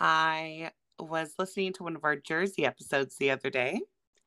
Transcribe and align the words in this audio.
I 0.00 0.70
was 0.98 1.34
listening 1.38 1.74
to 1.74 1.84
one 1.84 1.94
of 1.94 2.04
our 2.04 2.16
Jersey 2.16 2.64
episodes 2.64 3.16
the 3.16 3.30
other 3.30 3.50
day. 3.50 3.80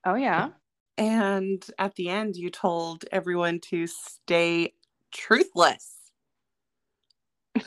Oh, 0.05 0.15
yeah. 0.15 0.49
And 0.97 1.65
at 1.79 1.95
the 1.95 2.09
end, 2.09 2.35
you 2.35 2.51
told 2.51 3.05
everyone 3.11 3.59
to 3.71 3.87
stay 3.87 4.73
truthless. 5.11 5.95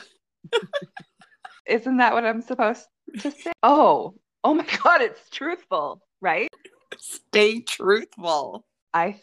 Isn't 1.67 1.97
that 1.97 2.13
what 2.13 2.25
I'm 2.25 2.41
supposed 2.41 2.85
to 3.19 3.31
say? 3.31 3.51
Oh, 3.61 4.15
oh 4.43 4.53
my 4.53 4.65
God, 4.83 5.01
it's 5.01 5.29
truthful, 5.29 6.01
right? 6.21 6.47
Stay 6.97 7.59
truthful. 7.59 8.65
I 8.93 9.19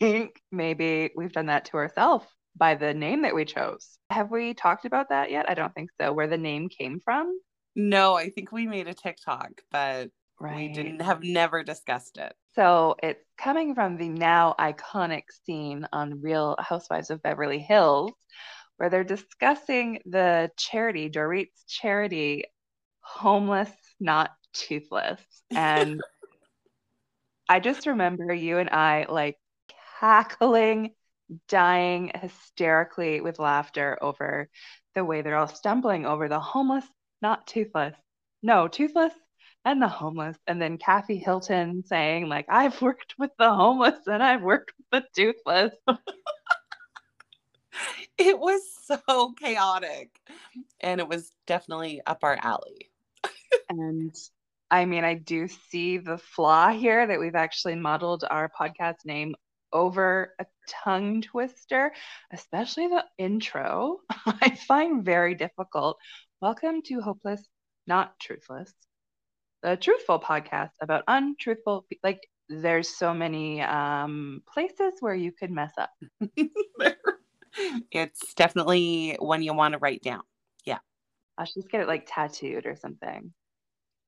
think 0.00 0.40
maybe 0.50 1.10
we've 1.16 1.32
done 1.32 1.46
that 1.46 1.66
to 1.66 1.76
ourselves 1.76 2.26
by 2.56 2.74
the 2.74 2.92
name 2.92 3.22
that 3.22 3.34
we 3.34 3.44
chose. 3.44 3.98
Have 4.10 4.32
we 4.32 4.54
talked 4.54 4.84
about 4.84 5.10
that 5.10 5.30
yet? 5.30 5.48
I 5.48 5.54
don't 5.54 5.74
think 5.74 5.90
so. 6.00 6.12
Where 6.12 6.26
the 6.26 6.38
name 6.38 6.68
came 6.68 7.00
from? 7.04 7.38
No, 7.76 8.14
I 8.14 8.30
think 8.30 8.50
we 8.50 8.66
made 8.66 8.88
a 8.88 8.94
TikTok, 8.94 9.60
but 9.70 10.10
Right. 10.40 10.56
we 10.56 10.68
didn't 10.68 11.00
have 11.00 11.22
never 11.22 11.62
discussed 11.62 12.18
it. 12.18 12.34
So 12.54 12.96
it's 13.02 13.22
coming 13.36 13.74
from 13.74 13.98
the 13.98 14.08
now 14.08 14.54
iconic 14.58 15.24
scene 15.44 15.86
on 15.92 16.22
Real 16.22 16.56
Housewives 16.58 17.10
of 17.10 17.22
Beverly 17.22 17.58
Hills, 17.58 18.12
where 18.78 18.88
they're 18.88 19.04
discussing 19.04 20.00
the 20.06 20.50
charity, 20.56 21.10
Dorit's 21.10 21.64
charity, 21.64 22.44
Homeless 23.00 23.70
Not 24.00 24.30
Toothless. 24.54 25.20
And 25.50 26.00
I 27.48 27.60
just 27.60 27.86
remember 27.86 28.32
you 28.32 28.58
and 28.58 28.70
I 28.70 29.06
like 29.08 29.38
cackling, 30.00 30.94
dying 31.48 32.10
hysterically 32.14 33.20
with 33.20 33.38
laughter 33.38 33.98
over 34.00 34.48
the 34.94 35.04
way 35.04 35.22
they're 35.22 35.36
all 35.36 35.46
stumbling 35.46 36.06
over 36.06 36.28
the 36.28 36.40
homeless, 36.40 36.84
not 37.26 37.48
toothless. 37.48 37.96
No, 38.40 38.68
toothless 38.68 39.12
and 39.64 39.82
the 39.82 39.88
homeless. 39.88 40.36
And 40.46 40.62
then 40.62 40.78
Kathy 40.78 41.16
Hilton 41.16 41.82
saying, 41.84 42.28
like, 42.28 42.46
I've 42.48 42.80
worked 42.80 43.16
with 43.18 43.32
the 43.36 43.52
homeless 43.52 44.06
and 44.06 44.22
I've 44.22 44.42
worked 44.42 44.72
with 44.92 45.02
the 45.02 45.08
toothless. 45.22 45.74
It 48.18 48.38
was 48.38 48.62
so 48.84 49.34
chaotic. 49.38 50.08
And 50.80 51.00
it 51.00 51.08
was 51.08 51.30
definitely 51.46 52.00
up 52.06 52.20
our 52.22 52.38
alley. 52.40 52.90
And 53.68 54.14
I 54.70 54.86
mean, 54.86 55.04
I 55.04 55.14
do 55.14 55.48
see 55.48 55.98
the 55.98 56.16
flaw 56.16 56.70
here 56.70 57.06
that 57.06 57.20
we've 57.20 57.34
actually 57.34 57.74
modeled 57.74 58.24
our 58.28 58.48
podcast 58.48 59.04
name 59.04 59.34
over 59.72 60.32
a 60.38 60.46
tongue 60.66 61.20
twister, 61.20 61.92
especially 62.32 62.88
the 62.88 63.04
intro. 63.18 63.98
I 64.26 64.56
find 64.66 65.04
very 65.04 65.34
difficult. 65.34 65.98
Welcome 66.42 66.82
to 66.82 67.00
Hopeless, 67.00 67.42
Not 67.86 68.12
Truthless, 68.20 68.70
the 69.62 69.74
truthful 69.74 70.20
podcast 70.20 70.68
about 70.82 71.02
untruthful. 71.08 71.86
pe- 71.90 71.96
Like, 72.02 72.28
there's 72.50 72.94
so 72.94 73.14
many 73.14 73.62
um, 73.62 74.42
places 74.46 74.92
where 75.00 75.14
you 75.14 75.32
could 75.32 75.50
mess 75.50 75.72
up. 75.78 75.88
it's 77.90 78.34
definitely 78.34 79.16
one 79.18 79.42
you 79.42 79.54
want 79.54 79.72
to 79.72 79.78
write 79.78 80.02
down. 80.02 80.20
Yeah. 80.66 80.76
I 81.38 81.44
should 81.44 81.54
just 81.54 81.70
get 81.70 81.80
it 81.80 81.88
like 81.88 82.06
tattooed 82.06 82.66
or 82.66 82.76
something. 82.76 83.32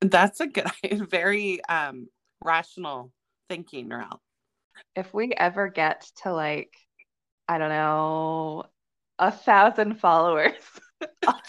That's 0.03 0.41
a 0.41 0.49
good, 0.49 0.67
very 1.11 1.65
um, 1.65 2.09
rational 2.45 3.11
thinking, 3.49 3.89
Ralph. 3.89 4.21
if 4.95 5.15
we 5.15 5.33
ever 5.33 5.69
get 5.69 6.07
to 6.25 6.35
like, 6.35 6.77
I 7.49 7.57
don't 7.57 7.71
know, 7.71 8.65
a 9.19 9.33
thousand 9.33 9.99
followers, 9.99 10.53
I'll 11.27 11.41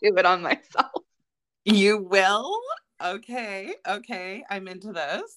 tattoo 0.00 0.16
it 0.16 0.26
on 0.26 0.42
myself. 0.42 0.90
You 1.64 1.98
will? 1.98 2.58
Okay. 3.02 3.74
Okay. 3.86 4.42
I'm 4.48 4.68
into 4.68 4.90
this. 4.90 5.36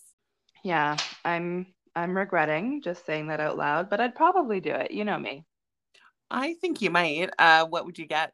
Yeah, 0.64 0.96
I'm 1.26 1.68
I'm 1.94 2.16
regretting 2.16 2.82
just 2.82 3.06
saying 3.06 3.28
that 3.28 3.42
out 3.42 3.58
loud, 3.58 3.90
but 3.90 4.00
I'd 4.00 4.16
probably 4.16 4.62
do 4.62 4.72
it. 4.72 4.92
You 4.92 5.04
know 5.04 5.18
me. 5.18 5.44
I 6.30 6.54
think 6.62 6.82
you 6.82 6.90
might. 6.90 7.32
Uh, 7.38 7.66
what 7.66 7.86
would 7.86 8.00
you 8.00 8.06
get? 8.06 8.32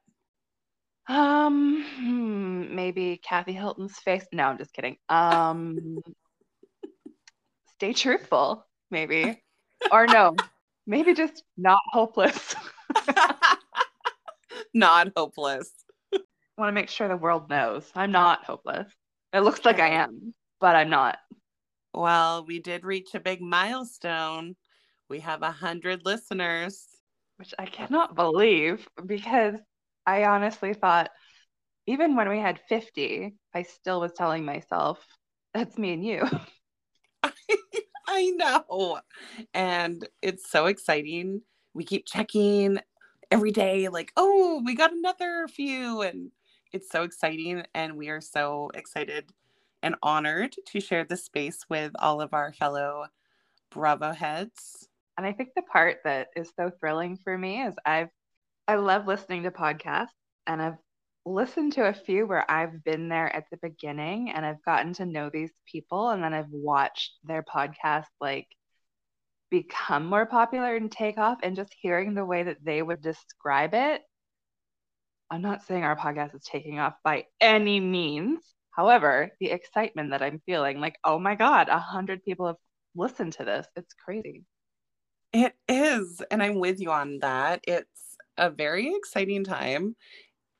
Um, 1.07 1.83
hmm, 1.95 2.75
maybe 2.75 3.19
Kathy 3.23 3.53
Hilton's 3.53 3.97
face. 3.97 4.27
No, 4.31 4.43
I'm 4.43 4.59
just 4.59 4.73
kidding. 4.73 4.97
Um, 5.09 5.97
stay 7.77 7.93
truthful, 7.93 8.63
maybe. 8.91 9.41
Or 9.91 10.05
no, 10.05 10.35
maybe 10.85 11.15
just 11.15 11.41
not 11.57 11.81
hopeless. 11.91 12.53
Not 14.73 15.11
hopeless. 15.15 15.71
Want 16.57 16.69
to 16.69 16.73
make 16.73 16.89
sure 16.89 17.07
the 17.07 17.17
world 17.17 17.49
knows 17.49 17.89
I'm 17.95 18.11
not 18.11 18.43
hopeless. 18.45 18.91
It 19.33 19.41
looks 19.41 19.65
like 19.65 19.79
I 19.79 19.89
am, 19.89 20.33
but 20.59 20.75
I'm 20.75 20.89
not. 20.89 21.17
Well, 21.93 22.45
we 22.45 22.59
did 22.59 22.85
reach 22.85 23.15
a 23.15 23.19
big 23.19 23.41
milestone. 23.41 24.55
We 25.09 25.19
have 25.21 25.41
a 25.41 25.51
hundred 25.51 26.05
listeners. 26.05 26.87
which 27.37 27.53
I 27.59 27.65
cannot 27.65 28.15
believe 28.15 28.87
because 29.05 29.55
I 30.05 30.25
honestly 30.25 30.73
thought 30.73 31.11
even 31.87 32.15
when 32.15 32.29
we 32.29 32.39
had 32.39 32.59
50, 32.69 33.35
I 33.53 33.63
still 33.63 34.01
was 34.01 34.13
telling 34.13 34.45
myself, 34.45 35.05
that's 35.53 35.77
me 35.77 35.93
and 35.93 36.05
you. 36.05 36.25
I 38.07 38.31
know. 38.31 38.99
And 39.53 40.07
it's 40.21 40.49
so 40.49 40.65
exciting. 40.67 41.41
We 41.73 41.83
keep 41.83 42.05
checking 42.05 42.79
every 43.31 43.51
day, 43.51 43.89
like, 43.89 44.11
oh, 44.17 44.61
we 44.65 44.75
got 44.75 44.93
another 44.93 45.47
few. 45.47 46.01
And 46.01 46.31
it's 46.73 46.89
so 46.89 47.03
exciting. 47.03 47.63
And 47.73 47.97
we 47.97 48.09
are 48.09 48.21
so 48.21 48.71
excited 48.73 49.31
and 49.83 49.95
honored 50.01 50.55
to 50.67 50.79
share 50.79 51.03
this 51.03 51.25
space 51.25 51.65
with 51.69 51.91
all 51.99 52.21
of 52.21 52.33
our 52.33 52.53
fellow 52.53 53.05
Bravo 53.71 54.11
heads. 54.11 54.87
And 55.17 55.25
I 55.25 55.33
think 55.33 55.49
the 55.55 55.63
part 55.63 55.97
that 56.03 56.27
is 56.35 56.51
so 56.55 56.71
thrilling 56.79 57.17
for 57.23 57.37
me 57.37 57.61
is 57.61 57.73
I've 57.85 58.09
I 58.67 58.75
love 58.75 59.07
listening 59.07 59.43
to 59.43 59.51
podcasts 59.51 60.07
and 60.45 60.61
I've 60.61 60.77
listened 61.25 61.73
to 61.73 61.87
a 61.87 61.93
few 61.93 62.25
where 62.25 62.49
I've 62.49 62.83
been 62.83 63.07
there 63.07 63.33
at 63.33 63.45
the 63.49 63.57
beginning 63.57 64.31
and 64.31 64.45
I've 64.45 64.63
gotten 64.63 64.93
to 64.93 65.05
know 65.05 65.29
these 65.29 65.51
people 65.65 66.09
and 66.09 66.21
then 66.23 66.33
I've 66.33 66.51
watched 66.51 67.13
their 67.23 67.43
podcast 67.43 68.07
like 68.19 68.47
become 69.49 70.05
more 70.05 70.25
popular 70.25 70.75
and 70.75 70.91
take 70.91 71.17
off 71.17 71.39
and 71.43 71.55
just 71.55 71.73
hearing 71.79 72.13
the 72.13 72.25
way 72.25 72.43
that 72.43 72.63
they 72.63 72.81
would 72.81 73.01
describe 73.01 73.73
it. 73.73 74.01
I'm 75.29 75.41
not 75.41 75.63
saying 75.63 75.83
our 75.83 75.97
podcast 75.97 76.35
is 76.35 76.43
taking 76.43 76.79
off 76.79 76.95
by 77.03 77.25
any 77.41 77.79
means. 77.79 78.39
However, 78.71 79.31
the 79.39 79.51
excitement 79.51 80.11
that 80.11 80.21
I'm 80.21 80.41
feeling, 80.45 80.79
like, 80.79 80.97
oh 81.03 81.19
my 81.19 81.35
God, 81.35 81.67
a 81.69 81.79
hundred 81.79 82.23
people 82.23 82.47
have 82.47 82.57
listened 82.95 83.33
to 83.33 83.45
this. 83.45 83.67
It's 83.75 83.93
crazy. 83.93 84.43
It 85.33 85.53
is. 85.67 86.21
And 86.31 86.41
I'm 86.41 86.59
with 86.59 86.79
you 86.79 86.91
on 86.91 87.19
that. 87.19 87.61
It's 87.67 88.17
a 88.37 88.49
very 88.49 88.95
exciting 88.95 89.43
time. 89.43 89.95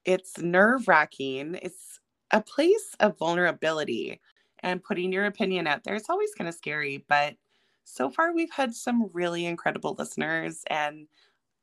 It's 0.03 0.37
nerve 0.37 0.87
wracking. 0.87 1.59
It's 1.61 1.99
a 2.31 2.41
place 2.41 2.95
of 2.99 3.17
vulnerability 3.17 4.19
and 4.59 4.83
putting 4.83 5.13
your 5.13 5.25
opinion 5.25 5.67
out 5.67 5.83
there. 5.83 5.95
It's 5.95 6.09
always 6.09 6.33
kind 6.33 6.47
of 6.47 6.55
scary, 6.55 7.05
but 7.07 7.35
so 7.83 8.09
far 8.09 8.33
we've 8.33 8.51
had 8.51 8.73
some 8.73 9.09
really 9.13 9.45
incredible 9.45 9.95
listeners, 9.97 10.63
and 10.69 11.07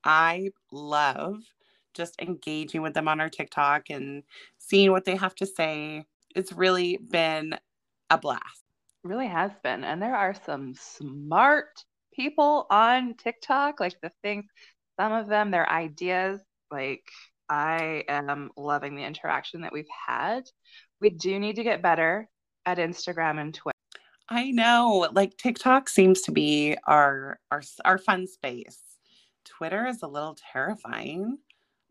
I 0.05 0.51
love 0.73 1.37
just 1.95 2.21
engaging 2.21 2.83
with 2.83 2.95
them 2.95 3.09
on 3.09 3.21
our 3.21 3.29
TikTok 3.31 3.91
and 3.91 4.23
seeing 4.59 4.91
what 4.93 5.05
they 5.05 5.17
have 5.17 5.35
to 5.37 5.47
say. 5.47 6.05
It's 6.35 6.53
really 6.53 6.99
been 6.99 7.57
a 8.11 8.19
blast. 8.19 8.63
really 9.03 9.29
has 9.29 9.53
been. 9.63 9.85
And 9.85 10.01
there 10.03 10.17
are 10.17 10.35
some 10.47 10.75
smart 10.75 11.85
people 12.15 12.67
on 12.71 13.15
TikTok, 13.15 13.81
like 13.81 13.97
the 14.03 14.11
things, 14.23 14.45
some 14.99 15.13
of 15.13 15.29
them, 15.29 15.51
their 15.51 15.69
ideas, 15.71 16.41
like 16.71 17.05
I 17.49 18.05
am 18.09 18.51
loving 18.57 18.97
the 18.97 19.05
interaction 19.05 19.63
that 19.63 19.73
we've 19.73 19.87
had. 20.07 20.45
We 21.01 21.11
do 21.11 21.39
need 21.39 21.57
to 21.57 21.63
get 21.65 21.83
better 21.83 22.29
at 22.67 22.79
Instagram 22.79 23.41
and 23.41 23.55
Twitter. 23.55 23.73
I 24.29 24.51
know, 24.53 25.09
like 25.13 25.37
TikTok 25.37 25.89
seems 25.89 26.23
to 26.23 26.33
be 26.33 26.77
our 26.87 27.39
our 27.51 27.63
our 27.85 27.99
fun 27.99 28.27
space. 28.27 28.81
Twitter 29.45 29.87
is 29.87 30.03
a 30.03 30.09
little 30.09 30.37
terrifying, 30.53 31.39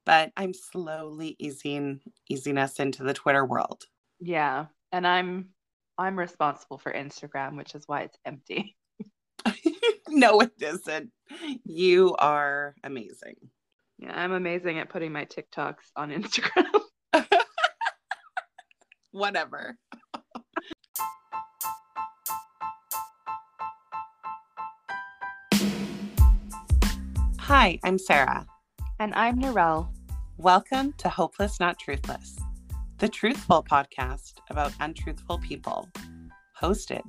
but 0.05 0.31
I'm 0.35 0.53
slowly 0.53 1.35
easing 1.39 2.01
easing 2.29 2.57
us 2.57 2.79
into 2.79 3.03
the 3.03 3.13
Twitter 3.13 3.45
world. 3.45 3.83
Yeah. 4.19 4.65
And 4.91 5.07
I'm 5.07 5.49
I'm 5.97 6.17
responsible 6.17 6.77
for 6.77 6.91
Instagram, 6.91 7.57
which 7.57 7.75
is 7.75 7.83
why 7.87 8.01
it's 8.01 8.17
empty. 8.25 8.75
no, 10.09 10.39
it 10.41 10.51
isn't. 10.59 11.11
You 11.65 12.15
are 12.19 12.75
amazing. 12.83 13.35
Yeah, 13.99 14.13
I'm 14.15 14.31
amazing 14.31 14.79
at 14.79 14.89
putting 14.89 15.11
my 15.11 15.25
TikToks 15.25 15.91
on 15.95 16.11
Instagram. 16.11 16.65
Whatever. 19.11 19.77
Hi, 27.39 27.77
I'm 27.83 27.99
Sarah. 27.99 28.45
And 28.99 29.11
I'm 29.15 29.39
Narelle. 29.39 29.89
Welcome 30.37 30.93
to 30.99 31.09
Hopeless 31.09 31.59
Not 31.59 31.79
Truthless, 31.79 32.39
the 32.99 33.09
Truthful 33.09 33.63
podcast 33.63 34.33
about 34.51 34.71
untruthful 34.79 35.39
people, 35.39 35.89
hosted 36.59 37.01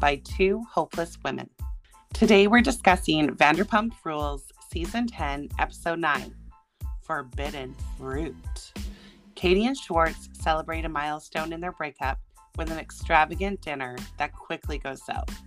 by 0.00 0.16
two 0.16 0.64
hopeless 0.68 1.16
women. 1.24 1.48
Today 2.12 2.48
we're 2.48 2.62
discussing 2.62 3.28
Vanderpump 3.28 3.92
Rules 4.04 4.44
Season 4.72 5.06
10, 5.06 5.50
Episode 5.60 6.00
9 6.00 6.34
Forbidden 7.02 7.76
Fruit. 7.96 8.72
Katie 9.36 9.66
and 9.66 9.76
Schwartz 9.76 10.28
celebrate 10.32 10.84
a 10.84 10.88
milestone 10.88 11.52
in 11.52 11.60
their 11.60 11.72
breakup 11.72 12.18
with 12.58 12.72
an 12.72 12.78
extravagant 12.78 13.62
dinner 13.62 13.96
that 14.18 14.32
quickly 14.32 14.78
goes 14.78 15.04
south. 15.06 15.42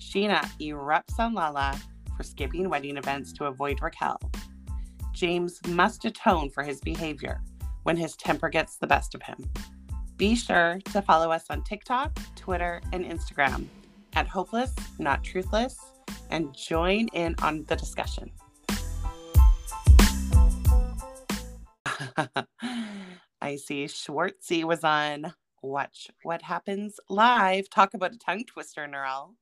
Scheana 0.00 0.42
erupts 0.60 1.20
on 1.20 1.34
Lala 1.34 1.80
for 2.16 2.24
skipping 2.24 2.68
wedding 2.68 2.96
events 2.96 3.32
to 3.34 3.44
avoid 3.44 3.80
Raquel. 3.80 4.18
James 5.14 5.60
must 5.68 6.04
atone 6.04 6.50
for 6.50 6.62
his 6.62 6.80
behavior 6.80 7.40
when 7.84 7.96
his 7.96 8.16
temper 8.16 8.48
gets 8.48 8.76
the 8.76 8.86
best 8.86 9.14
of 9.14 9.22
him. 9.22 9.38
Be 10.16 10.34
sure 10.34 10.80
to 10.92 11.00
follow 11.00 11.30
us 11.30 11.46
on 11.50 11.62
TikTok, 11.62 12.18
Twitter, 12.36 12.82
and 12.92 13.04
Instagram 13.04 13.66
at 14.14 14.26
Hopeless 14.26 14.74
Not 14.98 15.22
Truthless 15.22 15.76
and 16.30 16.54
join 16.54 17.08
in 17.08 17.34
on 17.42 17.64
the 17.64 17.76
discussion. 17.76 18.30
I 23.40 23.56
see 23.56 23.84
Schwartzy 23.84 24.64
was 24.64 24.84
on 24.84 25.32
Watch 25.62 26.10
What 26.22 26.42
Happens 26.42 26.98
Live. 27.08 27.70
Talk 27.70 27.94
about 27.94 28.14
a 28.14 28.18
tongue 28.18 28.44
twister, 28.44 28.86
Narelle. 28.86 29.34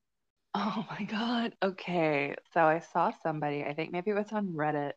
Oh 0.55 0.85
my 0.89 1.03
God. 1.05 1.55
Okay. 1.63 2.35
So 2.53 2.61
I 2.61 2.79
saw 2.79 3.11
somebody, 3.23 3.63
I 3.63 3.73
think 3.73 3.91
maybe 3.91 4.11
it 4.11 4.15
was 4.15 4.31
on 4.31 4.49
Reddit. 4.49 4.93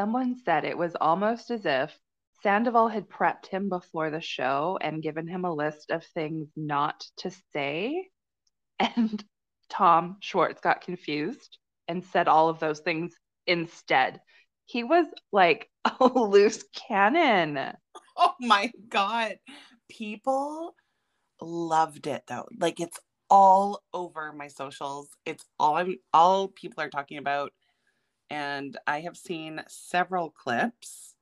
Someone 0.00 0.34
said 0.46 0.64
it 0.64 0.78
was 0.78 0.96
almost 0.98 1.50
as 1.50 1.66
if 1.66 1.94
Sandoval 2.42 2.88
had 2.88 3.10
prepped 3.10 3.48
him 3.48 3.68
before 3.68 4.08
the 4.08 4.22
show 4.22 4.78
and 4.80 5.02
given 5.02 5.28
him 5.28 5.44
a 5.44 5.52
list 5.52 5.90
of 5.90 6.02
things 6.14 6.48
not 6.56 7.04
to 7.18 7.30
say. 7.52 8.08
And 8.80 9.22
Tom 9.68 10.16
Schwartz 10.20 10.62
got 10.62 10.80
confused 10.80 11.58
and 11.86 12.02
said 12.02 12.28
all 12.28 12.48
of 12.48 12.60
those 12.60 12.80
things 12.80 13.14
instead. 13.46 14.22
He 14.64 14.84
was 14.84 15.04
like 15.32 15.68
a 16.00 16.06
loose 16.06 16.64
cannon. 16.88 17.58
Oh 18.16 18.34
my 18.40 18.70
God. 18.88 19.36
People 19.90 20.74
loved 21.42 22.06
it 22.06 22.22
though. 22.26 22.46
Like 22.58 22.80
it's 22.80 22.98
all 23.28 23.82
over 23.92 24.32
my 24.32 24.48
socials. 24.48 25.10
It's 25.26 25.44
all 25.58 25.76
I'm 25.76 25.96
all 26.14 26.48
people 26.48 26.82
are 26.82 26.88
talking 26.88 27.18
about. 27.18 27.52
And 28.30 28.78
I 28.86 29.00
have 29.00 29.16
seen 29.16 29.62
several 29.68 30.30
clips. 30.30 31.14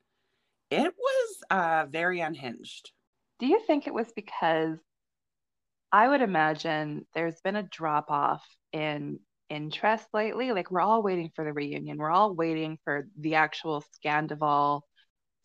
It 0.71 0.93
was 0.97 1.43
uh 1.51 1.87
very 1.89 2.21
unhinged. 2.21 2.93
Do 3.39 3.47
you 3.47 3.61
think 3.67 3.87
it 3.87 3.95
was 3.95 4.13
because 4.15 4.79
I 5.91 6.09
would 6.09 6.21
imagine 6.21 7.07
there's 7.15 7.41
been 7.41 7.57
a 7.57 7.63
drop 7.63 8.11
off 8.11 8.45
in 8.73 9.21
interest 9.49 10.07
lately? 10.13 10.53
Like 10.53 10.71
we're 10.71 10.81
all 10.81 11.03
waiting 11.03 11.31
for 11.35 11.45
the 11.45 11.53
reunion. 11.53 11.97
We're 11.99 12.11
all 12.11 12.35
waiting 12.35 12.79
for 12.85 13.09
the 13.19 13.37
actual 13.37 13.83
Scandoval 13.97 14.83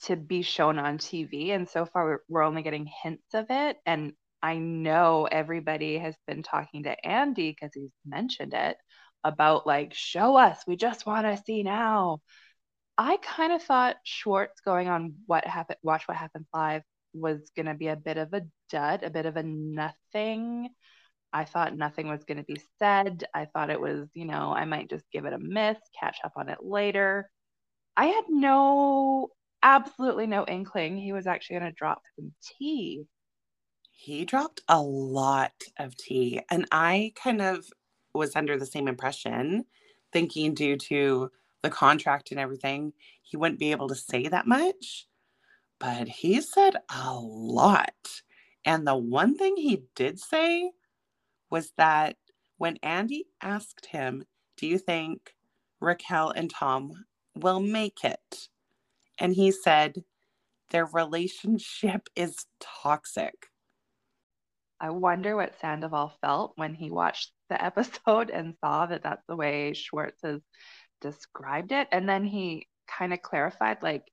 to 0.03 0.15
be 0.17 0.41
shown 0.41 0.79
on 0.79 0.97
TV. 0.97 1.51
And 1.51 1.69
so 1.69 1.85
far, 1.85 2.21
we're 2.27 2.43
only 2.43 2.61
getting 2.61 2.89
hints 3.03 3.33
of 3.33 3.45
it. 3.49 3.77
And 3.85 4.13
I 4.41 4.57
know 4.57 5.27
everybody 5.31 5.97
has 5.99 6.15
been 6.27 6.43
talking 6.43 6.83
to 6.83 7.05
Andy 7.07 7.51
because 7.51 7.71
he's 7.73 7.91
mentioned 8.05 8.53
it 8.53 8.75
about 9.23 9.67
like, 9.67 9.93
show 9.93 10.35
us, 10.35 10.61
we 10.67 10.75
just 10.75 11.05
want 11.05 11.25
to 11.25 11.41
see 11.43 11.63
now. 11.63 12.21
I 12.97 13.17
kind 13.17 13.53
of 13.53 13.63
thought 13.63 13.95
Schwartz 14.03 14.61
going 14.61 14.87
on 14.87 15.15
what 15.25 15.45
happened, 15.45 15.79
watch 15.81 16.07
what 16.07 16.17
happens 16.17 16.47
live 16.53 16.83
was 17.13 17.51
going 17.55 17.65
to 17.67 17.73
be 17.73 17.87
a 17.87 17.95
bit 17.95 18.17
of 18.17 18.33
a 18.33 18.41
dud, 18.69 19.03
a 19.03 19.09
bit 19.09 19.25
of 19.25 19.37
a 19.37 19.43
nothing. 19.43 20.69
I 21.31 21.45
thought 21.45 21.75
nothing 21.75 22.07
was 22.07 22.23
going 22.23 22.37
to 22.37 22.43
be 22.43 22.61
said. 22.79 23.25
I 23.33 23.45
thought 23.45 23.71
it 23.71 23.81
was, 23.81 24.07
you 24.13 24.25
know, 24.25 24.53
I 24.55 24.65
might 24.65 24.89
just 24.89 25.05
give 25.11 25.25
it 25.25 25.33
a 25.33 25.39
miss, 25.39 25.77
catch 25.99 26.17
up 26.23 26.33
on 26.35 26.49
it 26.49 26.59
later. 26.61 27.29
I 27.97 28.07
had 28.07 28.25
no, 28.29 29.29
absolutely 29.63 30.27
no 30.27 30.45
inkling 30.45 30.97
he 30.97 31.13
was 31.13 31.25
actually 31.25 31.59
going 31.59 31.71
to 31.71 31.75
drop 31.75 32.01
some 32.15 32.33
tea 32.41 33.07
he 34.03 34.25
dropped 34.25 34.59
a 34.67 34.81
lot 34.81 35.53
of 35.79 35.95
tea. 35.95 36.41
And 36.51 36.65
I 36.71 37.13
kind 37.15 37.41
of 37.41 37.65
was 38.13 38.35
under 38.35 38.57
the 38.57 38.65
same 38.65 38.87
impression, 38.87 39.65
thinking 40.11 40.53
due 40.53 40.77
to 40.77 41.31
the 41.61 41.69
contract 41.69 42.31
and 42.31 42.39
everything, 42.39 42.93
he 43.21 43.37
wouldn't 43.37 43.59
be 43.59 43.71
able 43.71 43.87
to 43.87 43.95
say 43.95 44.27
that 44.27 44.47
much. 44.47 45.07
But 45.79 46.07
he 46.07 46.41
said 46.41 46.75
a 46.89 47.13
lot. 47.13 48.21
And 48.65 48.87
the 48.87 48.95
one 48.95 49.37
thing 49.37 49.55
he 49.57 49.83
did 49.95 50.19
say 50.19 50.71
was 51.49 51.71
that 51.77 52.17
when 52.57 52.77
Andy 52.83 53.25
asked 53.41 53.87
him, 53.87 54.25
Do 54.57 54.67
you 54.67 54.77
think 54.77 55.35
Raquel 55.79 56.29
and 56.29 56.49
Tom 56.49 57.05
will 57.35 57.59
make 57.59 58.03
it? 58.03 58.47
And 59.19 59.33
he 59.33 59.51
said, 59.51 60.03
Their 60.69 60.85
relationship 60.85 62.07
is 62.15 62.45
toxic. 62.59 63.47
I 64.79 64.89
wonder 64.89 65.35
what 65.35 65.59
Sandoval 65.59 66.13
felt 66.21 66.53
when 66.55 66.73
he 66.73 66.91
watched 66.91 67.31
the 67.53 67.63
episode 67.63 68.29
and 68.31 68.55
saw 68.59 68.87
that 68.87 69.03
that's 69.03 69.25
the 69.27 69.35
way 69.35 69.73
Schwartz 69.73 70.21
has 70.23 70.41
described 71.01 71.71
it. 71.71 71.87
And 71.91 72.09
then 72.09 72.25
he 72.25 72.67
kind 72.87 73.13
of 73.13 73.21
clarified 73.21 73.77
like, 73.83 74.03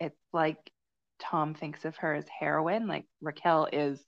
it's 0.00 0.18
like 0.32 0.58
Tom 1.20 1.54
thinks 1.54 1.84
of 1.84 1.96
her 1.98 2.14
as 2.14 2.26
heroin, 2.28 2.88
like 2.88 3.04
Raquel 3.20 3.68
is 3.72 4.04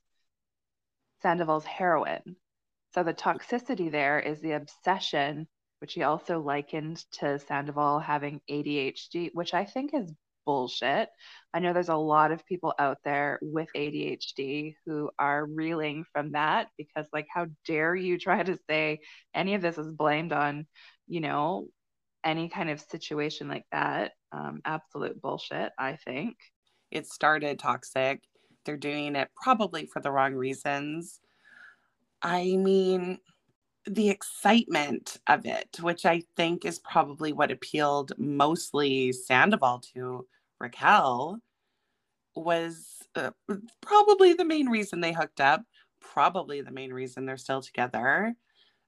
Sandoval's 1.22 1.64
heroine. 1.64 2.36
So 2.94 3.04
the 3.04 3.14
toxicity 3.14 3.90
there 3.90 4.18
is 4.18 4.40
the 4.40 4.52
obsession, 4.52 5.46
which 5.80 5.94
he 5.94 6.02
also 6.02 6.40
likened 6.40 7.04
to 7.20 7.38
Sandoval 7.38 8.00
having 8.00 8.40
ADHD, 8.50 9.30
which 9.32 9.54
I 9.54 9.64
think 9.64 9.94
is 9.94 10.12
bullshit. 10.46 11.10
I 11.52 11.58
know 11.58 11.72
there's 11.72 11.90
a 11.90 11.96
lot 11.96 12.32
of 12.32 12.46
people 12.46 12.72
out 12.78 12.98
there 13.04 13.38
with 13.42 13.68
ADHD 13.76 14.76
who 14.86 15.10
are 15.18 15.44
reeling 15.44 16.04
from 16.12 16.32
that 16.32 16.68
because, 16.78 17.06
like, 17.12 17.26
how 17.32 17.46
dare 17.66 17.94
you 17.94 18.18
try 18.18 18.42
to 18.42 18.58
say 18.68 19.00
any 19.34 19.54
of 19.54 19.62
this 19.62 19.76
is 19.76 19.90
blamed 19.90 20.32
on, 20.32 20.66
you 21.06 21.20
know, 21.20 21.68
any 22.24 22.48
kind 22.48 22.70
of 22.70 22.80
situation 22.80 23.48
like 23.48 23.66
that? 23.72 24.12
Um, 24.32 24.60
absolute 24.64 25.20
bullshit, 25.20 25.72
I 25.78 25.96
think. 25.96 26.36
It 26.90 27.06
started 27.06 27.58
toxic. 27.58 28.22
They're 28.64 28.76
doing 28.76 29.16
it 29.16 29.28
probably 29.42 29.86
for 29.86 30.00
the 30.00 30.10
wrong 30.10 30.34
reasons. 30.34 31.20
I 32.22 32.56
mean, 32.56 33.18
the 33.86 34.10
excitement 34.10 35.18
of 35.28 35.46
it, 35.46 35.78
which 35.80 36.04
I 36.04 36.22
think 36.36 36.64
is 36.64 36.78
probably 36.80 37.32
what 37.32 37.52
appealed 37.52 38.12
mostly 38.18 39.12
Sandoval 39.12 39.80
to 39.94 40.26
Raquel, 40.60 41.40
was 42.34 42.98
uh, 43.14 43.30
probably 43.80 44.34
the 44.34 44.44
main 44.44 44.68
reason 44.68 45.00
they 45.00 45.12
hooked 45.12 45.40
up, 45.40 45.62
probably 46.00 46.60
the 46.60 46.70
main 46.70 46.92
reason 46.92 47.26
they're 47.26 47.36
still 47.36 47.62
together. 47.62 48.34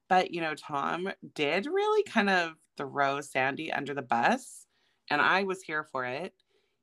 But, 0.08 0.30
you 0.32 0.40
know, 0.40 0.54
Tom 0.54 1.08
did 1.34 1.66
really 1.66 2.02
kind 2.04 2.30
of 2.30 2.52
throw 2.76 3.20
Sandy 3.20 3.72
under 3.72 3.94
the 3.94 4.02
bus, 4.02 4.66
and 5.10 5.20
I 5.20 5.44
was 5.44 5.62
here 5.62 5.84
for 5.84 6.04
it. 6.04 6.34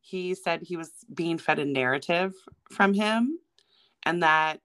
He 0.02 0.36
said 0.36 0.62
he 0.62 0.78
was 0.78 0.92
being 1.14 1.38
fed 1.40 1.60
a 1.60 1.66
narrative 1.66 2.34
from 2.72 2.94
him 2.94 3.40
and 4.04 4.22
that 4.24 4.62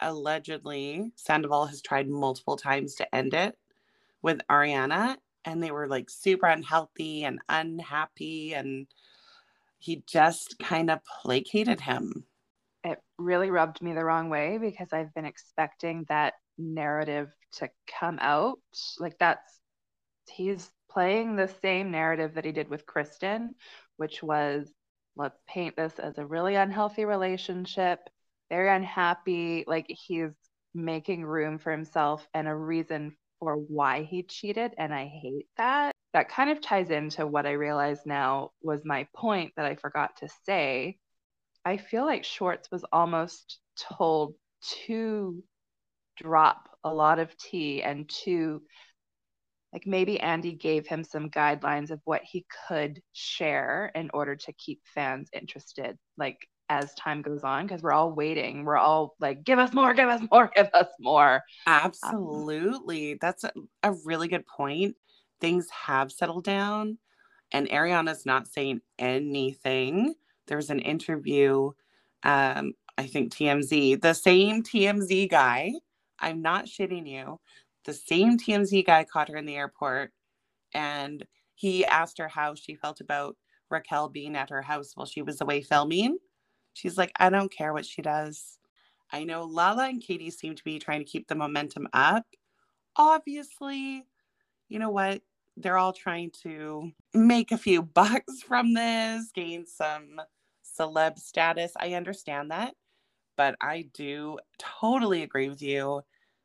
allegedly 0.00 1.12
Sandoval 1.16 1.66
has 1.66 1.80
tried 1.82 2.08
multiple 2.08 2.56
times 2.56 2.94
to 2.96 3.14
end 3.14 3.34
it 3.34 3.56
with 4.22 4.40
Ariana 4.50 5.16
and 5.44 5.62
they 5.62 5.70
were 5.70 5.86
like 5.86 6.10
super 6.10 6.46
unhealthy 6.46 7.24
and 7.24 7.38
unhappy 7.48 8.54
and 8.54 8.86
he 9.80 10.04
just 10.06 10.58
kind 10.58 10.90
of 10.90 11.00
placated 11.22 11.80
him. 11.80 12.24
It 12.84 12.98
really 13.18 13.50
rubbed 13.50 13.82
me 13.82 13.92
the 13.92 14.04
wrong 14.04 14.30
way 14.30 14.58
because 14.58 14.92
I've 14.92 15.12
been 15.14 15.24
expecting 15.24 16.04
that 16.08 16.34
narrative 16.58 17.28
to 17.54 17.68
come 17.98 18.18
out. 18.20 18.58
Like 18.98 19.18
that's 19.18 19.60
he's 20.28 20.70
playing 20.90 21.36
the 21.36 21.50
same 21.62 21.90
narrative 21.90 22.34
that 22.34 22.44
he 22.44 22.52
did 22.52 22.68
with 22.68 22.86
Kristen, 22.86 23.54
which 23.96 24.22
was 24.22 24.70
let's 25.16 25.38
paint 25.48 25.76
this 25.76 25.98
as 25.98 26.18
a 26.18 26.26
really 26.26 26.54
unhealthy 26.54 27.04
relationship, 27.04 28.00
very 28.50 28.74
unhappy. 28.74 29.64
Like 29.66 29.86
he's 29.88 30.30
making 30.74 31.24
room 31.24 31.58
for 31.58 31.72
himself 31.72 32.26
and 32.34 32.46
a 32.46 32.54
reason 32.54 33.16
for 33.38 33.56
why 33.56 34.02
he 34.02 34.22
cheated. 34.22 34.74
And 34.76 34.94
I 34.94 35.06
hate 35.06 35.46
that 35.56 35.89
that 36.12 36.28
kind 36.28 36.50
of 36.50 36.60
ties 36.60 36.90
into 36.90 37.26
what 37.26 37.46
I 37.46 37.52
realize 37.52 38.00
now 38.04 38.50
was 38.62 38.84
my 38.84 39.06
point 39.14 39.52
that 39.56 39.66
I 39.66 39.76
forgot 39.76 40.16
to 40.18 40.28
say. 40.44 40.98
I 41.64 41.76
feel 41.76 42.04
like 42.04 42.24
Schwartz 42.24 42.70
was 42.70 42.84
almost 42.92 43.58
told 43.78 44.34
to 44.86 45.42
drop 46.16 46.68
a 46.84 46.92
lot 46.92 47.18
of 47.18 47.36
tea 47.36 47.82
and 47.82 48.08
to 48.24 48.62
like 49.72 49.86
maybe 49.86 50.18
Andy 50.18 50.52
gave 50.52 50.86
him 50.86 51.04
some 51.04 51.30
guidelines 51.30 51.90
of 51.90 52.00
what 52.04 52.22
he 52.24 52.44
could 52.66 53.00
share 53.12 53.92
in 53.94 54.10
order 54.12 54.34
to 54.34 54.52
keep 54.54 54.80
fans 54.94 55.28
interested. 55.32 55.96
Like 56.16 56.38
as 56.68 56.94
time 56.94 57.20
goes 57.20 57.42
on 57.42 57.66
because 57.66 57.82
we're 57.82 57.92
all 57.92 58.12
waiting. 58.12 58.64
We're 58.64 58.76
all 58.76 59.14
like, 59.20 59.44
give 59.44 59.58
us 59.58 59.72
more, 59.74 59.92
give 59.92 60.08
us 60.08 60.22
more, 60.30 60.50
give 60.56 60.68
us 60.72 60.86
more. 60.98 61.42
Absolutely. 61.66 63.12
Um, 63.12 63.18
That's 63.20 63.44
a, 63.44 63.52
a 63.82 63.92
really 64.04 64.28
good 64.28 64.46
point. 64.46 64.96
Things 65.40 65.68
have 65.86 66.12
settled 66.12 66.44
down, 66.44 66.98
and 67.52 67.68
Ariana's 67.70 68.26
not 68.26 68.48
saying 68.48 68.82
anything. 68.98 70.14
There's 70.48 70.70
an 70.70 70.80
interview, 70.80 71.72
um, 72.24 72.74
I 72.98 73.06
think 73.06 73.32
TMZ, 73.34 74.02
the 74.02 74.14
same 74.14 74.62
TMZ 74.62 75.30
guy. 75.30 75.72
I'm 76.20 76.42
not 76.42 76.66
shitting 76.66 77.08
you. 77.08 77.40
The 77.86 77.94
same 77.94 78.38
TMZ 78.38 78.86
guy 78.86 79.04
caught 79.04 79.28
her 79.30 79.36
in 79.36 79.46
the 79.46 79.56
airport 79.56 80.12
and 80.74 81.24
he 81.54 81.84
asked 81.86 82.18
her 82.18 82.28
how 82.28 82.54
she 82.54 82.74
felt 82.74 83.00
about 83.00 83.36
Raquel 83.70 84.08
being 84.08 84.36
at 84.36 84.50
her 84.50 84.62
house 84.62 84.92
while 84.94 85.06
she 85.06 85.22
was 85.22 85.40
away 85.40 85.62
filming. 85.62 86.18
She's 86.74 86.98
like, 86.98 87.12
I 87.18 87.30
don't 87.30 87.52
care 87.52 87.72
what 87.72 87.86
she 87.86 88.02
does. 88.02 88.58
I 89.12 89.24
know 89.24 89.44
Lala 89.44 89.88
and 89.88 90.02
Katie 90.02 90.30
seem 90.30 90.54
to 90.56 90.64
be 90.64 90.78
trying 90.78 91.00
to 91.00 91.04
keep 91.10 91.28
the 91.28 91.34
momentum 91.34 91.88
up. 91.92 92.24
Obviously, 92.96 94.06
you 94.68 94.78
know 94.78 94.90
what? 94.90 95.22
They're 95.60 95.78
all 95.78 95.92
trying 95.92 96.30
to 96.42 96.90
make 97.14 97.52
a 97.52 97.58
few 97.58 97.82
bucks 98.00 98.42
from 98.42 98.74
this, 98.74 99.30
gain 99.34 99.66
some 99.66 100.20
celeb 100.78 101.18
status. 101.18 101.72
I 101.78 101.94
understand 101.94 102.50
that. 102.50 102.74
But 103.36 103.56
I 103.60 103.88
do 103.94 104.38
totally 104.58 105.22
agree 105.22 105.48
with 105.48 105.62
you. 105.62 106.02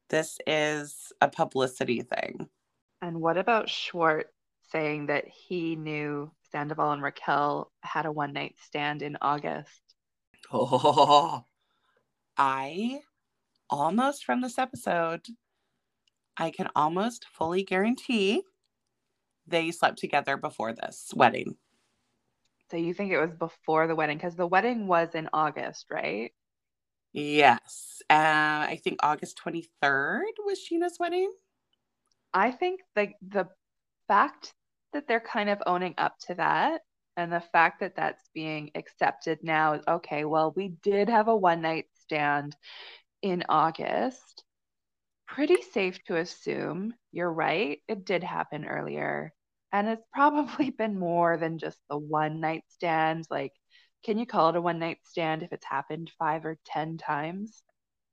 This 0.10 0.38
is 0.46 1.12
a 1.20 1.28
publicity 1.28 2.02
thing. 2.02 2.48
And 3.02 3.20
what 3.20 3.38
about 3.38 3.70
Schwartz 3.70 4.30
saying 4.72 5.08
that 5.08 5.26
he 5.28 5.76
knew 5.76 6.32
Sandoval 6.52 6.92
and 6.92 7.02
Raquel 7.02 7.72
had 7.82 8.06
a 8.06 8.12
one 8.12 8.34
night 8.34 8.56
stand 8.64 9.02
in 9.02 9.18
August? 9.22 9.82
Oh, 10.52 11.44
I 12.38 13.00
almost 13.70 14.26
from 14.26 14.42
this 14.42 14.58
episode, 14.58 15.26
I 16.38 16.52
can 16.52 16.70
almost 16.76 17.26
fully 17.34 17.64
guarantee 17.64 18.44
they 19.48 19.72
slept 19.72 20.00
together 20.00 20.38
before 20.38 20.74
this 20.74 21.12
wedding. 21.16 21.56
So 22.72 22.78
you 22.78 22.94
think 22.94 23.12
it 23.12 23.20
was 23.20 23.34
before 23.34 23.88
the 23.88 23.96
wedding? 23.96 24.18
Because 24.18 24.36
the 24.36 24.48
wedding 24.48 24.88
was 24.88 25.10
in 25.14 25.30
August, 25.32 25.86
right? 25.92 26.32
Yes. 27.14 28.02
Uh, 28.10 28.66
I 28.68 28.80
think 28.84 28.98
August 29.04 29.40
23rd 29.46 30.24
was 30.46 30.60
Scheana's 30.60 30.98
wedding. 31.00 31.32
I 32.34 32.52
think 32.52 32.82
like 32.96 33.16
the 33.26 33.48
fact 34.08 34.54
that 34.94 35.08
they're 35.08 35.22
kind 35.22 35.50
of 35.50 35.62
owning 35.66 35.94
up 35.98 36.18
to 36.28 36.36
that 36.36 36.82
and 37.18 37.32
the 37.32 37.40
fact 37.40 37.80
that 37.80 37.96
that's 37.96 38.30
being 38.34 38.72
accepted 38.76 39.40
now 39.42 39.74
is 39.74 39.84
okay, 39.88 40.26
well, 40.26 40.54
we 40.56 40.70
did 40.84 41.10
have 41.10 41.28
a 41.28 41.36
one 41.36 41.62
night 41.62 41.86
stand 42.02 42.56
in 43.22 43.44
August. 43.48 44.44
Pretty 45.28 45.62
safe 45.62 46.04
to 46.06 46.18
assume 46.18 46.94
you're 47.12 47.32
right. 47.32 47.80
It 47.88 48.06
did 48.06 48.24
happen 48.24 48.66
earlier. 48.66 49.34
And 49.76 49.90
it's 49.90 50.08
probably 50.14 50.70
been 50.78 50.98
more 50.98 51.36
than 51.36 51.58
just 51.58 51.78
the 51.90 51.98
one 51.98 52.40
night 52.40 52.64
stand. 52.70 53.26
Like, 53.30 53.52
can 54.06 54.18
you 54.18 54.26
call 54.26 54.50
it 54.50 54.56
a 54.56 54.62
one 54.62 54.80
night 54.80 55.00
stand 55.04 55.44
if 55.44 55.52
it's 55.52 55.66
happened 55.66 56.12
five 56.18 56.46
or 56.46 56.58
10 56.66 56.98
times? 56.98 57.62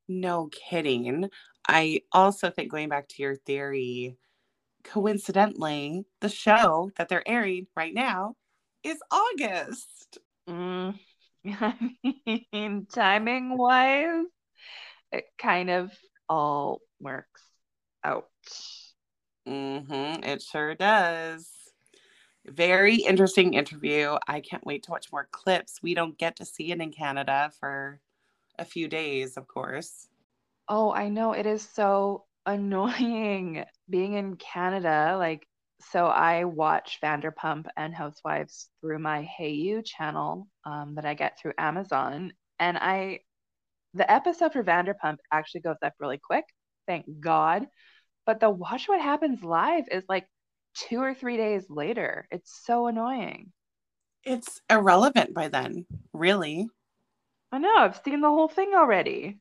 No 0.09 0.49
kidding. 0.51 1.31
I 1.69 2.01
also 2.11 2.51
think 2.51 2.73
going 2.73 2.89
back 2.89 3.07
to 3.11 3.23
your 3.23 3.37
theory, 3.37 4.17
coincidentally, 4.83 6.05
the 6.21 6.29
show 6.29 6.91
that 6.97 7.09
they're 7.09 7.29
airing 7.29 7.69
right 7.77 7.95
now 7.95 8.35
is 8.83 8.99
August. 9.13 10.19
Mm, 10.49 10.99
I 11.47 11.97
mean, 12.53 12.87
timing 12.93 13.57
wise, 13.57 14.25
it 15.13 15.27
kind 15.39 15.71
of 15.71 15.93
all 16.29 16.81
works 16.99 17.45
out. 18.03 18.27
Mm-hmm, 19.47 20.25
it 20.25 20.43
sure 20.43 20.75
does. 20.75 21.51
Very 22.47 22.97
interesting 22.97 23.55
interview. 23.55 24.17
I 24.27 24.41
can't 24.41 24.67
wait 24.67 24.85
to 24.85 24.91
watch 24.91 25.13
more 25.13 25.29
clips. 25.31 25.81
We 25.83 25.95
don't 25.95 26.19
get 26.19 26.37
to 26.37 26.45
see 26.45 26.73
it 26.73 26.81
in 26.81 26.93
Canada 26.93 27.51
for 27.61 28.01
a 28.59 28.65
few 28.65 28.89
days, 28.89 29.37
of 29.37 29.47
course. 29.47 30.09
Oh, 30.69 30.93
I 30.93 31.09
know. 31.09 31.33
It 31.33 31.47
is 31.47 31.69
so 31.75 32.25
annoying 32.47 33.65
being 33.89 34.15
in 34.15 34.37
Canada. 34.37 35.17
Like, 35.19 35.47
so 35.91 36.07
I 36.07 36.45
watch 36.45 36.99
Vanderpump 37.03 37.67
and 37.77 37.95
Housewives 37.95 38.69
through 38.81 38.99
my 38.99 39.29
Hayu 39.39 39.85
channel 39.85 40.49
um, 40.65 40.95
that 40.97 41.05
I 41.05 41.15
get 41.15 41.39
through 41.39 41.53
Amazon. 41.59 42.33
And 42.59 42.79
I, 42.79 43.21
the 43.95 44.11
episode 44.11 44.53
for 44.53 44.63
Vanderpump 44.65 45.19
actually 45.33 45.63
goes 45.63 45.77
up 45.83 45.95
really 46.01 46.19
quick. 46.19 46.45
Thank 46.87 47.07
God. 47.21 47.67
But 48.27 48.41
the 48.41 48.51
Watch 48.51 48.89
What 48.89 49.01
Happens 49.01 49.43
Live 49.43 49.85
is 49.91 50.05
like 50.09 50.27
two 50.75 51.01
or 51.01 51.15
three 51.15 51.37
days 51.37 51.67
later. 51.69 52.27
It's 52.31 52.63
so 52.65 52.87
annoying. 52.87 53.53
It's 54.25 54.61
irrelevant 54.71 55.35
by 55.35 55.49
then, 55.49 55.87
really. 56.13 56.69
I 57.51 57.59
know. 57.59 57.75
I've 57.75 58.01
seen 58.05 58.21
the 58.21 58.29
whole 58.29 58.49
thing 58.49 58.73
already. 58.75 59.39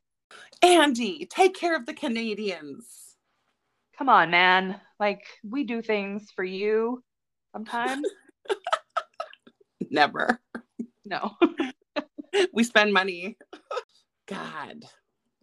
Andy, 0.64 1.28
take 1.28 1.56
care 1.56 1.76
of 1.76 1.86
the 1.86 1.94
Canadians. 1.94 3.16
Come 3.98 4.10
on, 4.10 4.32
man. 4.32 4.80
Like, 5.00 5.24
we 5.48 5.64
do 5.64 5.82
things 5.82 6.30
for 6.36 6.44
you 6.44 7.04
sometimes. 7.54 8.08
Never. 9.92 10.42
No. 11.06 11.36
we 12.54 12.64
spend 12.64 12.94
money. 12.94 13.38
God. 14.28 14.84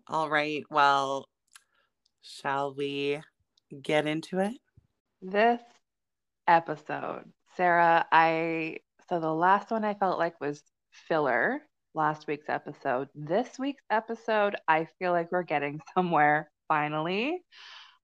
All 0.08 0.28
right. 0.28 0.64
Well, 0.70 1.28
shall 2.28 2.74
we 2.74 3.20
get 3.82 4.06
into 4.06 4.38
it? 4.38 4.52
This 5.22 5.62
episode, 6.46 7.24
Sarah, 7.56 8.06
I 8.12 8.78
so 9.08 9.18
the 9.18 9.32
last 9.32 9.70
one 9.70 9.84
I 9.84 9.94
felt 9.94 10.18
like 10.18 10.40
was 10.40 10.62
filler 10.90 11.62
last 11.94 12.26
week's 12.26 12.48
episode. 12.48 13.08
This 13.14 13.58
week's 13.58 13.82
episode, 13.90 14.56
I 14.68 14.86
feel 14.98 15.12
like 15.12 15.32
we're 15.32 15.42
getting 15.42 15.80
somewhere 15.94 16.50
finally. 16.68 17.42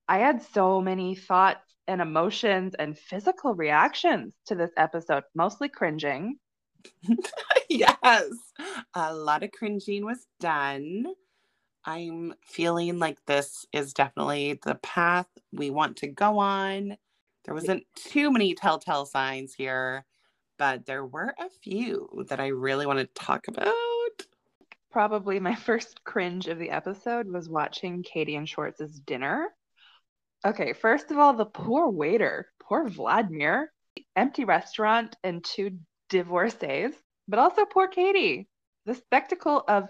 I 0.09 0.19
had 0.19 0.43
so 0.43 0.81
many 0.81 1.15
thoughts 1.15 1.75
and 1.87 2.01
emotions 2.01 2.75
and 2.79 2.99
physical 2.99 3.55
reactions 3.55 4.35
to 4.47 4.55
this 4.55 4.73
episode, 4.77 5.25
mostly 5.35 5.69
cringing. 5.69 6.37
yes, 7.69 8.31
a 8.95 9.15
lot 9.15 9.43
of 9.43 9.51
cringing 9.53 10.05
was 10.05 10.27
done. 10.41 11.05
I'm 11.85 12.35
feeling 12.45 12.99
like 12.99 13.19
this 13.27 13.67
is 13.73 13.93
definitely 13.93 14.59
the 14.65 14.77
path 14.77 15.29
we 15.53 15.71
want 15.71 15.99
to 15.99 16.09
go 16.09 16.39
on. 16.39 16.97
There 17.45 17.55
wasn't 17.55 17.85
too 17.95 18.31
many 18.31 18.55
telltale 18.55 19.05
signs 19.05 19.55
here 19.55 20.05
but 20.59 20.87
there 20.87 21.05
were 21.05 21.35
a 21.39 21.49
few 21.63 22.09
that 22.29 22.41
I 22.41 22.49
really 22.49 22.87
want 22.87 22.99
to 22.99 23.07
talk 23.15 23.49
about. 23.49 23.73
Probably 24.91 25.41
my 25.41 25.55
first 25.67 26.05
cringe 26.05 26.49
of 26.49 26.59
the 26.59 26.71
episode 26.71 27.27
was 27.27 27.49
watching 27.49 28.03
Katie 28.03 28.37
and 28.37 28.49
Schwartz's 28.49 29.01
dinner. 29.01 29.49
Okay, 30.47 30.73
first 30.75 31.11
of 31.11 31.19
all, 31.19 31.35
the 31.35 31.47
poor 31.47 31.89
waiter, 31.89 32.49
poor 32.63 32.89
Vladimir, 32.89 33.73
empty 34.15 34.45
restaurant 34.45 35.17
and 35.25 35.43
two 35.43 35.79
divorcees, 36.11 36.93
but 37.27 37.39
also 37.39 37.65
poor 37.65 37.89
Katie. 37.89 38.49
The 38.87 38.95
spectacle 38.95 39.65
of 39.67 39.89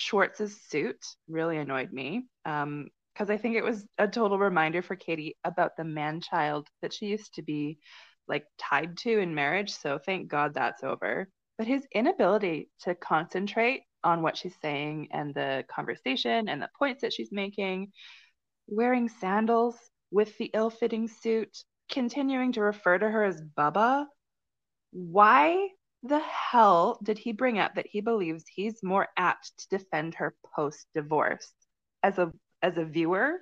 Schwartz's 0.00 0.60
suit 0.68 1.04
really 1.28 1.58
annoyed 1.58 1.92
me 1.92 2.26
because 2.44 2.64
um, 2.64 2.90
I 3.18 3.36
think 3.36 3.56
it 3.56 3.64
was 3.64 3.86
a 3.98 4.08
total 4.08 4.38
reminder 4.38 4.82
for 4.82 4.96
Katie 4.96 5.36
about 5.44 5.76
the 5.76 5.84
man 5.84 6.20
child 6.20 6.68
that 6.82 6.92
she 6.92 7.06
used 7.06 7.34
to 7.34 7.42
be 7.42 7.78
like 8.26 8.44
tied 8.58 8.96
to 8.98 9.18
in 9.18 9.34
marriage. 9.34 9.70
So 9.72 9.98
thank 9.98 10.28
God 10.28 10.54
that's 10.54 10.82
over. 10.82 11.28
But 11.58 11.66
his 11.66 11.86
inability 11.94 12.70
to 12.82 12.94
concentrate 12.94 13.82
on 14.02 14.22
what 14.22 14.36
she's 14.36 14.54
saying 14.62 15.08
and 15.12 15.34
the 15.34 15.64
conversation 15.70 16.48
and 16.48 16.62
the 16.62 16.70
points 16.78 17.02
that 17.02 17.12
she's 17.12 17.30
making, 17.30 17.92
wearing 18.66 19.08
sandals 19.08 19.76
with 20.10 20.36
the 20.38 20.50
ill 20.54 20.70
fitting 20.70 21.06
suit, 21.06 21.54
continuing 21.90 22.52
to 22.52 22.62
refer 22.62 22.96
to 22.98 23.10
her 23.10 23.24
as 23.24 23.42
Bubba. 23.42 24.06
Why 24.92 25.68
the 26.02 26.18
hell 26.20 26.98
did 27.02 27.18
he 27.18 27.32
bring 27.32 27.58
up 27.58 27.74
that 27.74 27.86
he 27.86 28.00
believes 28.00 28.44
he's 28.46 28.82
more 28.82 29.08
apt 29.16 29.52
to 29.58 29.78
defend 29.78 30.14
her 30.14 30.34
post 30.54 30.86
divorce? 30.94 31.52
As 32.02 32.18
a 32.18 32.32
as 32.62 32.78
a 32.78 32.84
viewer, 32.84 33.40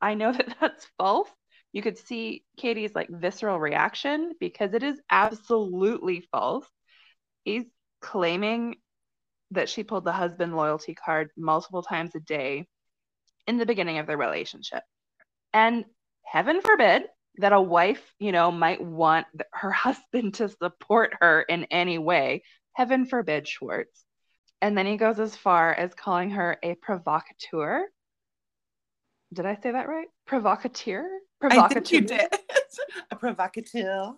I 0.00 0.14
know 0.14 0.32
that 0.32 0.56
that's 0.60 0.86
false, 0.98 1.28
you 1.72 1.82
could 1.82 1.98
see 1.98 2.44
Katie's 2.56 2.94
like 2.94 3.08
visceral 3.10 3.60
reaction 3.60 4.32
because 4.40 4.72
it 4.74 4.82
is 4.82 5.00
absolutely 5.10 6.26
false. 6.32 6.66
He's 7.44 7.64
claiming 8.00 8.76
that 9.50 9.68
she 9.68 9.82
pulled 9.82 10.04
the 10.04 10.12
husband 10.12 10.56
loyalty 10.56 10.94
card 10.94 11.30
multiple 11.36 11.82
times 11.82 12.14
a 12.14 12.20
day 12.20 12.66
in 13.46 13.58
the 13.58 13.66
beginning 13.66 13.98
of 13.98 14.06
their 14.06 14.16
relationship. 14.16 14.82
And 15.52 15.84
heaven 16.24 16.60
forbid 16.60 17.04
that 17.38 17.52
a 17.52 17.60
wife, 17.60 18.02
you 18.18 18.32
know, 18.32 18.50
might 18.50 18.80
want 18.80 19.26
her 19.52 19.70
husband 19.86 20.34
to 20.34 20.48
support 20.48 21.14
her 21.20 21.42
in 21.42 21.64
any 21.64 21.98
way. 21.98 22.42
Heaven 22.74 23.06
forbid, 23.06 23.48
Schwartz. 23.48 24.04
And 24.60 24.76
then 24.76 24.86
he 24.86 24.96
goes 24.96 25.20
as 25.20 25.36
far 25.36 25.72
as 25.72 25.94
calling 25.94 26.30
her 26.30 26.58
a 26.62 26.74
provocateur. 26.74 27.86
Did 29.32 29.46
I 29.46 29.56
say 29.62 29.72
that 29.72 29.88
right? 29.88 30.08
Provocateur? 30.26 31.06
I 31.42 31.68
think 31.68 31.92
you 31.92 32.00
did. 32.00 32.26
a 33.10 33.16
provocateur. 33.16 34.14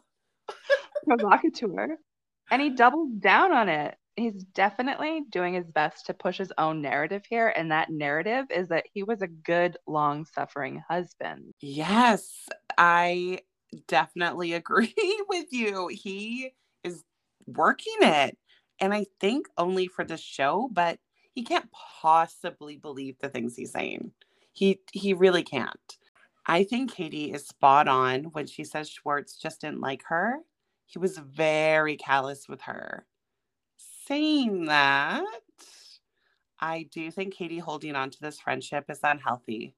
provocateur. 1.07 1.99
And 2.51 2.63
he 2.63 2.71
doubles 2.71 3.11
down 3.19 3.53
on 3.53 3.69
it. 3.69 3.97
He's 4.21 4.45
definitely 4.45 5.23
doing 5.31 5.55
his 5.55 5.67
best 5.67 6.05
to 6.07 6.15
push 6.15 6.37
his 6.37 6.53
own 6.59 6.83
narrative 6.83 7.23
here. 7.27 7.49
And 7.57 7.71
that 7.73 7.89
narrative 7.89 8.45
is 8.51 8.69
that 8.69 8.85
he 8.93 9.03
was 9.03 9.23
a 9.23 9.27
good, 9.27 9.79
long 9.87 10.27
suffering 10.27 10.83
husband. 10.89 11.55
Yes, 11.63 12.49
I 12.77 13.41
definitely 13.89 14.53
agree 14.55 14.95
with 15.29 15.47
you. 15.53 15.89
He 15.89 16.53
is 16.85 17.03
working 17.47 17.97
it. 18.03 18.37
And 18.79 18.93
I 18.93 19.07
think 19.21 19.47
only 19.57 19.87
for 19.87 20.05
the 20.05 20.19
show, 20.19 20.69
but 20.71 20.99
he 21.33 21.43
can't 21.43 21.71
possibly 21.73 22.77
believe 22.77 23.17
the 23.21 23.31
things 23.31 23.57
he's 23.57 23.73
saying. 23.73 24.13
He 24.53 24.81
he 24.93 25.15
really 25.15 25.45
can't. 25.45 25.99
I 26.47 26.65
think 26.65 26.93
Katie 26.93 27.33
is 27.33 27.47
spot 27.47 27.89
on 27.89 28.25
when 28.25 28.47
she 28.47 28.65
says 28.65 28.91
Schwartz 28.91 29.37
just 29.37 29.63
didn't 29.63 29.81
like 29.81 30.03
her. 30.09 30.41
He 30.85 30.99
was 30.99 31.17
very 31.19 31.97
callous 31.97 32.49
with 32.49 32.63
her. 32.63 33.07
Saying 34.11 34.65
that, 34.65 35.23
I 36.59 36.89
do 36.91 37.13
think 37.13 37.33
Katie 37.33 37.61
holding 37.61 37.95
on 37.95 38.11
to 38.11 38.21
this 38.21 38.41
friendship 38.41 38.87
is 38.89 38.99
unhealthy. 39.05 39.77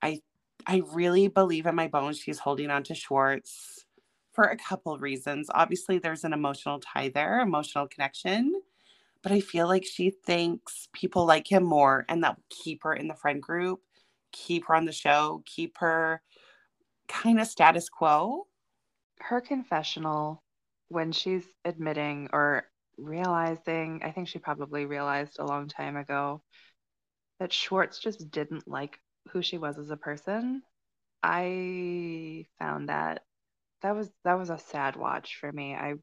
I 0.00 0.22
I 0.66 0.80
really 0.94 1.28
believe 1.28 1.66
in 1.66 1.74
my 1.74 1.88
bones 1.88 2.18
she's 2.18 2.38
holding 2.38 2.70
on 2.70 2.84
to 2.84 2.94
Schwartz 2.94 3.84
for 4.32 4.44
a 4.44 4.56
couple 4.56 4.96
reasons. 4.96 5.50
Obviously, 5.52 5.98
there's 5.98 6.24
an 6.24 6.32
emotional 6.32 6.80
tie 6.80 7.10
there, 7.10 7.40
emotional 7.40 7.86
connection, 7.86 8.62
but 9.22 9.30
I 9.30 9.40
feel 9.40 9.66
like 9.68 9.84
she 9.84 10.08
thinks 10.24 10.88
people 10.94 11.26
like 11.26 11.52
him 11.52 11.64
more 11.64 12.06
and 12.08 12.24
that 12.24 12.36
will 12.36 12.44
keep 12.64 12.82
her 12.84 12.94
in 12.94 13.08
the 13.08 13.14
friend 13.14 13.42
group, 13.42 13.80
keep 14.32 14.64
her 14.68 14.74
on 14.74 14.86
the 14.86 14.92
show, 14.92 15.42
keep 15.44 15.76
her 15.80 16.22
kind 17.08 17.38
of 17.38 17.46
status 17.46 17.90
quo. 17.90 18.46
Her 19.20 19.42
confessional 19.42 20.42
when 20.88 21.12
she's 21.12 21.44
admitting 21.66 22.30
or 22.32 22.68
realizing, 22.98 24.02
I 24.04 24.12
think 24.12 24.28
she 24.28 24.38
probably 24.38 24.86
realized 24.86 25.38
a 25.38 25.46
long 25.46 25.68
time 25.68 25.96
ago 25.96 26.42
that 27.40 27.52
Schwartz 27.52 27.98
just 27.98 28.30
didn't 28.30 28.68
like 28.68 28.98
who 29.30 29.42
she 29.42 29.58
was 29.58 29.78
as 29.78 29.90
a 29.90 29.96
person. 29.96 30.62
I 31.22 32.46
found 32.58 32.88
that 32.88 33.22
that 33.82 33.94
was 33.94 34.10
that 34.24 34.38
was 34.38 34.50
a 34.50 34.58
sad 34.58 34.96
watch 34.96 35.38
for 35.40 35.50
me. 35.52 35.74
I 35.74 35.94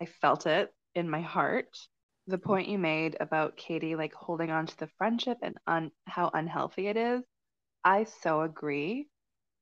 I 0.00 0.06
felt 0.06 0.46
it 0.46 0.72
in 0.94 1.10
my 1.10 1.20
heart. 1.20 1.78
The 2.26 2.36
mm-hmm. 2.36 2.46
point 2.46 2.68
you 2.68 2.78
made 2.78 3.16
about 3.20 3.56
Katie 3.56 3.96
like 3.96 4.14
holding 4.14 4.50
on 4.50 4.66
to 4.66 4.76
the 4.78 4.88
friendship 4.98 5.38
and 5.42 5.56
un- 5.66 5.92
how 6.06 6.30
unhealthy 6.32 6.88
it 6.88 6.96
is, 6.96 7.22
I 7.84 8.04
so 8.04 8.42
agree. 8.42 9.08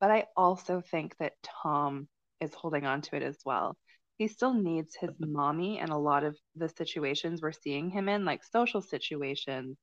But 0.00 0.10
I 0.10 0.26
also 0.36 0.82
think 0.82 1.16
that 1.18 1.32
Tom 1.62 2.08
is 2.40 2.52
holding 2.54 2.84
on 2.84 3.00
to 3.02 3.16
it 3.16 3.22
as 3.22 3.38
well. 3.44 3.76
He 4.18 4.28
still 4.28 4.54
needs 4.54 4.94
his 4.94 5.10
mommy 5.18 5.78
and 5.78 5.90
a 5.90 5.96
lot 5.96 6.24
of 6.24 6.36
the 6.54 6.68
situations 6.68 7.42
we're 7.42 7.52
seeing 7.52 7.90
him 7.90 8.08
in, 8.08 8.24
like 8.24 8.42
social 8.44 8.80
situations, 8.80 9.76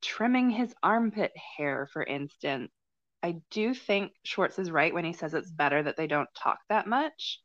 trimming 0.00 0.50
his 0.50 0.74
armpit 0.82 1.32
hair, 1.56 1.88
for 1.92 2.02
instance. 2.02 2.70
I 3.22 3.36
do 3.50 3.74
think 3.74 4.12
Schwartz 4.24 4.58
is 4.58 4.70
right 4.70 4.92
when 4.92 5.04
he 5.04 5.12
says 5.12 5.34
it's 5.34 5.50
better 5.50 5.82
that 5.82 5.96
they 5.96 6.06
don't 6.06 6.28
talk 6.34 6.58
that 6.68 6.86
much 6.86 7.40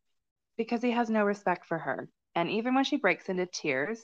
because 0.57 0.81
he 0.81 0.91
has 0.91 1.09
no 1.09 1.23
respect 1.23 1.65
for 1.65 1.77
her. 1.77 2.09
And 2.35 2.49
even 2.49 2.73
when 2.73 2.83
she 2.83 2.97
breaks 2.97 3.29
into 3.29 3.45
tears 3.45 4.01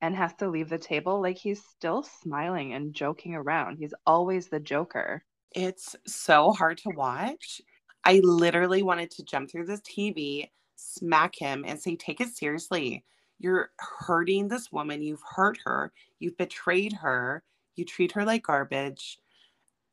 and 0.00 0.14
has 0.16 0.34
to 0.34 0.48
leave 0.48 0.68
the 0.68 0.78
table, 0.78 1.22
like 1.22 1.38
he's 1.38 1.64
still 1.64 2.02
smiling 2.02 2.72
and 2.72 2.94
joking 2.94 3.34
around. 3.34 3.78
He's 3.78 3.94
always 4.06 4.48
the 4.48 4.60
joker. 4.60 5.24
It's 5.52 5.94
so 6.06 6.52
hard 6.52 6.78
to 6.78 6.90
watch. 6.90 7.60
I 8.04 8.20
literally 8.22 8.82
wanted 8.82 9.12
to 9.12 9.24
jump 9.24 9.50
through 9.50 9.66
this 9.66 9.80
TV, 9.80 10.50
smack 10.76 11.36
him, 11.36 11.64
and 11.66 11.80
say, 11.80 11.96
Take 11.96 12.20
it 12.20 12.30
seriously. 12.30 13.04
You're 13.38 13.70
hurting 13.78 14.48
this 14.48 14.72
woman. 14.72 15.02
You've 15.02 15.22
hurt 15.36 15.58
her. 15.64 15.92
You've 16.20 16.36
betrayed 16.38 16.92
her. 16.94 17.42
You 17.76 17.84
treat 17.84 18.12
her 18.12 18.24
like 18.24 18.44
garbage. 18.44 19.18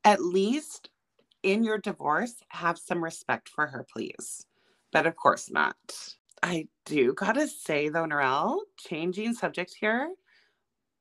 At 0.04 0.22
least 0.22 0.90
in 1.42 1.64
your 1.64 1.78
divorce, 1.78 2.42
have 2.50 2.78
some 2.78 3.02
respect 3.02 3.48
for 3.48 3.66
her, 3.68 3.86
please. 3.92 4.46
But 4.92 5.06
of 5.06 5.16
course 5.16 5.50
not. 5.50 6.14
I 6.42 6.68
do 6.86 7.14
gotta 7.14 7.48
say 7.48 7.88
though, 7.88 8.04
Narelle, 8.06 8.60
changing 8.78 9.34
subject 9.34 9.74
here, 9.80 10.12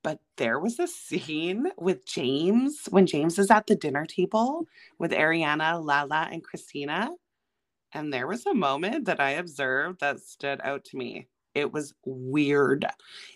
but 0.04 0.20
there 0.38 0.60
was 0.60 0.80
a 0.80 0.88
scene 0.88 1.68
with 1.78 2.06
James 2.06 2.88
when 2.92 3.08
James 3.08 3.40
is 3.40 3.52
at 3.52 3.68
the 3.68 3.76
dinner 3.76 4.06
table 4.06 4.68
with 5.00 5.12
Ariana, 5.12 5.84
Lala, 5.84 6.30
and 6.32 6.44
Kristina. 6.46 7.10
And 7.94 8.14
there 8.14 8.28
was 8.28 8.46
a 8.46 8.54
moment 8.54 9.06
that 9.06 9.20
I 9.20 9.32
observed 9.32 10.00
that 10.00 10.20
stood 10.22 10.62
out 10.64 10.86
to 10.86 10.98
me. 10.98 11.28
It 11.56 11.72
was 11.74 11.94
weird. 12.06 12.86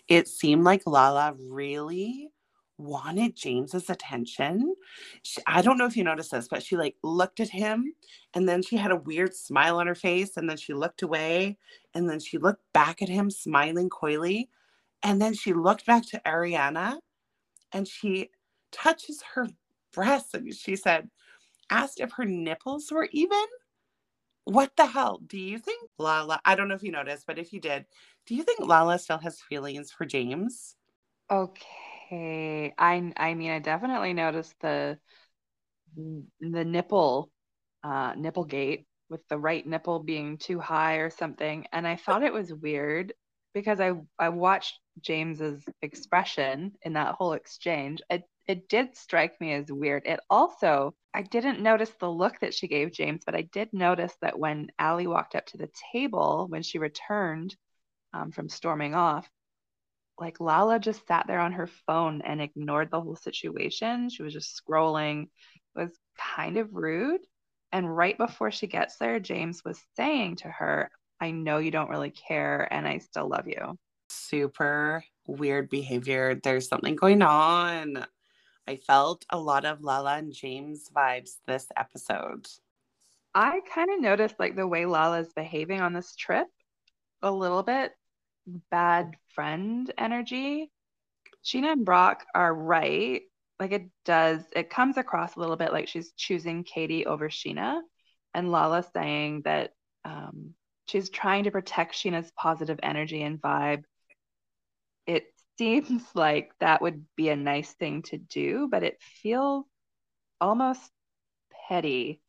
It 0.08 0.28
seemed 0.28 0.64
like 0.64 0.86
Lala 0.86 1.34
really 1.50 2.30
wanted 2.78 3.36
James's 3.36 3.90
attention. 3.90 4.74
She, 5.22 5.40
I 5.46 5.62
don't 5.62 5.78
know 5.78 5.86
if 5.86 5.96
you 5.96 6.04
noticed 6.04 6.30
this, 6.30 6.48
but 6.48 6.62
she 6.62 6.76
like 6.76 6.96
looked 7.02 7.40
at 7.40 7.50
him 7.50 7.92
and 8.34 8.48
then 8.48 8.62
she 8.62 8.76
had 8.76 8.90
a 8.90 8.96
weird 8.96 9.34
smile 9.34 9.78
on 9.78 9.86
her 9.86 9.94
face 9.94 10.36
and 10.36 10.48
then 10.48 10.56
she 10.56 10.74
looked 10.74 11.02
away 11.02 11.58
and 11.94 12.08
then 12.08 12.20
she 12.20 12.38
looked 12.38 12.62
back 12.72 13.02
at 13.02 13.08
him 13.08 13.30
smiling 13.30 13.90
coyly 13.90 14.48
and 15.02 15.20
then 15.20 15.34
she 15.34 15.52
looked 15.52 15.86
back 15.86 16.06
to 16.08 16.20
Ariana 16.26 16.98
and 17.72 17.88
she 17.88 18.30
touches 18.72 19.22
her 19.34 19.48
breasts 19.92 20.34
and 20.34 20.54
she 20.54 20.76
said 20.76 21.10
asked 21.70 22.00
if 22.00 22.12
her 22.12 22.24
nipples 22.24 22.90
were 22.92 23.08
even. 23.12 23.44
What 24.46 24.76
the 24.76 24.86
hell? 24.86 25.18
Do 25.26 25.38
you 25.38 25.58
think 25.58 25.90
Lala, 25.98 26.40
I 26.44 26.54
don't 26.54 26.68
know 26.68 26.76
if 26.76 26.84
you 26.84 26.92
noticed, 26.92 27.26
but 27.26 27.36
if 27.38 27.52
you 27.52 27.60
did, 27.60 27.84
do 28.26 28.34
you 28.36 28.44
think 28.44 28.60
Lala 28.60 28.98
still 28.98 29.18
has 29.18 29.40
feelings 29.40 29.90
for 29.90 30.06
James? 30.06 30.76
Okay. 31.30 32.72
I 32.78 33.12
I 33.16 33.34
mean, 33.34 33.50
I 33.50 33.58
definitely 33.58 34.12
noticed 34.12 34.54
the 34.60 34.98
the 36.40 36.64
nipple 36.64 37.30
uh 37.82 38.14
nipple 38.16 38.44
gate 38.44 38.86
with 39.08 39.26
the 39.28 39.38
right 39.38 39.66
nipple 39.66 40.00
being 40.00 40.38
too 40.38 40.60
high 40.60 40.96
or 40.96 41.10
something. 41.10 41.66
And 41.72 41.86
I 41.86 41.96
thought 41.96 42.22
it 42.22 42.32
was 42.32 42.54
weird 42.54 43.14
because 43.52 43.80
I 43.80 43.94
I 44.18 44.28
watched 44.28 44.78
James's 45.00 45.64
expression 45.82 46.74
in 46.82 46.92
that 46.92 47.16
whole 47.16 47.32
exchange. 47.32 48.00
It 48.10 48.22
it 48.48 48.68
did 48.68 48.96
strike 48.96 49.40
me 49.40 49.52
as 49.52 49.70
weird. 49.70 50.02
It 50.06 50.20
also 50.30 50.94
I 51.14 51.22
didn't 51.22 51.62
notice 51.62 51.90
the 51.98 52.10
look 52.10 52.40
that 52.40 52.52
she 52.52 52.68
gave 52.68 52.92
James, 52.92 53.22
but 53.24 53.34
I 53.34 53.42
did 53.42 53.72
notice 53.72 54.12
that 54.20 54.38
when 54.38 54.68
Allie 54.78 55.06
walked 55.06 55.34
up 55.34 55.46
to 55.46 55.56
the 55.56 55.70
table 55.92 56.46
when 56.50 56.62
she 56.62 56.78
returned 56.78 57.56
um, 58.12 58.32
from 58.32 58.50
storming 58.50 58.94
off, 58.94 59.26
like 60.18 60.40
Lala 60.40 60.78
just 60.78 61.06
sat 61.06 61.26
there 61.26 61.40
on 61.40 61.52
her 61.52 61.68
phone 61.86 62.22
and 62.22 62.42
ignored 62.42 62.90
the 62.90 63.00
whole 63.00 63.16
situation. 63.16 64.10
She 64.10 64.22
was 64.22 64.32
just 64.34 64.60
scrolling. 64.62 65.22
It 65.74 65.78
was 65.78 65.98
kind 66.18 66.58
of 66.58 66.74
rude. 66.74 67.20
And 67.72 67.94
right 67.94 68.16
before 68.16 68.50
she 68.50 68.66
gets 68.66 68.96
there, 68.98 69.18
James 69.18 69.62
was 69.64 69.80
saying 69.96 70.36
to 70.36 70.48
her, 70.48 70.90
I 71.20 71.30
know 71.30 71.58
you 71.58 71.70
don't 71.70 71.90
really 71.90 72.10
care 72.10 72.68
and 72.70 72.86
I 72.86 72.98
still 72.98 73.28
love 73.28 73.48
you. 73.48 73.78
Super 74.10 75.02
weird 75.26 75.70
behavior. 75.70 76.38
There's 76.42 76.68
something 76.68 76.96
going 76.96 77.22
on. 77.22 78.06
I 78.68 78.76
felt 78.76 79.24
a 79.30 79.38
lot 79.38 79.64
of 79.64 79.82
Lala 79.82 80.16
and 80.16 80.32
James 80.32 80.90
vibes 80.94 81.36
this 81.46 81.68
episode. 81.76 82.46
I 83.34 83.60
kind 83.72 83.90
of 83.90 84.00
noticed 84.00 84.36
like 84.38 84.56
the 84.56 84.66
way 84.66 84.86
Lala's 84.86 85.32
behaving 85.34 85.80
on 85.80 85.92
this 85.92 86.16
trip 86.16 86.48
a 87.22 87.30
little 87.30 87.62
bit 87.62 87.92
bad 88.70 89.16
friend 89.34 89.92
energy. 89.98 90.70
Scheana 91.44 91.72
and 91.72 91.84
Brock 91.84 92.24
are 92.34 92.52
right. 92.52 93.22
Like 93.60 93.72
it 93.72 93.88
does, 94.04 94.42
it 94.54 94.70
comes 94.70 94.96
across 94.96 95.36
a 95.36 95.40
little 95.40 95.56
bit 95.56 95.72
like 95.72 95.88
she's 95.88 96.12
choosing 96.12 96.64
Katie 96.64 97.06
over 97.06 97.28
Scheana, 97.28 97.80
And 98.34 98.50
Lala 98.50 98.84
saying 98.92 99.42
that 99.44 99.72
um, 100.04 100.54
she's 100.88 101.08
trying 101.10 101.44
to 101.44 101.50
protect 101.50 101.94
Scheana's 101.94 102.32
positive 102.36 102.80
energy 102.82 103.22
and 103.22 103.40
vibe. 103.40 103.84
It 105.06 105.26
seems 105.58 106.02
like 106.14 106.52
that 106.60 106.82
would 106.82 107.04
be 107.16 107.28
a 107.28 107.36
nice 107.36 107.72
thing 107.74 108.02
to 108.02 108.18
do, 108.18 108.68
but 108.70 108.82
it 108.82 109.00
feels 109.22 109.64
almost 110.40 110.90
petty 111.68 112.20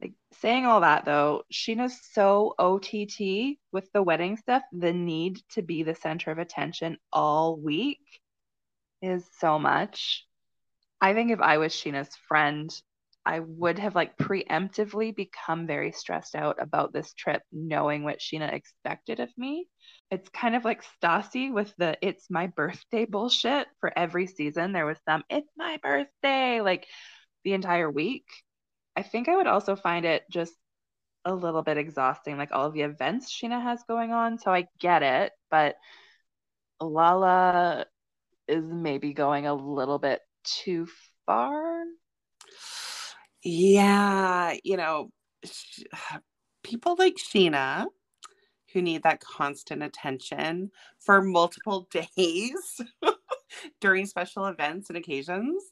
like 0.00 0.12
saying 0.40 0.66
all 0.66 0.80
that 0.80 1.04
though, 1.04 1.42
Scheana's 1.52 2.00
so 2.12 2.54
OTT 2.58 3.58
with 3.72 3.90
the 3.92 4.02
wedding 4.02 4.36
stuff. 4.36 4.62
The 4.72 4.92
need 4.92 5.40
to 5.50 5.62
be 5.62 5.82
the 5.82 5.94
center 5.94 6.30
of 6.30 6.38
attention 6.38 6.98
all 7.12 7.56
week 7.56 8.00
is 9.02 9.24
so 9.38 9.58
much. 9.58 10.26
I 11.00 11.14
think 11.14 11.30
if 11.30 11.40
I 11.40 11.58
was 11.58 11.72
Scheana's 11.72 12.14
friend, 12.28 12.70
I 13.30 13.38
would 13.38 13.78
have 13.78 13.94
like 13.94 14.18
preemptively 14.18 15.14
become 15.14 15.64
very 15.64 15.92
stressed 15.92 16.34
out 16.34 16.56
about 16.60 16.92
this 16.92 17.14
trip, 17.14 17.42
knowing 17.52 18.02
what 18.02 18.18
Scheana 18.18 18.52
expected 18.52 19.20
of 19.20 19.28
me. 19.38 19.68
It's 20.10 20.28
kind 20.30 20.56
of 20.56 20.64
like 20.64 20.82
Stassi 21.00 21.52
with 21.52 21.72
the 21.78 21.96
it's 22.02 22.28
my 22.28 22.48
birthday 22.48 23.04
bullshit 23.04 23.68
for 23.78 23.96
every 23.96 24.26
season. 24.26 24.72
There 24.72 24.84
was 24.84 24.98
some 25.08 25.22
it's 25.30 25.52
my 25.56 25.78
birthday, 25.80 26.60
like 26.60 26.88
the 27.44 27.52
entire 27.52 27.88
week. 27.88 28.24
I 28.96 29.04
think 29.04 29.28
I 29.28 29.36
would 29.36 29.46
also 29.46 29.76
find 29.76 30.04
it 30.04 30.24
just 30.28 30.54
a 31.24 31.32
little 31.32 31.62
bit 31.62 31.78
exhausting, 31.78 32.36
like 32.36 32.50
all 32.50 32.66
of 32.66 32.74
the 32.74 32.82
events 32.82 33.32
Scheana 33.32 33.62
has 33.62 33.80
going 33.86 34.10
on. 34.10 34.38
So 34.38 34.50
I 34.52 34.66
get 34.80 35.04
it, 35.04 35.30
but 35.52 35.76
Lala 36.80 37.86
is 38.48 38.64
maybe 38.64 39.12
going 39.12 39.46
a 39.46 39.54
little 39.54 40.00
bit 40.00 40.20
too 40.42 40.88
far. 41.26 41.84
Yeah, 43.44 44.56
you 44.64 44.76
know, 44.76 45.10
sh- 45.44 45.82
people 46.64 46.96
like 46.98 47.16
Scheana 47.16 47.86
who 48.72 48.82
need 48.82 49.02
that 49.04 49.20
constant 49.20 49.82
attention 49.82 50.70
for 51.00 51.22
multiple 51.22 51.88
days 52.16 52.80
during 53.80 54.06
special 54.06 54.46
events 54.46 54.90
and 54.90 54.98
occasions. 54.98 55.64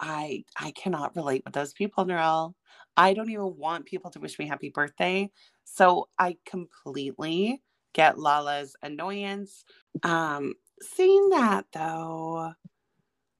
I 0.00 0.44
I 0.58 0.72
cannot 0.72 1.16
relate 1.16 1.42
with 1.44 1.54
those 1.54 1.72
people, 1.74 2.04
Narelle. 2.06 2.54
I 2.96 3.14
don't 3.14 3.30
even 3.30 3.56
want 3.56 3.86
people 3.86 4.10
to 4.12 4.20
wish 4.20 4.38
me 4.38 4.46
happy 4.48 4.70
birthday. 4.70 5.30
So 5.64 6.08
I 6.18 6.36
completely 6.46 7.62
get 7.94 8.18
Lala's 8.18 8.76
annoyance. 8.82 9.64
Um, 10.02 10.54
seeing 10.82 11.30
that 11.30 11.66
though, 11.72 12.52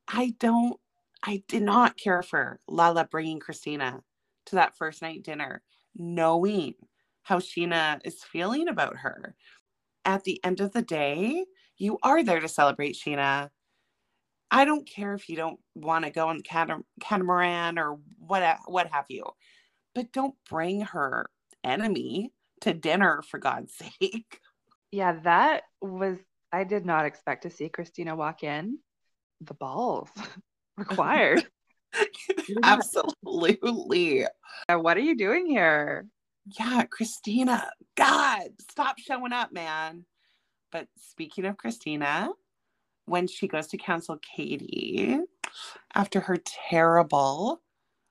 I 0.09 0.35
don't, 0.39 0.79
I 1.23 1.43
did 1.47 1.63
not 1.63 1.97
care 1.97 2.23
for 2.23 2.59
Lala 2.67 3.07
bringing 3.07 3.41
Kristina 3.41 4.01
to 4.47 4.57
that 4.57 4.77
first 4.77 5.03
night 5.03 5.23
dinner, 5.23 5.63
knowing 5.97 6.75
how 7.23 7.39
Scheana 7.39 8.01
is 8.05 8.25
feeling 8.25 8.69
about 8.69 8.97
her. 8.97 9.35
At 10.05 10.25
the 10.25 10.43
end 10.45 10.61
of 10.61 10.73
the 10.73 10.83
day, 10.83 11.45
you 11.79 11.99
are 12.03 12.25
there 12.25 12.41
to 12.41 12.49
celebrate 12.49 12.97
Scheana. 12.97 13.51
I 14.51 14.65
don't 14.65 14.87
care 14.87 15.15
if 15.15 15.29
you 15.29 15.37
don't 15.37 15.61
want 15.75 16.05
to 16.05 16.11
go 16.11 16.29
on 16.29 16.39
the 16.39 16.79
catamaran 17.01 17.79
or 17.79 17.99
what 18.19 18.59
what 18.67 18.89
have 18.89 19.07
you, 19.09 19.25
but 19.95 20.13
don't 20.13 20.35
bring 20.51 20.83
her 20.83 21.31
enemy 21.65 22.33
to 22.63 22.75
dinner 22.75 23.23
for 23.23 23.39
God's 23.39 23.75
sake. 24.01 24.41
Yeah, 24.91 25.21
that 25.23 25.63
was 25.81 26.19
I 26.53 26.65
did 26.65 26.85
not 26.85 27.07
expect 27.07 27.45
to 27.45 27.51
see 27.51 27.69
Kristina 27.69 28.17
walk 28.17 28.43
in. 28.43 28.79
The 29.41 29.55
balls 29.55 30.11
required. 30.89 31.47
Absolutely. 32.63 34.27
What 34.69 34.97
are 34.97 35.01
you 35.01 35.17
doing 35.17 35.47
here? 35.47 36.07
Yeah, 36.59 36.85
Kristina. 36.85 37.69
God, 37.97 38.49
stop 38.71 38.99
showing 38.99 39.33
up, 39.33 39.53
man. 39.53 40.05
But 40.71 40.89
speaking 40.97 41.45
of 41.45 41.57
Kristina, 41.57 42.31
when 43.07 43.27
she 43.27 43.47
goes 43.47 43.67
to 43.69 43.77
counsel 43.77 44.19
Katie 44.37 45.19
after 45.95 46.21
her 46.21 46.39
terrible, 46.69 47.63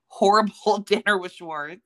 horrible 0.08 0.78
dinner 0.86 1.18
with 1.18 1.34
Schwartz, 1.34 1.82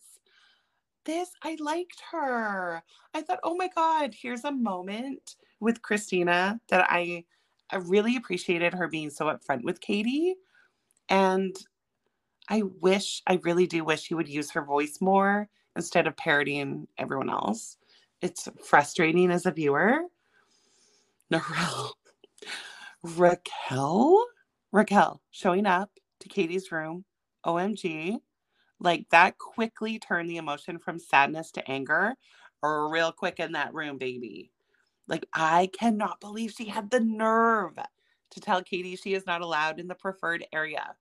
this, 1.06 1.30
I 1.44 1.56
liked 1.60 2.02
her. 2.12 2.84
I 3.14 3.22
thought, 3.22 3.40
oh 3.44 3.56
my 3.56 3.70
God, 3.74 4.14
here's 4.20 4.44
a 4.44 4.52
moment 4.52 5.36
with 5.60 5.82
Kristina 5.82 6.60
that 6.70 6.88
I, 6.90 7.26
I 7.70 7.78
really 7.78 8.18
appreciated 8.18 8.74
her 8.74 8.88
being 8.88 9.12
so 9.12 9.26
upfront 9.26 9.64
with 9.64 9.80
Katie. 9.80 10.36
And 11.10 11.56
I 12.50 12.64
wish, 12.64 13.22
I 13.28 13.40
really 13.44 13.68
do 13.68 13.84
wish 13.84 14.08
he 14.08 14.16
would 14.16 14.30
use 14.30 14.52
her 14.52 14.64
voice 14.64 15.00
more 15.02 15.50
instead 15.76 16.08
of 16.08 16.18
parodying 16.18 16.88
everyone 16.98 17.30
else. 17.30 17.78
It's 18.22 18.48
frustrating 18.64 19.32
as 19.32 19.46
a 19.46 19.52
viewer. 19.52 20.02
Narelle. 21.32 21.92
Raquel? 23.04 24.26
Raquel 24.72 25.22
showing 25.32 25.66
up 25.66 25.92
to 26.22 26.30
Katie's 26.30 26.72
room. 26.72 27.06
OMG. 27.46 28.18
Like 28.80 29.08
that 29.12 29.38
quickly 29.38 30.00
turned 30.00 30.30
the 30.30 30.38
emotion 30.38 30.80
from 30.80 31.00
sadness 31.00 31.52
to 31.52 31.72
anger 31.72 32.16
real 32.64 33.12
quick 33.12 33.40
in 33.40 33.52
that 33.52 33.74
room, 33.74 33.98
baby. 33.98 34.52
Like, 35.08 35.28
I 35.34 35.70
cannot 35.78 36.20
believe 36.20 36.52
she 36.52 36.66
had 36.66 36.90
the 36.90 37.00
nerve 37.00 37.78
to 38.36 38.42
tell 38.42 38.62
Katie 38.62 38.96
she 38.96 39.14
is 39.14 39.26
not 39.26 39.42
allowed 39.42 39.80
in 39.80 39.88
the 39.88 39.96
preferred 39.96 40.46
area 40.54 40.96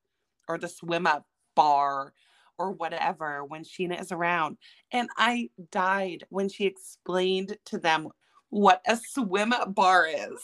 or 0.48 0.58
the 0.58 0.68
swim 0.68 1.06
up 1.06 1.26
bar 1.54 2.12
or 2.58 2.72
whatever 2.72 3.44
when 3.44 3.64
Scheana 3.64 4.00
is 4.00 4.12
around. 4.12 4.56
And 4.92 5.08
I 5.16 5.50
died 5.70 6.24
when 6.30 6.48
she 6.48 6.64
explained 6.64 7.56
to 7.66 7.78
them 7.78 8.08
what 8.50 8.80
a 8.86 8.96
swim 8.96 9.52
up 9.52 9.74
bar 9.74 10.06
is. 10.06 10.40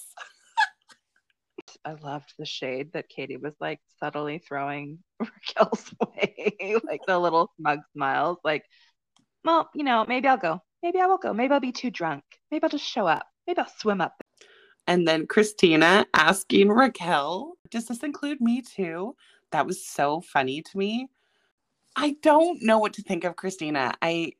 I 1.84 1.92
loved 1.92 2.34
the 2.38 2.44
shade 2.44 2.92
that 2.92 3.08
Katie 3.08 3.36
was 3.36 3.54
like 3.60 3.80
subtly 4.00 4.38
throwing 4.38 4.98
Raquel's 5.20 5.94
way, 6.00 6.76
like 6.84 7.02
the 7.06 7.18
little 7.18 7.52
smug 7.56 7.80
smiles, 7.94 8.38
like, 8.44 8.64
well, 9.44 9.70
you 9.74 9.84
know, 9.84 10.04
maybe 10.06 10.28
I'll 10.28 10.36
go. 10.36 10.60
Maybe 10.82 10.98
I 10.98 11.06
will 11.06 11.18
go. 11.18 11.32
Maybe 11.32 11.54
I'll 11.54 11.60
be 11.60 11.72
too 11.72 11.90
drunk. 11.90 12.24
Maybe 12.50 12.64
I'll 12.64 12.70
just 12.70 12.84
show 12.84 13.06
up. 13.06 13.26
Maybe 13.46 13.60
I'll 13.60 13.72
swim 13.78 14.00
up. 14.00 14.14
And 14.90 15.06
then 15.06 15.28
Kristina 15.28 16.04
asking 16.14 16.68
Raquel, 16.70 17.54
does 17.70 17.86
this 17.86 18.02
include 18.02 18.40
me 18.40 18.60
too? 18.60 19.14
That 19.52 19.64
was 19.64 19.86
so 19.86 20.20
funny 20.20 20.62
to 20.62 20.78
me. 20.78 21.08
I 21.94 22.16
don't 22.22 22.60
know 22.62 22.78
what 22.80 22.94
to 22.94 23.02
think 23.02 23.22
of 23.22 23.36
Kristina. 23.36 23.94
I 24.02 24.32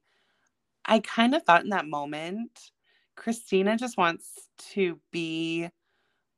I 0.86 1.00
kind 1.00 1.36
of 1.36 1.44
thought 1.44 1.62
in 1.62 1.70
that 1.70 1.86
moment, 1.86 2.72
Kristina 3.16 3.78
just 3.78 3.96
wants 3.96 4.48
to 4.72 4.98
be 5.12 5.68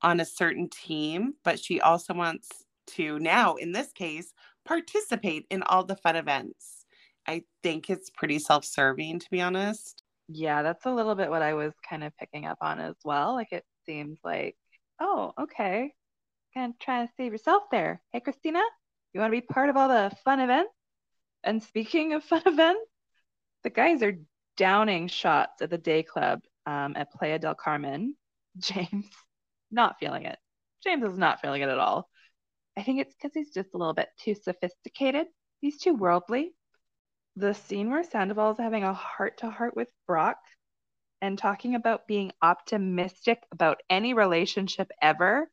on 0.03 0.21
a 0.21 0.27
certain 0.27 0.69
team, 0.69 1.35
but 1.45 1.59
she 1.59 1.81
also 1.81 2.13
wants 2.15 2.51
to 2.89 3.19
now, 3.21 3.55
in 3.55 3.73
this 3.73 3.93
case, 3.93 4.35
participate 4.67 5.47
in 5.51 5.63
all 5.65 5.85
the 5.85 5.97
fun 5.97 6.17
events. 6.17 6.85
I 7.27 7.45
think 7.63 7.89
it's 7.89 8.11
pretty 8.11 8.39
self 8.41 8.67
serving, 8.67 9.21
to 9.21 9.31
be 9.31 9.41
honest. 9.41 10.03
Yeah, 10.29 10.63
that's 10.63 10.87
a 10.87 10.91
little 10.93 11.15
bit 11.15 11.31
what 11.31 11.43
I 11.43 11.55
was 11.55 11.73
kind 11.89 12.05
of 12.05 12.17
picking 12.19 12.47
up 12.47 12.59
on 12.61 12.81
as 12.81 12.97
well. 13.05 13.35
Like 13.35 13.53
it 13.53 13.65
seems 13.87 14.19
like, 14.25 14.57
oh, 15.01 15.33
okay. 15.41 15.93
Kind 16.55 16.75
of 16.75 16.79
trying 16.79 17.07
to 17.07 17.13
save 17.17 17.33
yourself 17.33 17.65
there. 17.71 18.03
Hey, 18.13 18.21
Kristina, 18.21 18.63
you 19.13 19.21
want 19.21 19.33
to 19.33 19.41
be 19.41 19.47
part 19.47 19.69
of 19.69 19.77
all 19.77 19.89
the 19.89 20.13
fun 20.25 20.41
events? 20.41 20.73
And 21.45 21.63
speaking 21.63 22.13
of 22.15 22.25
fun 22.25 22.43
events, 22.47 22.91
the 23.65 23.71
guys 23.71 24.03
are 24.03 24.19
downing 24.57 25.09
shots 25.09 25.63
at 25.63 25.71
the 25.71 25.79
day 25.79 26.03
club 26.03 26.41
um, 26.67 26.95
at 26.97 27.13
Playa 27.13 27.39
del 27.39 27.55
Carmen. 27.55 28.17
James, 28.59 29.07
not 29.71 29.99
feeling 29.99 30.25
it. 30.25 30.39
James 30.83 31.05
is 31.05 31.19
not 31.19 31.41
feeling 31.41 31.63
it 31.63 31.69
at 31.69 31.79
all. 31.79 32.09
I 32.77 32.83
think 32.83 33.01
it's 33.01 33.15
because 33.15 33.33
he's 33.35 33.53
just 33.53 33.75
a 33.75 33.79
little 33.79 33.95
bit 33.95 34.09
too 34.19 34.35
sophisticated. 34.35 35.27
He's 35.61 35.79
too 35.79 35.95
worldly 35.95 36.53
the 37.37 37.55
scene 37.55 37.91
where 37.91 38.05
Sandoval 38.05 38.53
is 38.53 38.59
having 38.59 38.85
a 38.85 38.93
heart 38.93 39.39
to 39.39 39.51
heart 39.51 39.75
with 39.75 39.89
Brock 40.07 40.37
and 41.23 41.39
talking 41.39 41.75
about 41.75 42.07
being 42.07 42.33
optimistic 42.43 43.43
about 43.51 43.81
any 43.89 44.13
relationship 44.13 44.91
ever. 45.01 45.49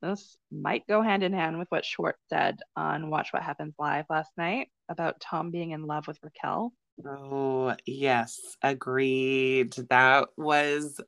This 0.00 0.38
might 0.50 0.86
go 0.86 1.02
hand 1.02 1.22
in 1.22 1.34
hand 1.34 1.58
with 1.58 1.68
what 1.70 1.84
Schwartz 1.84 2.22
said 2.30 2.60
on 2.76 3.10
Watch 3.10 3.32
What 3.32 3.42
Happens 3.42 3.74
Live 3.78 4.06
last 4.08 4.30
night 4.38 4.68
about 4.88 5.20
Tom 5.20 5.50
being 5.50 5.72
in 5.72 5.84
love 5.84 6.06
with 6.06 6.18
Raquel. 6.22 6.72
Oh, 7.04 7.74
yes, 7.84 8.40
agreed. 8.62 9.74
That 9.90 10.28
was 10.38 11.00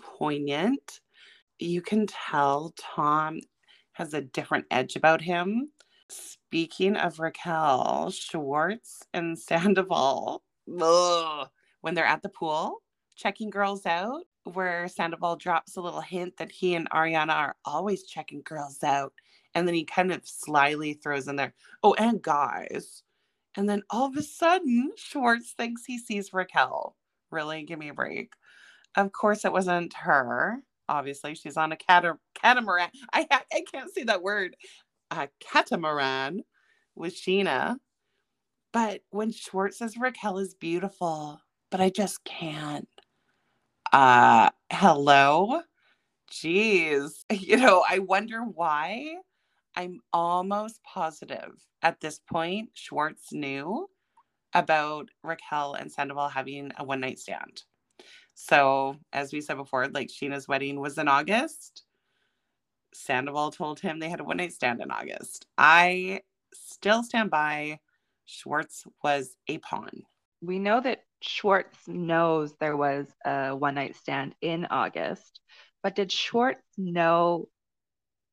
poignant. 0.00 1.00
You 1.58 1.82
can 1.82 2.06
tell 2.06 2.72
Tom 2.78 3.40
has 3.92 4.14
a 4.14 4.22
different 4.22 4.66
edge 4.70 4.96
about 4.96 5.20
him 5.20 5.70
Speaking 6.08 6.96
of 6.96 7.18
Raquel, 7.18 8.10
Schwartz 8.10 9.02
and 9.12 9.36
Sandoval, 9.36 10.42
ugh, 10.80 11.48
when 11.80 11.94
they're 11.94 12.04
at 12.04 12.22
the 12.22 12.28
pool 12.28 12.80
checking 13.16 13.50
girls 13.50 13.86
out, 13.86 14.22
where 14.44 14.86
Sandoval 14.88 15.36
drops 15.36 15.76
a 15.76 15.80
little 15.80 16.00
hint 16.00 16.36
that 16.36 16.52
he 16.52 16.74
and 16.74 16.88
Ariana 16.90 17.34
are 17.34 17.56
always 17.64 18.04
checking 18.04 18.42
girls 18.42 18.82
out. 18.84 19.12
And 19.54 19.66
then 19.66 19.74
he 19.74 19.84
kind 19.84 20.12
of 20.12 20.20
slyly 20.24 20.94
throws 20.94 21.28
in 21.28 21.36
there, 21.36 21.54
oh, 21.82 21.94
and 21.94 22.22
guys. 22.22 23.02
And 23.56 23.68
then 23.68 23.82
all 23.90 24.06
of 24.06 24.16
a 24.16 24.22
sudden, 24.22 24.92
Schwartz 24.96 25.52
thinks 25.52 25.84
he 25.84 25.98
sees 25.98 26.32
Raquel. 26.32 26.94
Really? 27.30 27.62
Give 27.64 27.78
me 27.78 27.88
a 27.88 27.94
break. 27.94 28.32
Of 28.96 29.12
course, 29.12 29.44
it 29.44 29.52
wasn't 29.52 29.94
her. 29.94 30.58
Obviously, 30.88 31.34
she's 31.34 31.56
on 31.56 31.72
a 31.72 31.76
catamaran. 31.76 32.90
I, 33.12 33.26
I 33.30 33.64
can't 33.72 33.92
say 33.92 34.04
that 34.04 34.22
word 34.22 34.56
a 35.10 35.28
catamaran 35.40 36.42
with 36.94 37.14
Scheana. 37.14 37.76
But 38.72 39.00
when 39.10 39.32
Schwartz 39.32 39.78
says 39.78 39.96
Raquel 39.96 40.38
is 40.38 40.54
beautiful, 40.54 41.40
but 41.70 41.80
I 41.80 41.90
just 41.90 42.22
can't. 42.24 42.88
Uh, 43.92 44.50
hello? 44.72 45.62
Jeez. 46.30 47.24
You 47.30 47.56
know, 47.56 47.84
I 47.88 48.00
wonder 48.00 48.40
why 48.42 49.16
I'm 49.76 50.00
almost 50.12 50.82
positive 50.82 51.52
at 51.82 52.00
this 52.00 52.18
point 52.18 52.70
Schwartz 52.74 53.32
knew 53.32 53.88
about 54.54 55.08
Raquel 55.22 55.74
and 55.74 55.90
Sandoval 55.92 56.28
having 56.28 56.72
a 56.78 56.84
one 56.84 57.00
night 57.00 57.18
stand. 57.18 57.62
So, 58.34 58.96
as 59.12 59.32
we 59.32 59.40
said 59.40 59.56
before, 59.56 59.88
like 59.88 60.08
Scheana's 60.08 60.48
wedding 60.48 60.80
was 60.80 60.98
in 60.98 61.08
August. 61.08 61.84
Sandoval 62.94 63.50
told 63.50 63.80
him 63.80 63.98
they 63.98 64.10
had 64.10 64.20
a 64.20 64.24
one 64.24 64.38
night 64.38 64.52
stand 64.52 64.80
in 64.80 64.90
August. 64.90 65.46
I 65.58 66.22
still 66.54 67.02
stand 67.02 67.30
by 67.30 67.80
Schwartz 68.24 68.84
was 69.02 69.36
a 69.48 69.58
pawn. 69.58 70.02
We 70.42 70.58
know 70.58 70.80
that 70.80 71.05
Schwartz 71.20 71.76
knows 71.86 72.54
there 72.60 72.76
was 72.76 73.06
a 73.24 73.50
one 73.56 73.74
night 73.74 73.96
stand 73.96 74.34
in 74.40 74.66
August, 74.70 75.40
but 75.82 75.94
did 75.94 76.12
Schwartz 76.12 76.62
know 76.76 77.48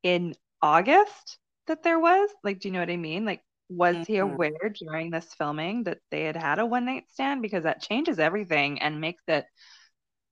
in 0.02 0.34
August 0.60 1.38
that 1.66 1.82
there 1.82 1.98
was? 1.98 2.30
Like, 2.42 2.60
do 2.60 2.68
you 2.68 2.72
know 2.72 2.80
what 2.80 2.90
I 2.90 2.96
mean? 2.96 3.24
Like, 3.24 3.42
was 3.68 3.96
mm-hmm. 3.96 4.12
he 4.12 4.18
aware 4.18 4.72
during 4.74 5.10
this 5.10 5.32
filming 5.34 5.84
that 5.84 5.98
they 6.10 6.24
had 6.24 6.36
had 6.36 6.58
a 6.58 6.66
one 6.66 6.84
night 6.84 7.04
stand? 7.10 7.42
Because 7.42 7.64
that 7.64 7.82
changes 7.82 8.18
everything 8.18 8.80
and 8.80 9.00
makes 9.00 9.22
it 9.28 9.46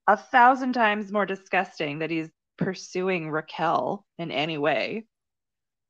a 0.06 0.16
thousand 0.16 0.74
times 0.74 1.12
more 1.12 1.26
disgusting 1.26 2.00
that 2.00 2.10
he's 2.10 2.30
pursuing 2.58 3.30
Raquel 3.30 4.04
in 4.18 4.30
any 4.30 4.58
way. 4.58 5.06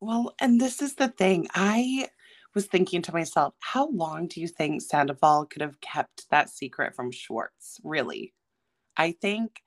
Well, 0.01 0.35
and 0.41 0.61
this 0.61 0.83
is 0.83 0.95
the 0.95 1.09
thing. 1.09 1.49
I 1.55 2.09
was 2.55 2.67
thinking 2.67 3.03
to 3.03 3.13
myself, 3.13 3.55
how 3.61 3.89
long 3.91 4.27
do 4.27 4.41
you 4.41 4.49
think 4.49 4.83
Sandoval 4.83 5.47
could 5.47 5.63
have 5.63 5.81
kept 5.81 6.29
that 6.31 6.51
secret 6.51 6.95
from 6.95 7.11
Schwartz? 7.11 7.81
Really? 7.83 8.35
I 8.97 9.13
think, 9.13 9.63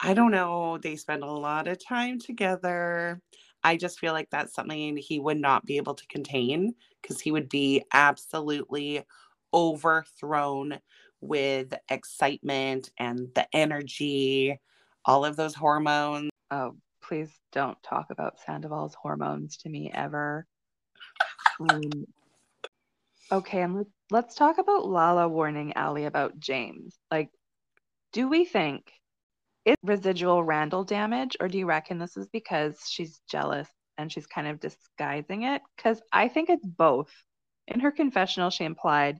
I 0.00 0.14
don't 0.14 0.30
know, 0.30 0.78
they 0.78 0.96
spend 0.96 1.22
a 1.22 1.30
lot 1.30 1.68
of 1.68 1.84
time 1.84 2.18
together. 2.18 3.20
I 3.62 3.76
just 3.76 3.98
feel 3.98 4.12
like 4.12 4.30
that's 4.30 4.54
something 4.54 4.96
he 4.96 5.20
would 5.20 5.38
not 5.38 5.66
be 5.66 5.76
able 5.76 5.94
to 5.94 6.06
contain 6.06 6.74
because 7.00 7.20
he 7.20 7.32
would 7.32 7.48
be 7.48 7.84
absolutely 7.92 9.02
overthrown 9.54 10.78
with 11.20 11.72
excitement 11.88 12.90
and 12.98 13.28
the 13.34 13.46
energy, 13.52 14.58
all 15.04 15.24
of 15.24 15.36
those 15.36 15.54
hormones. 15.54 16.30
Oh, 16.50 16.76
please 17.02 17.30
don't 17.52 17.80
talk 17.82 18.06
about 18.10 18.40
Sandoval's 18.44 18.94
hormones 18.94 19.56
to 19.58 19.68
me 19.68 19.90
ever. 19.94 20.46
Um, 21.60 22.06
okay, 23.32 23.62
and 23.62 23.86
let's 24.10 24.34
talk 24.34 24.58
about 24.58 24.86
Lala 24.86 25.28
warning 25.28 25.72
Ali 25.74 26.04
about 26.04 26.38
James. 26.38 26.96
Like, 27.10 27.30
do 28.12 28.28
we 28.28 28.44
think 28.44 28.92
it's 29.64 29.82
residual 29.82 30.44
Randall 30.44 30.84
damage, 30.84 31.36
or 31.40 31.48
do 31.48 31.58
you 31.58 31.66
reckon 31.66 31.98
this 31.98 32.16
is 32.16 32.28
because 32.28 32.78
she's 32.88 33.20
jealous 33.30 33.68
and 33.96 34.12
she's 34.12 34.26
kind 34.26 34.46
of 34.46 34.60
disguising 34.60 35.44
it? 35.44 35.62
Because 35.76 36.02
I 36.12 36.28
think 36.28 36.50
it's 36.50 36.66
both. 36.66 37.10
In 37.68 37.80
her 37.80 37.90
confessional, 37.92 38.50
she 38.50 38.64
implied 38.64 39.18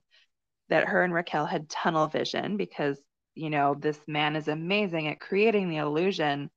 that 0.68 0.88
her 0.88 1.02
and 1.04 1.14
Raquel 1.14 1.46
had 1.46 1.70
tunnel 1.70 2.06
vision 2.08 2.56
because, 2.56 2.98
you 3.34 3.50
know, 3.50 3.74
this 3.78 4.00
man 4.06 4.36
is 4.36 4.48
amazing 4.48 5.08
at 5.08 5.20
creating 5.20 5.70
the 5.70 5.76
illusion. 5.76 6.50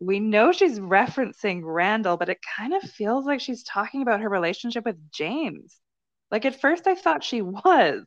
We 0.00 0.20
know 0.20 0.52
she's 0.52 0.78
referencing 0.78 1.62
Randall, 1.64 2.16
but 2.16 2.28
it 2.28 2.38
kind 2.56 2.74
of 2.74 2.82
feels 2.82 3.24
like 3.24 3.40
she's 3.40 3.62
talking 3.64 4.02
about 4.02 4.20
her 4.20 4.28
relationship 4.28 4.84
with 4.84 5.10
James. 5.10 5.80
Like 6.30 6.44
at 6.44 6.60
first, 6.60 6.86
I 6.86 6.94
thought 6.94 7.24
she 7.24 7.42
was. 7.42 8.04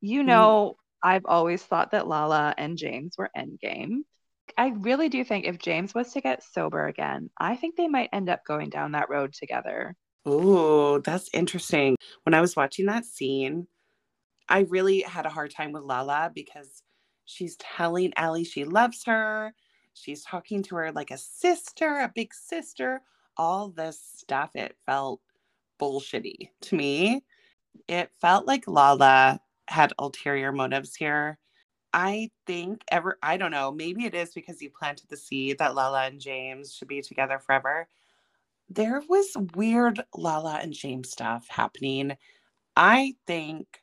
You 0.00 0.22
mm. 0.22 0.26
know, 0.26 0.74
mm. 0.76 1.08
I've 1.08 1.26
always 1.26 1.62
thought 1.62 1.92
that 1.92 2.08
Lala 2.08 2.54
and 2.56 2.76
James 2.76 3.14
were 3.16 3.30
endgame. 3.36 4.00
I 4.58 4.68
really 4.68 5.08
do 5.08 5.24
think 5.24 5.46
if 5.46 5.58
James 5.58 5.94
was 5.94 6.12
to 6.12 6.20
get 6.20 6.42
sober 6.42 6.86
again, 6.86 7.30
I 7.38 7.56
think 7.56 7.76
they 7.76 7.88
might 7.88 8.10
end 8.12 8.28
up 8.28 8.44
going 8.44 8.68
down 8.68 8.92
that 8.92 9.08
road 9.08 9.32
together. 9.32 9.94
Oh, 10.26 10.98
that's 10.98 11.30
interesting. 11.32 11.96
When 12.24 12.34
I 12.34 12.40
was 12.40 12.56
watching 12.56 12.86
that 12.86 13.04
scene, 13.04 13.66
I 14.48 14.60
really 14.60 15.00
had 15.02 15.26
a 15.26 15.30
hard 15.30 15.52
time 15.52 15.72
with 15.72 15.84
Lala 15.84 16.30
because 16.34 16.82
she's 17.24 17.56
telling 17.56 18.12
Ali 18.16 18.44
she 18.44 18.64
loves 18.64 19.04
her. 19.04 19.54
She's 19.94 20.24
talking 20.24 20.62
to 20.64 20.76
her 20.76 20.92
like 20.92 21.10
a 21.10 21.18
sister, 21.18 21.98
a 21.98 22.12
big 22.14 22.34
sister. 22.34 23.02
All 23.36 23.70
this 23.70 24.00
stuff, 24.16 24.50
it 24.54 24.76
felt 24.84 25.20
bullshitty 25.80 26.50
to 26.62 26.76
me. 26.76 27.24
It 27.88 28.10
felt 28.20 28.46
like 28.46 28.68
Lala 28.68 29.40
had 29.68 29.92
ulterior 29.98 30.52
motives 30.52 30.94
here. 30.94 31.38
I 31.92 32.30
think 32.46 32.82
ever 32.90 33.18
I 33.22 33.36
don't 33.36 33.50
know, 33.50 33.72
maybe 33.72 34.04
it 34.04 34.14
is 34.14 34.32
because 34.32 34.60
he 34.60 34.68
planted 34.68 35.08
the 35.08 35.16
seed 35.16 35.58
that 35.58 35.74
Lala 35.74 36.06
and 36.06 36.20
James 36.20 36.74
should 36.74 36.88
be 36.88 37.02
together 37.02 37.38
forever. 37.38 37.88
There 38.68 39.02
was 39.08 39.36
weird 39.54 40.00
Lala 40.14 40.60
and 40.62 40.72
James 40.72 41.10
stuff 41.10 41.46
happening. 41.48 42.16
I 42.76 43.14
think 43.26 43.82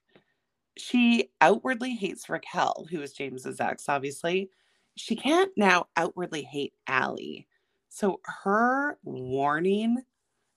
she 0.77 1.31
outwardly 1.41 1.95
hates 1.95 2.29
Raquel, 2.29 2.87
who 2.89 3.01
is 3.01 3.11
James's 3.11 3.59
ex, 3.59 3.89
obviously. 3.89 4.49
She 4.95 5.15
can't 5.15 5.51
now 5.57 5.87
outwardly 5.97 6.43
hate 6.43 6.73
Allie. 6.87 7.47
So 7.89 8.21
her 8.43 8.97
warning 9.03 10.03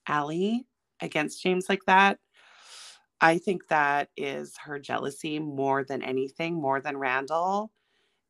Ali 0.07 0.65
against 1.01 1.41
James 1.41 1.67
like 1.69 1.85
that, 1.87 2.19
I 3.19 3.37
think 3.37 3.67
that 3.67 4.09
is 4.17 4.57
her 4.57 4.79
jealousy 4.79 5.39
more 5.39 5.83
than 5.83 6.01
anything, 6.01 6.55
more 6.55 6.81
than 6.81 6.97
Randall. 6.97 7.71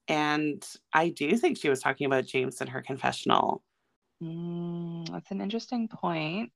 And 0.07 0.65
I 0.93 1.10
do 1.10 1.38
think 1.38 1.57
she 1.57 1.69
was 1.69 1.79
talking 1.79 2.05
about 2.05 2.25
James 2.25 2.60
in 2.60 2.67
her 2.67 2.81
confessional. 2.81 3.63
Mm, 4.21 5.10
that's 5.12 5.31
an 5.31 5.41
interesting 5.41 5.88
point. 5.88 6.51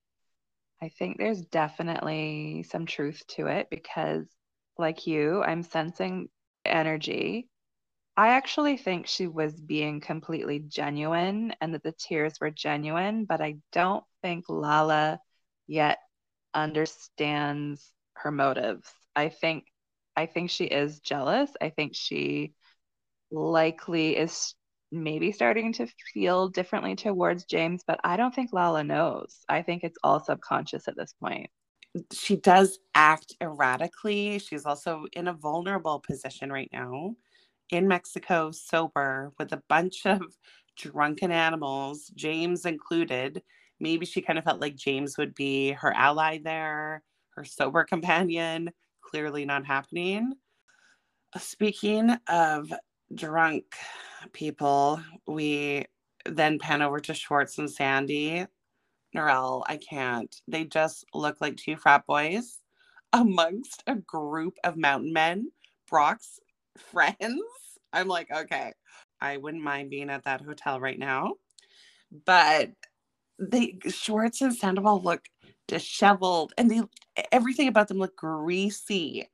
I 0.81 0.89
think 0.89 1.17
there's 1.17 1.41
definitely 1.45 2.65
some 2.69 2.85
truth 2.85 3.23
to 3.29 3.47
it 3.47 3.67
because 3.71 4.25
like 4.77 5.07
you, 5.07 5.41
I'm 5.41 5.63
sensing 5.63 6.27
energy. 6.65 7.47
I 8.17 8.29
actually 8.29 8.77
think 8.77 9.07
she 9.07 9.27
was 9.27 9.53
being 9.53 10.01
completely 10.01 10.59
genuine 10.59 11.53
and 11.61 11.73
that 11.73 11.83
the 11.83 11.93
tears 11.93 12.39
were 12.39 12.51
genuine, 12.51 13.25
but 13.25 13.41
I 13.41 13.55
don't 13.71 14.03
think 14.21 14.45
Lala 14.49 15.19
yet 15.67 15.99
understands 16.53 17.91
her 18.15 18.31
motives. 18.31 18.89
I 19.15 19.29
think 19.29 19.65
I 20.15 20.25
think 20.27 20.49
she 20.49 20.65
is 20.65 20.99
jealous. 20.99 21.51
I 21.61 21.69
think 21.69 21.95
she 21.95 22.53
likely 23.31 24.15
is 24.15 24.55
maybe 24.91 25.31
starting 25.31 25.73
to 25.73 25.87
feel 26.13 26.47
differently 26.47 26.95
towards 26.95 27.45
James, 27.45 27.83
but 27.85 27.99
I 28.03 28.15
don't 28.15 28.33
think 28.33 28.53
Lala 28.53 28.83
knows. 28.83 29.39
I 29.49 29.61
think 29.61 29.83
it's 29.83 29.97
all 30.03 30.23
subconscious 30.23 30.87
at 30.87 30.95
this 30.95 31.13
point 31.21 31.49
she 32.11 32.35
does 32.35 32.79
act 32.93 33.35
erratically. 33.41 34.39
She's 34.39 34.65
also 34.65 35.05
in 35.13 35.27
a 35.27 35.33
vulnerable 35.33 35.99
position 36.05 36.51
right 36.51 36.69
now 36.71 37.15
in 37.71 37.87
Mexico, 37.87 38.51
sober, 38.51 39.33
with 39.39 39.51
a 39.53 39.63
bunch 39.69 40.05
of 40.05 40.21
drunken 40.77 41.31
animals, 41.31 42.11
James 42.15 42.65
included. 42.65 43.41
Maybe 43.79 44.05
she 44.05 44.21
kind 44.21 44.39
of 44.39 44.45
felt 44.45 44.61
like 44.61 44.75
James 44.75 45.17
would 45.17 45.35
be 45.35 45.71
her 45.71 45.93
ally 45.93 46.39
there, 46.43 47.03
her 47.35 47.43
sober 47.43 47.83
companion. 47.83 48.71
Clearly 49.01 49.45
not 49.45 49.65
happening. 49.65 50.33
Speaking 51.37 52.15
of 52.27 52.71
drunk 53.13 53.65
people, 54.33 55.01
we 55.27 55.85
then 56.25 56.57
pan 56.59 56.81
over 56.81 56.99
to 56.99 57.13
Schwartz 57.13 57.57
and 57.57 57.69
Sandy. 57.69 58.45
Narelle, 59.15 59.63
I 59.67 59.77
can't. 59.77 60.33
They 60.47 60.65
just 60.65 61.05
look 61.13 61.39
like 61.39 61.55
two 61.55 61.77
frat 61.77 62.05
boys 62.05 62.59
amongst 63.13 63.83
a 63.87 63.95
group 63.95 64.57
of 64.63 64.75
mountain 64.77 65.13
men, 65.13 65.51
Brock's 65.89 66.39
friends. 66.77 67.41
I'm 67.93 68.07
like, 68.07 68.29
okay, 68.29 68.73
I 69.21 69.37
wouldn't 69.37 69.63
mind 69.63 69.89
being 69.89 70.09
at 70.09 70.25
that 70.25 70.41
hotel 70.41 70.79
right 70.79 70.99
now. 70.99 71.35
But 72.25 72.71
they 73.39 73.77
Schwartz 73.87 74.41
and 74.41 74.55
Sandoval 74.55 75.01
look 75.01 75.25
disheveled 75.67 76.53
and 76.57 76.69
they 76.69 76.81
everything 77.31 77.67
about 77.67 77.87
them 77.87 77.97
look 77.97 78.15
greasy. 78.15 79.29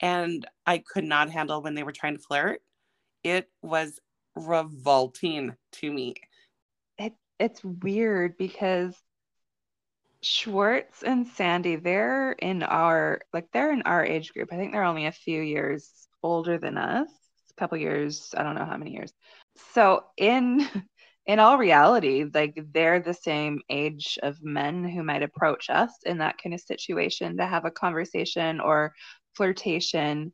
And 0.00 0.46
I 0.66 0.78
could 0.78 1.04
not 1.04 1.30
handle 1.30 1.62
when 1.62 1.74
they 1.74 1.82
were 1.82 1.92
trying 1.92 2.16
to 2.16 2.22
flirt. 2.22 2.60
It 3.22 3.48
was 3.62 3.98
revolting 4.34 5.56
to 5.72 5.92
me. 5.92 6.14
It 6.98 7.14
it's 7.38 7.64
weird 7.64 8.36
because 8.36 8.94
Schwartz 10.22 11.02
and 11.02 11.26
Sandy, 11.26 11.76
they're 11.76 12.32
in 12.32 12.62
our 12.62 13.20
like 13.32 13.50
they're 13.52 13.72
in 13.72 13.82
our 13.82 14.04
age 14.04 14.32
group. 14.32 14.52
I 14.52 14.56
think 14.56 14.72
they're 14.72 14.82
only 14.82 15.06
a 15.06 15.12
few 15.12 15.40
years 15.40 15.90
older 16.22 16.58
than 16.58 16.76
us. 16.78 17.08
A 17.50 17.54
couple 17.54 17.78
years, 17.78 18.34
I 18.36 18.42
don't 18.42 18.54
know 18.54 18.64
how 18.64 18.76
many 18.76 18.92
years. 18.92 19.12
So 19.72 20.04
in 20.16 20.66
in 21.26 21.38
all 21.40 21.58
reality, 21.58 22.24
like 22.32 22.58
they're 22.72 23.00
the 23.00 23.14
same 23.14 23.60
age 23.68 24.18
of 24.22 24.42
men 24.42 24.84
who 24.88 25.02
might 25.02 25.22
approach 25.22 25.70
us 25.70 25.92
in 26.04 26.18
that 26.18 26.38
kind 26.42 26.54
of 26.54 26.60
situation 26.60 27.36
to 27.38 27.46
have 27.46 27.64
a 27.64 27.70
conversation 27.70 28.60
or 28.60 28.94
flirtation. 29.34 30.32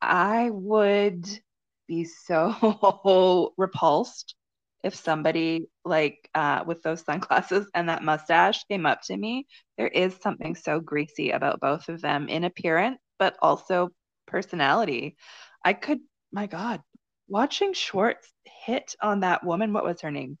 I 0.00 0.50
would 0.50 1.26
be 1.88 2.04
so 2.04 3.52
repulsed 3.58 4.34
if 4.82 4.94
somebody 4.94 5.66
like 5.84 6.28
uh, 6.34 6.64
with 6.66 6.82
those 6.82 7.02
sunglasses 7.02 7.68
and 7.74 7.88
that 7.88 8.02
mustache 8.04 8.64
came 8.64 8.86
up 8.86 9.02
to 9.02 9.16
me. 9.16 9.46
There 9.76 9.88
is 9.88 10.16
something 10.22 10.54
so 10.54 10.80
greasy 10.80 11.30
about 11.30 11.60
both 11.60 11.88
of 11.88 12.00
them 12.00 12.28
in 12.28 12.44
appearance, 12.44 12.98
but 13.18 13.36
also 13.42 13.90
personality. 14.26 15.16
I 15.64 15.74
could, 15.74 16.00
my 16.32 16.46
God, 16.46 16.82
watching 17.30 17.72
Schwartz 17.72 18.30
hit 18.66 18.94
on 19.00 19.20
that 19.20 19.44
woman, 19.44 19.72
what 19.72 19.84
was 19.84 20.00
her 20.02 20.10
name? 20.10 20.36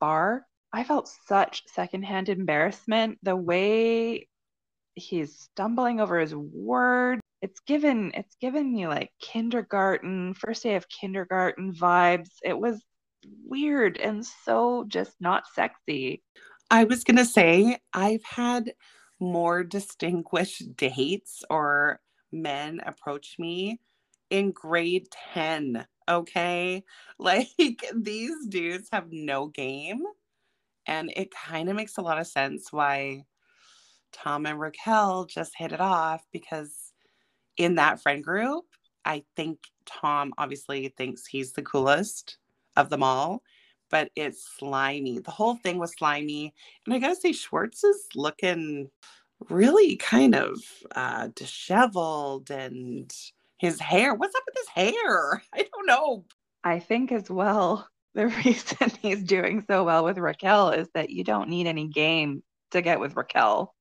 Bar. 0.00 0.44
I 0.72 0.84
felt 0.84 1.10
such 1.26 1.62
secondhand 1.68 2.28
embarrassment. 2.28 3.18
The 3.22 3.36
way 3.36 4.28
he's 4.94 5.38
stumbling 5.38 6.00
over 6.00 6.18
his 6.18 6.34
words. 6.34 7.20
It's 7.40 7.60
given 7.60 8.12
it's 8.14 8.36
given 8.40 8.72
me 8.72 8.86
like 8.86 9.10
kindergarten, 9.20 10.34
first 10.34 10.62
day 10.62 10.74
of 10.74 10.88
kindergarten 10.88 11.72
vibes. 11.72 12.30
It 12.42 12.58
was 12.58 12.82
weird 13.44 13.98
and 13.98 14.24
so 14.24 14.84
just 14.88 15.14
not 15.20 15.44
sexy. 15.54 16.22
I 16.70 16.84
was 16.84 17.04
going 17.04 17.18
to 17.18 17.24
say, 17.24 17.78
I've 17.92 18.24
had 18.24 18.72
more 19.20 19.62
distinguished 19.62 20.76
dates 20.76 21.44
or 21.50 22.00
men 22.32 22.80
approach 22.84 23.36
me 23.38 23.78
in 24.30 24.50
grade 24.52 25.06
10. 25.34 25.86
Okay. 26.12 26.84
Like 27.18 27.50
these 27.94 28.46
dudes 28.48 28.88
have 28.90 29.12
no 29.12 29.46
game. 29.46 30.02
And 30.86 31.12
it 31.14 31.32
kind 31.32 31.68
of 31.68 31.76
makes 31.76 31.96
a 31.96 32.02
lot 32.02 32.18
of 32.18 32.26
sense 32.26 32.72
why 32.72 33.26
Tom 34.12 34.46
and 34.46 34.58
Raquel 34.58 35.26
just 35.26 35.52
hit 35.56 35.70
it 35.70 35.80
off 35.80 36.26
because 36.32 36.92
in 37.56 37.76
that 37.76 38.02
friend 38.02 38.24
group, 38.24 38.64
I 39.04 39.22
think 39.36 39.60
Tom 39.86 40.32
obviously 40.36 40.88
thinks 40.96 41.26
he's 41.26 41.52
the 41.52 41.62
coolest 41.62 42.38
of 42.76 42.90
them 42.90 43.04
all, 43.04 43.42
but 43.88 44.10
it's 44.16 44.44
slimy. 44.58 45.20
The 45.20 45.30
whole 45.30 45.56
thing 45.56 45.78
was 45.78 45.92
slimy. 45.92 46.52
And 46.86 46.94
I 46.94 46.98
gotta 46.98 47.14
say, 47.14 47.30
Schwartz 47.32 47.84
is 47.84 48.08
looking 48.16 48.90
really 49.48 49.96
kind 49.96 50.34
of 50.34 50.60
uh, 50.96 51.28
disheveled 51.36 52.50
and 52.50 53.12
his 53.62 53.78
hair. 53.78 54.12
What's 54.12 54.34
up 54.34 54.42
with 54.44 54.56
his 54.56 54.68
hair? 54.68 55.42
I 55.54 55.58
don't 55.72 55.86
know. 55.86 56.24
I 56.64 56.80
think 56.80 57.12
as 57.12 57.30
well, 57.30 57.88
the 58.14 58.26
reason 58.26 58.90
he's 59.00 59.22
doing 59.22 59.64
so 59.66 59.84
well 59.84 60.04
with 60.04 60.18
Raquel 60.18 60.70
is 60.70 60.88
that 60.94 61.10
you 61.10 61.24
don't 61.24 61.48
need 61.48 61.66
any 61.66 61.86
game 61.86 62.42
to 62.72 62.82
get 62.82 63.00
with 63.00 63.16
Raquel. 63.16 63.74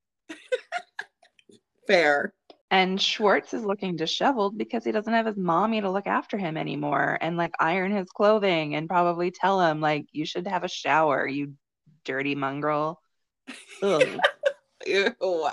Fair. 1.88 2.34
And 2.70 3.02
Schwartz 3.02 3.54
is 3.54 3.66
looking 3.66 3.98
disheveled 3.98 4.58
because 4.58 4.86
he 4.86 4.94
doesn't 4.94 5.12
have 5.12 5.26
his 5.26 5.36
mommy 5.36 5.82
to 5.82 5.90
look 5.90 6.08
after 6.08 6.38
him 6.38 6.56
anymore 6.56 7.18
and 7.20 7.36
like 7.36 7.52
iron 7.60 7.92
his 7.92 8.10
clothing 8.10 8.76
and 8.76 8.88
probably 8.88 9.30
tell 9.32 9.60
him 9.60 9.82
like 9.82 10.06
you 10.14 10.26
should 10.26 10.48
have 10.48 10.64
a 10.64 10.70
shower, 10.70 11.28
you 11.28 11.54
dirty 12.06 12.36
mongrel. 12.36 13.02
Ew. 13.82 15.50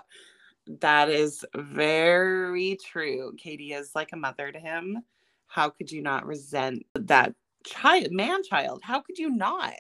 That 0.81 1.09
is 1.09 1.45
very 1.55 2.79
true. 2.85 3.33
Katie 3.39 3.73
is 3.73 3.93
like 3.95 4.11
a 4.13 4.17
mother 4.17 4.53
to 4.53 4.59
him. 4.59 5.03
How 5.47 5.71
could 5.71 5.91
you 5.91 6.03
not 6.03 6.27
resent 6.27 6.85
that 6.95 7.35
child, 7.65 8.13
man 8.13 8.43
child? 8.43 8.81
How 8.83 9.01
could 9.01 9.19
you 9.19 9.31
not? 9.31 9.75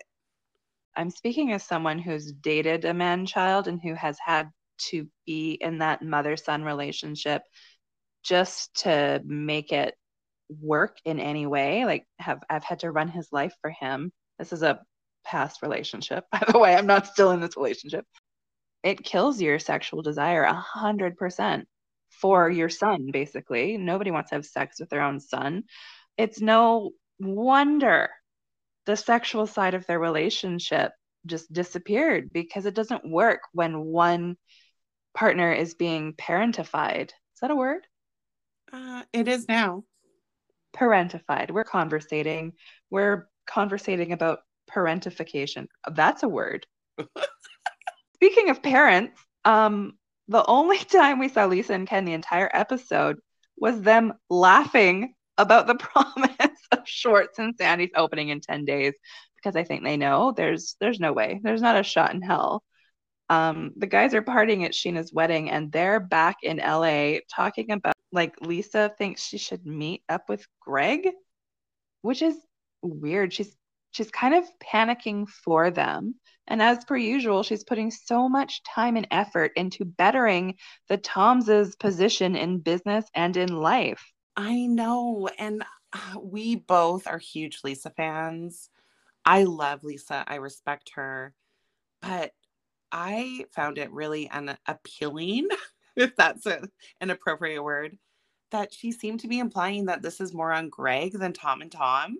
I'm 0.96 1.11
speaking 1.11 1.53
as 1.53 1.62
someone 1.62 1.98
who's 1.98 2.33
dated 2.33 2.85
a 2.85 2.94
man 2.94 3.27
child 3.27 3.68
and 3.68 3.81
who 3.81 3.94
has 3.94 4.18
had 4.24 4.51
to 4.90 5.07
be 5.27 5.53
in 5.61 5.79
that 5.79 6.03
mother 6.03 6.37
son 6.37 6.62
relationship 6.62 7.42
just 8.22 8.74
to 8.83 9.20
make 9.24 9.72
it 9.72 9.94
work 10.61 10.96
in 11.05 11.20
any 11.20 11.46
way 11.46 11.85
like 11.85 12.07
have 12.18 12.42
i've 12.48 12.64
had 12.64 12.79
to 12.79 12.90
run 12.90 13.09
his 13.09 13.29
life 13.33 13.55
for 13.61 13.70
him 13.70 14.11
this 14.38 14.53
is 14.53 14.62
a 14.62 14.81
past 15.24 15.61
relationship 15.62 16.24
by 16.33 16.42
the 16.51 16.59
way 16.59 16.74
i'm 16.74 16.87
not 16.87 17.07
still 17.07 17.33
in 17.33 17.40
this 17.40 17.57
relationship 17.57 18.07
it 18.82 19.04
kills 19.04 19.40
your 19.40 19.58
sexual 19.58 20.02
desire 20.02 20.42
a 20.42 20.54
hundred 20.54 21.16
percent 21.16 21.66
for 22.08 22.50
your 22.50 22.68
son 22.68 23.10
basically 23.12 23.76
nobody 23.76 24.10
wants 24.10 24.30
to 24.30 24.36
have 24.36 24.46
sex 24.46 24.80
with 24.80 24.88
their 24.88 25.02
own 25.02 25.20
son 25.20 25.64
it's 26.16 26.40
no 26.40 26.90
wonder 27.20 28.08
the 28.86 28.96
sexual 28.96 29.46
side 29.46 29.74
of 29.74 29.86
their 29.86 29.98
relationship 29.98 30.92
just 31.26 31.52
disappeared 31.52 32.30
because 32.32 32.66
it 32.66 32.74
doesn't 32.74 33.08
work 33.08 33.40
when 33.52 33.80
one 33.80 34.36
partner 35.14 35.52
is 35.52 35.74
being 35.74 36.14
parentified. 36.14 37.08
Is 37.08 37.40
that 37.42 37.50
a 37.50 37.56
word? 37.56 37.86
Uh, 38.72 39.02
it 39.12 39.28
is 39.28 39.48
now. 39.48 39.84
Parentified. 40.76 41.50
We're 41.50 41.64
conversating. 41.64 42.52
We're 42.90 43.28
conversating 43.46 44.12
about 44.12 44.40
parentification. 44.70 45.66
That's 45.92 46.22
a 46.22 46.28
word. 46.28 46.66
Speaking 48.18 48.50
of 48.50 48.62
parents, 48.62 49.20
um, 49.44 49.94
the 50.28 50.44
only 50.46 50.78
time 50.78 51.18
we 51.18 51.28
saw 51.28 51.46
Lisa 51.46 51.74
and 51.74 51.88
Ken 51.88 52.04
the 52.04 52.12
entire 52.12 52.50
episode 52.52 53.18
was 53.57 53.81
them 53.81 54.12
laughing 54.28 55.14
about 55.37 55.66
the 55.66 55.74
promise 55.76 56.59
of 56.72 56.81
Schwartz 56.85 57.38
and 57.38 57.54
Sandy's 57.57 57.90
opening 57.96 58.28
in 58.28 58.40
10 58.40 58.64
days 58.64 58.94
because 59.37 59.57
I 59.57 59.64
think 59.64 59.85
they 59.85 59.96
know 59.96 60.33
there's 60.33 60.76
there's 60.81 61.00
no 61.00 61.12
way. 61.12 61.40
There's 61.42 61.62
not 61.62 61.78
a 61.78 61.83
shot 61.83 62.12
in 62.12 62.22
hell 62.22 62.62
um, 63.31 63.72
the 63.76 63.87
guys 63.87 64.14
are 64.14 64.22
partying 64.22 64.64
at 64.64 64.72
Scheana's 64.72 65.12
wedding 65.12 65.50
and 65.50 65.70
they're 65.70 66.00
back 66.00 66.38
in 66.42 66.59
LA 66.59 67.18
talking 67.35 67.70
about 67.72 67.94
like 68.11 68.35
Lisa 68.40 68.90
thinks 68.96 69.22
she 69.22 69.37
should 69.37 69.66
meet 69.66 70.02
up 70.09 70.28
with 70.28 70.46
Greg, 70.61 71.11
which 72.00 72.22
is 72.22 72.37
weird. 72.83 73.35
She's 73.35 73.54
she's 73.90 74.11
kind 74.11 74.35
of 74.35 74.44
panicking 74.61 75.29
for 75.29 75.70
them. 75.70 76.14
And 76.46 76.62
as 76.62 76.85
per 76.85 76.96
usual, 76.96 77.42
she's 77.42 77.64
putting 77.64 77.90
so 77.90 78.29
much 78.29 78.62
time 78.62 78.96
and 78.96 79.07
effort 79.11 79.53
into 79.57 79.85
bettering 79.85 80.55
the 80.88 80.96
Toms's 80.96 81.77
position 81.77 82.37
in 82.37 82.61
business 82.61 83.05
and 83.14 83.37
in 83.37 83.55
life. 83.55 84.12
I 84.37 84.66
know. 84.66 85.29
And 85.38 85.64
uh, 85.92 86.20
we 86.20 86.57
both 86.57 87.07
are 87.07 87.18
huge 87.18 87.61
Lisa 87.64 87.90
fans. 87.90 88.70
I 89.24 89.44
love 89.44 89.85
Lisa. 89.85 90.24
I 90.27 90.37
respect 90.37 90.92
her. 90.94 91.35
But 92.01 92.33
I 92.90 93.44
found 93.55 93.77
it 93.77 93.92
really 93.92 94.31
unappealing, 94.31 95.48
if 95.96 96.16
that's 96.16 96.46
a, 96.46 96.62
an 97.01 97.11
appropriate 97.11 97.62
word, 97.62 97.98
that 98.53 98.72
she 98.72 98.92
seemed 98.92 99.20
to 99.20 99.29
be 99.29 99.38
implying 99.38 99.87
that 99.87 100.01
this 100.01 100.20
is 100.20 100.33
more 100.33 100.53
on 100.53 100.70
Greg 100.70 101.12
than 101.12 101.35
Tom 101.35 101.61
and 101.61 101.70
Tom. 101.70 102.16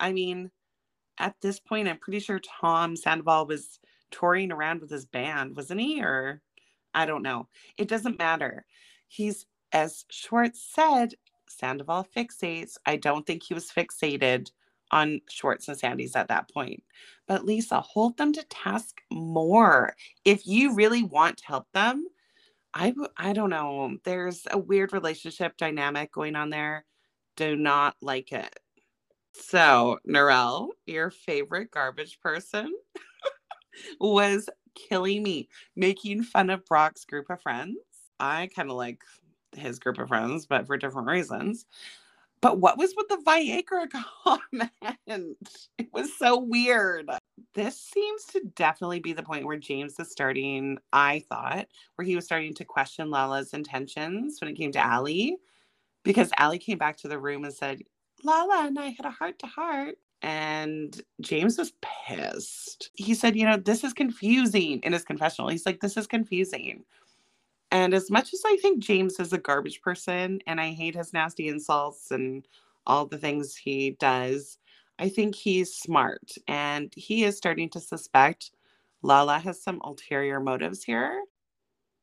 I 0.00 0.12
mean, 0.12 0.50
at 1.22 1.40
this 1.40 1.60
point, 1.60 1.88
I'm 1.88 1.98
pretty 1.98 2.18
sure 2.18 2.40
Tom 2.40 2.96
Sandoval 2.96 3.46
was 3.46 3.78
touring 4.10 4.50
around 4.50 4.80
with 4.80 4.90
his 4.90 5.06
band, 5.06 5.56
wasn't 5.56 5.80
he? 5.80 6.02
Or 6.02 6.42
I 6.92 7.06
don't 7.06 7.22
know. 7.22 7.48
It 7.78 7.88
doesn't 7.88 8.18
matter. 8.18 8.66
He's, 9.06 9.46
as 9.72 10.04
Schwartz 10.10 10.60
said, 10.74 11.14
Sandoval 11.48 12.06
fixates. 12.14 12.76
I 12.86 12.96
don't 12.96 13.24
think 13.24 13.44
he 13.44 13.54
was 13.54 13.70
fixated 13.70 14.50
on 14.90 15.20
Schwartz 15.30 15.68
and 15.68 15.78
Sandy's 15.78 16.16
at 16.16 16.26
that 16.28 16.50
point. 16.52 16.82
But 17.28 17.44
Lisa, 17.44 17.80
hold 17.80 18.16
them 18.16 18.32
to 18.32 18.42
task 18.44 19.00
more. 19.10 19.94
If 20.24 20.44
you 20.46 20.74
really 20.74 21.04
want 21.04 21.38
to 21.38 21.46
help 21.46 21.66
them, 21.72 22.06
I 22.74 22.94
I 23.16 23.32
don't 23.32 23.50
know. 23.50 23.96
There's 24.04 24.46
a 24.50 24.58
weird 24.58 24.92
relationship 24.92 25.56
dynamic 25.56 26.10
going 26.10 26.34
on 26.34 26.50
there. 26.50 26.84
Do 27.36 27.54
not 27.54 27.96
like 28.02 28.32
it. 28.32 28.58
So, 29.34 29.98
Narelle, 30.08 30.68
your 30.86 31.10
favorite 31.10 31.70
garbage 31.70 32.20
person 32.20 32.72
was 34.00 34.48
killing 34.74 35.22
me, 35.22 35.48
making 35.76 36.22
fun 36.22 36.50
of 36.50 36.64
Brock's 36.66 37.04
group 37.04 37.30
of 37.30 37.40
friends. 37.40 37.76
I 38.20 38.48
kind 38.54 38.70
of 38.70 38.76
like 38.76 39.02
his 39.56 39.78
group 39.78 39.98
of 39.98 40.08
friends, 40.08 40.46
but 40.46 40.66
for 40.66 40.76
different 40.76 41.08
reasons. 41.08 41.66
But 42.40 42.58
what 42.58 42.76
was 42.76 42.92
with 42.96 43.08
the 43.08 43.22
Viagra 43.24 43.88
comment? 44.24 45.36
It 45.78 45.88
was 45.92 46.16
so 46.18 46.38
weird. 46.38 47.08
This 47.54 47.80
seems 47.80 48.24
to 48.26 48.42
definitely 48.56 49.00
be 49.00 49.12
the 49.12 49.22
point 49.22 49.46
where 49.46 49.58
James 49.58 49.94
is 49.98 50.10
starting, 50.10 50.78
I 50.92 51.24
thought, 51.28 51.68
where 51.94 52.04
he 52.06 52.16
was 52.16 52.24
starting 52.24 52.52
to 52.54 52.64
question 52.64 53.10
Lala's 53.10 53.54
intentions 53.54 54.40
when 54.40 54.50
it 54.50 54.56
came 54.56 54.72
to 54.72 54.84
Allie. 54.84 55.36
Because 56.04 56.32
Allie 56.36 56.58
came 56.58 56.78
back 56.78 56.96
to 56.98 57.08
the 57.08 57.18
room 57.18 57.44
and 57.44 57.54
said, 57.54 57.82
Lala 58.24 58.66
and 58.66 58.78
I 58.78 58.88
had 58.88 59.06
a 59.06 59.10
heart 59.10 59.38
to 59.40 59.46
heart. 59.46 59.96
And 60.22 61.00
James 61.20 61.58
was 61.58 61.72
pissed. 61.82 62.90
He 62.94 63.14
said, 63.14 63.36
You 63.36 63.46
know, 63.46 63.58
this 63.58 63.84
is 63.84 63.92
confusing 63.94 64.80
in 64.80 64.92
his 64.94 65.04
confessional. 65.04 65.50
He's 65.50 65.66
like, 65.66 65.80
This 65.80 65.96
is 65.96 66.06
confusing. 66.08 66.84
And 67.70 67.94
as 67.94 68.10
much 68.10 68.32
as 68.32 68.42
I 68.46 68.56
think 68.56 68.82
James 68.82 69.20
is 69.20 69.32
a 69.32 69.38
garbage 69.38 69.82
person 69.82 70.40
and 70.46 70.60
I 70.60 70.70
hate 70.70 70.94
his 70.96 71.12
nasty 71.12 71.48
insults 71.48 72.10
and 72.10 72.46
all 72.86 73.06
the 73.06 73.18
things 73.18 73.56
he 73.56 73.92
does, 74.00 74.58
I 74.98 75.08
think 75.10 75.34
he's 75.34 75.74
smart 75.74 76.32
and 76.48 76.92
he 76.96 77.24
is 77.24 77.36
starting 77.36 77.68
to 77.70 77.80
suspect 77.80 78.52
Lala 79.02 79.38
has 79.38 79.62
some 79.62 79.80
ulterior 79.84 80.40
motives 80.40 80.82
here. 80.82 81.22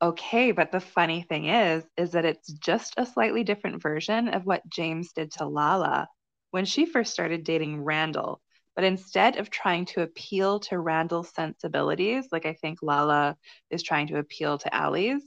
Okay, 0.02 0.52
but 0.52 0.72
the 0.72 0.80
funny 0.80 1.22
thing 1.22 1.46
is 1.46 1.84
is 1.96 2.12
that 2.12 2.24
it's 2.24 2.50
just 2.52 2.94
a 2.96 3.04
slightly 3.04 3.44
different 3.44 3.82
version 3.82 4.28
of 4.28 4.46
what 4.46 4.68
James 4.68 5.12
did 5.12 5.30
to 5.32 5.46
Lala 5.46 6.08
when 6.52 6.64
she 6.64 6.86
first 6.86 7.12
started 7.12 7.44
dating 7.44 7.82
Randall. 7.82 8.40
But 8.74 8.84
instead 8.84 9.36
of 9.36 9.50
trying 9.50 9.84
to 9.86 10.02
appeal 10.02 10.60
to 10.60 10.78
Randall's 10.78 11.34
sensibilities, 11.34 12.28
like 12.32 12.46
I 12.46 12.54
think 12.54 12.78
Lala 12.80 13.36
is 13.68 13.82
trying 13.82 14.06
to 14.06 14.18
appeal 14.18 14.56
to 14.58 14.74
Ali's, 14.74 15.22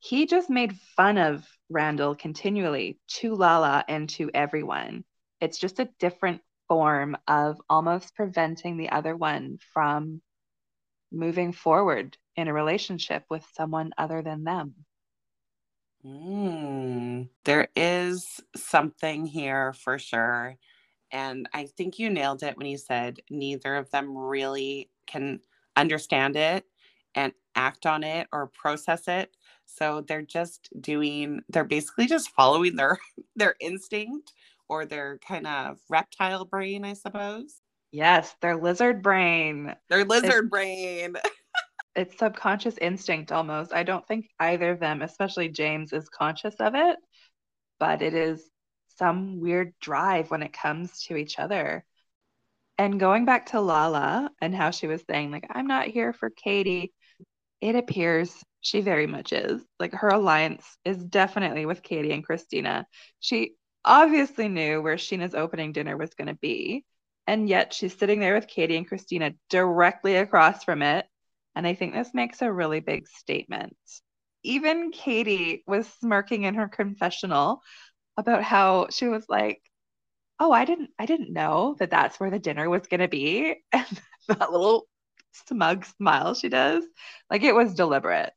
he 0.00 0.26
just 0.26 0.50
made 0.50 0.76
fun 0.96 1.16
of 1.16 1.46
Randall 1.68 2.16
continually 2.16 2.98
to 3.18 3.34
Lala 3.34 3.84
and 3.86 4.08
to 4.10 4.28
everyone. 4.34 5.04
It's 5.40 5.58
just 5.58 5.78
a 5.78 5.90
different 6.00 6.40
form 6.66 7.16
of 7.28 7.60
almost 7.68 8.16
preventing 8.16 8.76
the 8.76 8.90
other 8.90 9.16
one 9.16 9.58
from 9.72 10.20
moving 11.12 11.52
forward 11.52 12.16
in 12.36 12.48
a 12.48 12.52
relationship 12.52 13.24
with 13.28 13.46
someone 13.54 13.92
other 13.98 14.22
than 14.22 14.44
them. 14.44 14.74
Mm, 16.04 17.28
there 17.44 17.68
is 17.76 18.40
something 18.56 19.26
here 19.26 19.72
for 19.74 19.98
sure. 19.98 20.56
And 21.12 21.48
I 21.52 21.66
think 21.66 21.98
you 21.98 22.08
nailed 22.08 22.42
it 22.42 22.56
when 22.56 22.66
you 22.66 22.78
said 22.78 23.20
neither 23.28 23.76
of 23.76 23.90
them 23.90 24.16
really 24.16 24.90
can 25.06 25.40
understand 25.76 26.36
it 26.36 26.64
and 27.14 27.32
act 27.54 27.84
on 27.84 28.04
it 28.04 28.28
or 28.32 28.46
process 28.46 29.08
it. 29.08 29.36
So 29.66 30.04
they're 30.06 30.22
just 30.22 30.70
doing, 30.80 31.42
they're 31.48 31.64
basically 31.64 32.06
just 32.06 32.30
following 32.30 32.76
their 32.76 32.98
their 33.36 33.56
instinct 33.60 34.32
or 34.68 34.86
their 34.86 35.18
kind 35.18 35.46
of 35.46 35.78
reptile 35.88 36.44
brain, 36.44 36.84
I 36.84 36.94
suppose. 36.94 37.60
Yes, 37.92 38.36
their 38.40 38.56
lizard 38.56 39.02
brain. 39.02 39.74
Their 39.88 40.04
lizard 40.04 40.44
it's, 40.44 40.50
brain. 40.50 41.16
it's 41.96 42.18
subconscious 42.18 42.78
instinct 42.78 43.32
almost. 43.32 43.72
I 43.72 43.82
don't 43.82 44.06
think 44.06 44.28
either 44.38 44.70
of 44.70 44.80
them, 44.80 45.02
especially 45.02 45.48
James, 45.48 45.92
is 45.92 46.08
conscious 46.08 46.54
of 46.60 46.74
it, 46.74 46.96
but 47.78 48.02
it 48.02 48.14
is 48.14 48.48
some 48.98 49.40
weird 49.40 49.74
drive 49.80 50.30
when 50.30 50.42
it 50.42 50.52
comes 50.52 51.02
to 51.04 51.16
each 51.16 51.38
other. 51.38 51.84
And 52.78 53.00
going 53.00 53.24
back 53.24 53.46
to 53.46 53.60
Lala 53.60 54.30
and 54.40 54.54
how 54.54 54.70
she 54.70 54.86
was 54.86 55.02
saying, 55.08 55.30
like, 55.30 55.46
I'm 55.50 55.66
not 55.66 55.88
here 55.88 56.12
for 56.12 56.30
Katie, 56.30 56.92
it 57.60 57.76
appears 57.76 58.34
she 58.62 58.80
very 58.80 59.06
much 59.06 59.32
is. 59.32 59.62
Like, 59.78 59.92
her 59.92 60.08
alliance 60.08 60.64
is 60.84 61.02
definitely 61.04 61.66
with 61.66 61.82
Katie 61.82 62.12
and 62.12 62.26
Kristina. 62.26 62.84
She 63.18 63.54
obviously 63.84 64.48
knew 64.48 64.80
where 64.80 64.96
Scheana's 64.96 65.34
opening 65.34 65.72
dinner 65.72 65.96
was 65.96 66.14
going 66.14 66.28
to 66.28 66.38
be. 66.40 66.84
And 67.26 67.48
yet 67.48 67.72
she's 67.72 67.96
sitting 67.96 68.20
there 68.20 68.34
with 68.34 68.48
Katie 68.48 68.76
and 68.76 68.88
Kristina 68.88 69.34
directly 69.50 70.16
across 70.16 70.64
from 70.64 70.82
it. 70.82 71.06
And 71.54 71.66
I 71.66 71.74
think 71.74 71.94
this 71.94 72.14
makes 72.14 72.42
a 72.42 72.52
really 72.52 72.80
big 72.80 73.08
statement. 73.08 73.76
Even 74.42 74.90
Katie 74.92 75.62
was 75.66 75.86
smirking 76.00 76.44
in 76.44 76.54
her 76.54 76.68
confessional 76.68 77.62
about 78.16 78.42
how 78.42 78.88
she 78.90 79.08
was 79.08 79.26
like, 79.28 79.62
"Oh, 80.40 80.52
I 80.52 80.64
didn't 80.64 80.90
I 80.98 81.06
didn't 81.06 81.32
know 81.32 81.76
that 81.80 81.90
that's 81.90 82.20
where 82.20 82.30
the 82.30 82.38
dinner 82.38 82.68
was 82.70 82.86
going 82.88 83.00
to 83.00 83.08
be." 83.08 83.56
And 83.72 84.38
that 84.38 84.52
little 84.52 84.86
smug 85.32 85.84
smile 85.84 86.34
she 86.34 86.48
does, 86.48 86.84
like 87.30 87.42
it 87.42 87.54
was 87.54 87.74
deliberate. 87.74 88.32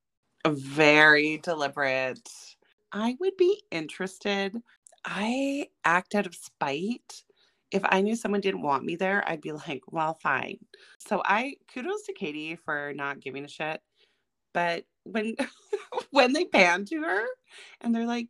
Very 0.47 1.37
deliberate. 1.37 2.29
I 2.91 3.15
would 3.19 3.37
be 3.37 3.63
interested. 3.71 4.55
I 5.05 5.67
act 5.85 6.15
out 6.15 6.25
of 6.25 6.35
spite. 6.35 7.23
If 7.73 7.83
I 7.85 8.01
knew 8.01 8.15
someone 8.17 8.41
didn't 8.41 8.63
want 8.63 8.85
me 8.85 8.97
there, 8.97 9.23
I'd 9.27 9.41
be 9.41 9.53
like, 9.53 9.83
well, 9.91 10.15
fine. 10.15 10.59
So 10.99 11.23
I 11.25 11.57
kudos 11.73 12.03
to 12.05 12.13
Katie 12.13 12.57
for 12.57 12.93
not 12.95 13.21
giving 13.21 13.45
a 13.45 13.49
shit. 13.49 13.81
But 14.53 14.85
when 15.05 15.35
when 16.11 16.33
they 16.33 16.45
pan 16.45 16.85
to 16.87 17.01
her 17.03 17.25
and 17.81 17.95
they're 17.95 18.07
like, 18.07 18.29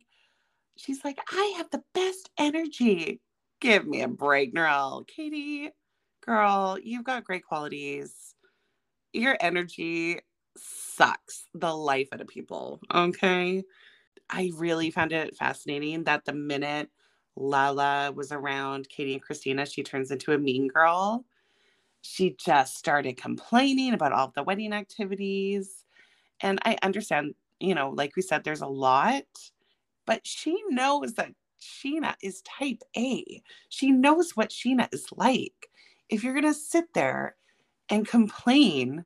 she's 0.76 1.04
like, 1.04 1.18
I 1.32 1.54
have 1.58 1.70
the 1.70 1.82
best 1.94 2.30
energy. 2.38 3.20
Give 3.60 3.86
me 3.86 4.02
a 4.02 4.08
break, 4.08 4.54
girl. 4.54 5.04
Katie, 5.06 5.70
girl, 6.24 6.78
you've 6.82 7.04
got 7.04 7.24
great 7.24 7.44
qualities. 7.46 8.34
Your 9.12 9.36
energy 9.40 10.20
sucks 10.58 11.46
the 11.54 11.74
life 11.74 12.08
out 12.12 12.20
of 12.22 12.28
people. 12.28 12.80
Okay. 12.94 13.64
I 14.30 14.50
really 14.56 14.90
found 14.90 15.12
it 15.12 15.36
fascinating 15.36 16.04
that 16.04 16.24
the 16.24 16.32
minute 16.32 16.90
Lala 17.36 18.12
was 18.12 18.32
around 18.32 18.88
Katie 18.88 19.14
and 19.14 19.24
Kristina, 19.24 19.70
she 19.70 19.82
turns 19.82 20.10
into 20.10 20.32
a 20.32 20.38
mean 20.38 20.68
girl. 20.68 21.24
She 22.02 22.36
just 22.38 22.76
started 22.76 23.16
complaining 23.16 23.94
about 23.94 24.12
all 24.12 24.32
the 24.34 24.42
wedding 24.42 24.72
activities. 24.72 25.84
And 26.40 26.58
I 26.64 26.76
understand, 26.82 27.34
you 27.60 27.74
know, 27.74 27.90
like 27.90 28.16
we 28.16 28.22
said, 28.22 28.44
there's 28.44 28.60
a 28.60 28.66
lot 28.66 29.24
but 30.06 30.26
she 30.26 30.62
knows 30.68 31.14
that 31.14 31.32
Scheana 31.60 32.14
is 32.22 32.42
type 32.42 32.82
A. 32.96 33.42
She 33.68 33.90
knows 33.90 34.36
what 34.36 34.50
Scheana 34.50 34.92
is 34.92 35.06
like. 35.16 35.70
If 36.08 36.22
you're 36.22 36.34
going 36.34 36.44
to 36.44 36.54
sit 36.54 36.92
there 36.94 37.36
and 37.88 38.06
complain 38.06 39.04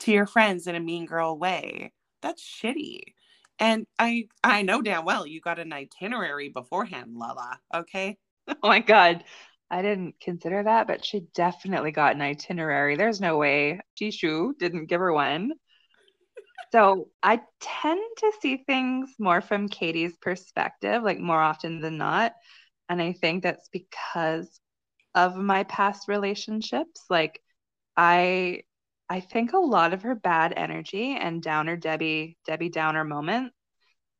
to 0.00 0.12
your 0.12 0.26
friends 0.26 0.66
in 0.66 0.74
a 0.74 0.80
mean 0.80 1.06
girl 1.06 1.36
way, 1.38 1.92
that's 2.20 2.42
shitty. 2.42 3.14
And 3.58 3.86
I 3.98 4.28
I 4.44 4.62
know 4.62 4.82
damn 4.82 5.04
well 5.04 5.26
you 5.26 5.40
got 5.40 5.58
an 5.58 5.72
itinerary 5.72 6.48
beforehand, 6.50 7.16
Lala, 7.16 7.58
okay? 7.74 8.18
Oh 8.62 8.68
my 8.68 8.80
god. 8.80 9.24
I 9.70 9.82
didn't 9.82 10.20
consider 10.20 10.62
that, 10.62 10.86
but 10.86 11.04
she 11.04 11.20
definitely 11.34 11.90
got 11.90 12.14
an 12.14 12.22
itinerary. 12.22 12.94
There's 12.96 13.20
no 13.20 13.36
way 13.36 13.80
Jishu 14.00 14.56
didn't 14.58 14.86
give 14.86 15.00
her 15.00 15.12
one. 15.12 15.52
So 16.72 17.08
I 17.22 17.40
tend 17.60 18.00
to 18.18 18.32
see 18.40 18.58
things 18.58 19.14
more 19.18 19.40
from 19.40 19.68
Katie's 19.68 20.16
perspective, 20.16 21.02
like 21.02 21.18
more 21.18 21.40
often 21.40 21.80
than 21.80 21.96
not. 21.96 22.32
And 22.88 23.00
I 23.00 23.12
think 23.12 23.42
that's 23.42 23.68
because 23.68 24.60
of 25.14 25.36
my 25.36 25.64
past 25.64 26.08
relationships. 26.08 27.04
Like 27.08 27.42
I 27.96 28.62
I 29.08 29.20
think 29.20 29.52
a 29.52 29.58
lot 29.58 29.92
of 29.92 30.02
her 30.02 30.14
bad 30.14 30.52
energy 30.56 31.14
and 31.14 31.42
downer 31.42 31.76
Debbie 31.76 32.36
Debbie 32.46 32.70
Downer 32.70 33.04
moments 33.04 33.54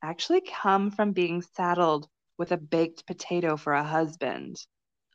actually 0.03 0.43
come 0.43 0.91
from 0.91 1.13
being 1.13 1.43
saddled 1.43 2.09
with 2.39 2.53
a 2.53 2.57
baked 2.57 3.07
potato 3.07 3.57
for 3.57 3.73
a 3.73 3.83
husband. 3.83 4.57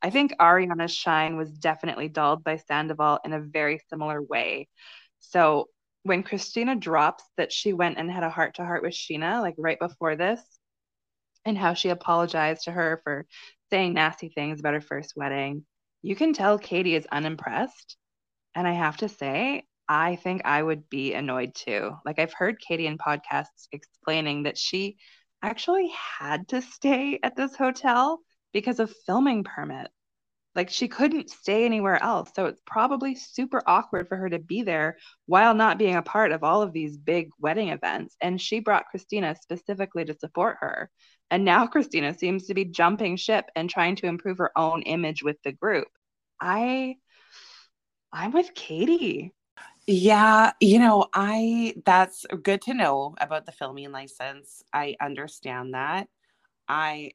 I 0.01 0.09
think 0.09 0.34
Ariana's 0.39 0.93
shine 0.93 1.38
was 1.38 1.51
definitely 1.51 2.09
dulled 2.09 2.43
by 2.43 2.57
Sandoval 2.57 3.19
in 3.24 3.34
a 3.34 3.39
very 3.39 3.80
similar 3.89 4.22
way. 4.22 4.67
So 5.19 5.67
when 6.03 6.24
Kristina 6.24 6.80
drops 6.80 7.24
that 7.38 7.53
she 7.53 7.74
went 7.74 7.97
and 7.97 8.11
had 8.11 8.24
a 8.24 8.30
heart 8.30 8.55
to 8.55 8.65
heart 8.65 8.82
with 8.82 8.93
Scheana, 8.93 9.41
like 9.41 9.55
right 9.57 9.80
before 9.80 10.15
this, 10.15 10.41
and 11.45 11.57
how 11.57 11.74
she 11.76 11.89
apologized 11.89 12.63
to 12.63 12.72
her 12.72 13.01
for 13.03 13.26
saying 13.69 13.93
nasty 13.93 14.30
things 14.30 14.59
about 14.59 14.74
her 14.74 14.82
first 14.82 15.13
wedding, 15.15 15.65
you 16.01 16.15
can 16.15 16.34
tell 16.34 16.57
Katie 16.57 16.95
is 16.95 17.07
unimpressed. 17.11 17.97
And 18.56 18.68
I 18.68 18.74
have 18.74 18.97
to 18.97 19.10
say, 19.10 19.64
I 19.88 20.16
think 20.16 20.43
I 20.45 20.62
would 20.62 20.89
be 20.89 21.14
annoyed 21.14 21.54
too. 21.54 21.91
Like 22.06 22.20
I've 22.20 22.34
heard 22.34 22.60
Katie 22.60 22.88
in 22.88 22.97
podcasts 22.97 23.68
explaining 23.72 24.43
that 24.43 24.58
she 24.58 24.97
actually 25.41 25.91
had 26.20 26.47
to 26.49 26.62
stay 26.62 27.20
at 27.24 27.36
this 27.36 27.56
hotel 27.56 28.20
because 28.54 28.80
of 28.80 28.93
filming 29.06 29.43
permit. 29.43 29.89
Like 30.54 30.70
she 30.70 30.89
couldn't 30.89 31.30
stay 31.30 31.66
anywhere 31.66 32.02
else. 32.02 32.32
So 32.36 32.45
it's 32.45 32.62
probably 32.66 33.16
super 33.16 33.62
awkward 33.66 34.10
for 34.10 34.18
her 34.18 34.30
to 34.30 34.39
be 34.39 34.64
there 34.64 34.97
while 35.26 35.54
not 35.54 35.78
being 35.78 35.95
a 35.95 36.02
part 36.02 36.34
of 36.34 36.43
all 36.43 36.62
of 36.62 36.74
these 36.74 36.97
big 36.97 37.30
wedding 37.39 37.70
events. 37.70 38.18
And 38.20 38.39
she 38.39 38.60
brought 38.60 38.86
Kristina 38.93 39.38
specifically 39.39 40.04
to 40.06 40.18
support 40.20 40.58
her. 40.60 40.89
And 41.30 41.45
now 41.45 41.68
Kristina 41.74 42.18
seems 42.18 42.47
to 42.47 42.54
be 42.54 42.66
jumping 42.66 43.16
ship 43.16 43.45
and 43.56 43.70
trying 43.70 43.95
to 43.97 44.08
improve 44.08 44.39
her 44.39 44.52
own 44.58 44.82
image 44.84 45.24
with 45.24 45.38
the 45.43 45.54
group. 45.54 45.88
I 46.41 46.95
I'm 48.14 48.32
with 48.32 48.53
Katie. 48.55 49.34
Yeah, 49.88 50.51
you 50.59 50.80
know, 50.80 51.07
I 51.14 51.76
that's 51.86 52.26
good 52.43 52.62
to 52.64 52.74
know 52.74 53.16
about 53.20 53.45
the 53.45 53.51
filming 53.51 53.91
license. 53.91 54.64
I 54.74 54.95
understand 55.01 55.74
that. 55.74 56.07
I 56.68 57.12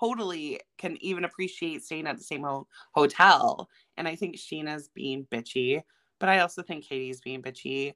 totally 0.00 0.60
can 0.78 0.96
even 1.02 1.24
appreciate 1.24 1.84
staying 1.84 2.06
at 2.06 2.16
the 2.18 2.22
same 2.22 2.42
ho- 2.42 2.68
hotel. 2.94 3.68
And 3.96 4.08
I 4.08 4.16
think 4.16 4.36
Scheana's 4.36 4.88
being 4.94 5.26
bitchy, 5.32 5.82
but 6.20 6.28
I 6.28 6.40
also 6.40 6.62
think 6.62 6.84
Katie's 6.84 7.20
being 7.20 7.42
bitchy. 7.42 7.94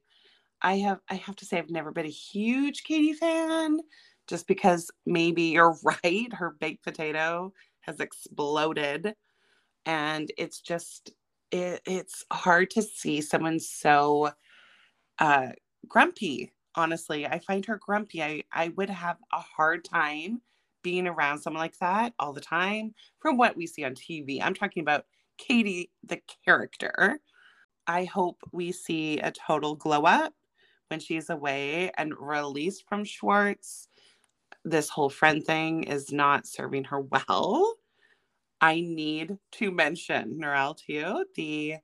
I 0.61 0.77
have 0.79 0.99
I 1.09 1.15
have 1.15 1.35
to 1.37 1.45
say 1.45 1.57
I've 1.57 1.69
never 1.69 1.91
been 1.91 2.05
a 2.05 2.09
huge 2.09 2.83
Katie 2.83 3.13
fan 3.13 3.79
just 4.27 4.47
because 4.47 4.89
maybe 5.05 5.43
you're 5.43 5.77
right, 5.83 6.33
her 6.33 6.51
baked 6.59 6.83
potato 6.83 7.53
has 7.81 7.99
exploded 7.99 9.15
and 9.85 10.31
it's 10.37 10.61
just 10.61 11.11
it, 11.53 11.81
it's 11.87 12.25
hard 12.33 12.71
to 12.71 12.83
see 12.83 13.21
someone 13.21 13.61
so 13.61 14.31
uh 15.19 15.49
grumpy 15.87 16.53
honestly 16.75 17.25
i 17.27 17.39
find 17.39 17.65
her 17.65 17.77
grumpy 17.77 18.23
i 18.23 18.43
i 18.53 18.69
would 18.77 18.89
have 18.89 19.17
a 19.33 19.39
hard 19.39 19.85
time 19.85 20.41
being 20.83 21.07
around 21.07 21.39
someone 21.39 21.61
like 21.61 21.77
that 21.79 22.13
all 22.19 22.33
the 22.33 22.41
time 22.41 22.93
from 23.19 23.37
what 23.37 23.57
we 23.57 23.67
see 23.67 23.83
on 23.83 23.93
TV. 23.95 24.41
I'm 24.41 24.53
talking 24.53 24.81
about 24.81 25.05
Katie, 25.37 25.89
the 26.03 26.21
character. 26.45 27.19
I 27.87 28.05
hope 28.05 28.39
we 28.51 28.71
see 28.71 29.19
a 29.19 29.31
total 29.31 29.75
glow 29.75 30.03
up 30.03 30.33
when 30.89 30.99
she's 30.99 31.29
away 31.29 31.91
and 31.97 32.13
released 32.19 32.85
from 32.87 33.05
Schwartz. 33.05 33.89
This 34.65 34.89
whole 34.89 35.09
friend 35.09 35.43
thing 35.45 35.83
is 35.83 36.11
not 36.11 36.47
serving 36.47 36.85
her 36.85 36.99
well. 37.29 37.75
I 38.63 38.79
need 38.79 39.37
to 39.53 39.71
mention, 39.71 40.39
Narelle, 40.41 40.77
to 40.85 40.93
you, 40.93 41.25
the 41.35 41.75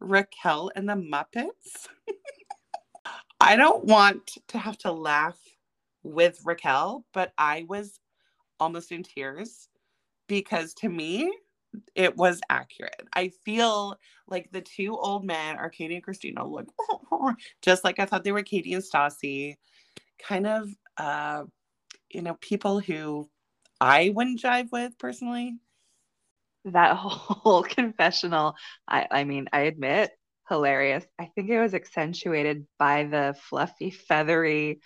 Raquel 0.00 0.72
and 0.74 0.88
the 0.88 0.94
Muppets. 0.94 1.86
I 3.40 3.54
don't 3.54 3.84
want 3.84 4.38
to 4.48 4.58
have 4.58 4.76
to 4.78 4.90
laugh 4.90 5.38
with 6.02 6.40
Raquel, 6.44 7.04
but 7.14 7.32
I 7.38 7.66
was 7.68 8.00
almost 8.58 8.90
in 8.90 9.04
tears 9.04 9.68
because 10.26 10.74
to 10.74 10.88
me, 10.88 11.32
it 11.94 12.16
was 12.16 12.40
accurate. 12.50 13.06
I 13.12 13.30
feel 13.44 13.96
like 14.26 14.50
the 14.50 14.60
two 14.60 14.98
old 14.98 15.24
men 15.24 15.54
are 15.54 15.70
Katie 15.70 15.94
and 15.94 16.04
Kristina, 16.04 16.44
look 16.50 16.66
just 17.62 17.84
like 17.84 18.00
I 18.00 18.06
thought 18.06 18.24
they 18.24 18.32
were 18.32 18.42
Katie 18.42 18.74
and 18.74 18.82
Stassi, 18.82 19.54
kind 20.18 20.48
of, 20.48 20.68
uh, 20.96 21.44
you 22.10 22.22
know, 22.22 22.34
people 22.40 22.80
who 22.80 23.30
I 23.80 24.10
wouldn't 24.16 24.42
jive 24.42 24.72
with 24.72 24.98
personally. 24.98 25.58
That 26.64 26.96
whole 26.96 27.62
confessional, 27.62 28.54
I, 28.88 29.06
I 29.10 29.24
mean, 29.24 29.48
I 29.52 29.60
admit, 29.62 30.10
hilarious. 30.48 31.04
I 31.18 31.26
think 31.34 31.50
it 31.50 31.60
was 31.60 31.74
accentuated 31.74 32.66
by 32.78 33.04
the 33.04 33.36
fluffy, 33.48 33.90
feathery 33.90 34.80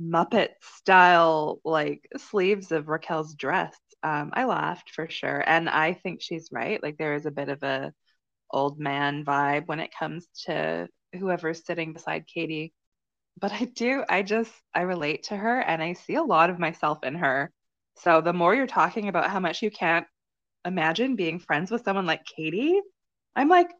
Muppet 0.00 0.50
style 0.62 1.60
like 1.64 2.08
sleeves 2.18 2.72
of 2.72 2.88
Raquel's 2.88 3.34
dress. 3.34 3.76
Um, 4.02 4.30
I 4.34 4.44
laughed 4.44 4.90
for 4.90 5.08
sure, 5.08 5.42
and 5.46 5.68
I 5.70 5.94
think 5.94 6.22
she's 6.22 6.50
right. 6.52 6.82
Like 6.82 6.98
there 6.98 7.14
is 7.14 7.26
a 7.26 7.30
bit 7.30 7.48
of 7.48 7.62
a 7.62 7.92
old 8.52 8.78
man 8.80 9.24
vibe 9.24 9.66
when 9.68 9.80
it 9.80 9.92
comes 9.98 10.26
to 10.46 10.88
whoever's 11.18 11.64
sitting 11.66 11.92
beside 11.94 12.26
Katie. 12.26 12.74
But 13.40 13.52
I 13.52 13.64
do, 13.66 14.04
I 14.08 14.22
just 14.22 14.52
I 14.74 14.82
relate 14.82 15.24
to 15.24 15.36
her, 15.36 15.60
and 15.60 15.82
I 15.82 15.94
see 15.94 16.14
a 16.16 16.22
lot 16.22 16.50
of 16.50 16.58
myself 16.58 17.04
in 17.04 17.16
her. 17.16 17.52
So 17.96 18.20
the 18.20 18.32
more 18.32 18.54
you're 18.54 18.66
talking 18.66 19.08
about 19.08 19.30
how 19.30 19.40
much 19.40 19.62
you 19.62 19.70
can't 19.70 20.06
imagine 20.64 21.16
being 21.16 21.38
friends 21.38 21.70
with 21.70 21.84
someone 21.84 22.06
like 22.06 22.24
Katie, 22.24 22.80
I'm 23.36 23.48
like, 23.48 23.70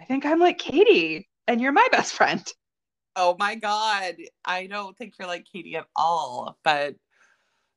I 0.00 0.04
think 0.04 0.26
I'm 0.26 0.40
like 0.40 0.58
Katie, 0.58 1.28
and 1.46 1.60
you're 1.60 1.72
my 1.72 1.86
best 1.90 2.14
friend. 2.14 2.44
Oh 3.16 3.36
my 3.38 3.54
God. 3.54 4.16
I 4.44 4.66
don't 4.66 4.96
think 4.96 5.14
you're 5.18 5.28
like 5.28 5.46
Katie 5.50 5.76
at 5.76 5.86
all, 5.94 6.58
but 6.64 6.96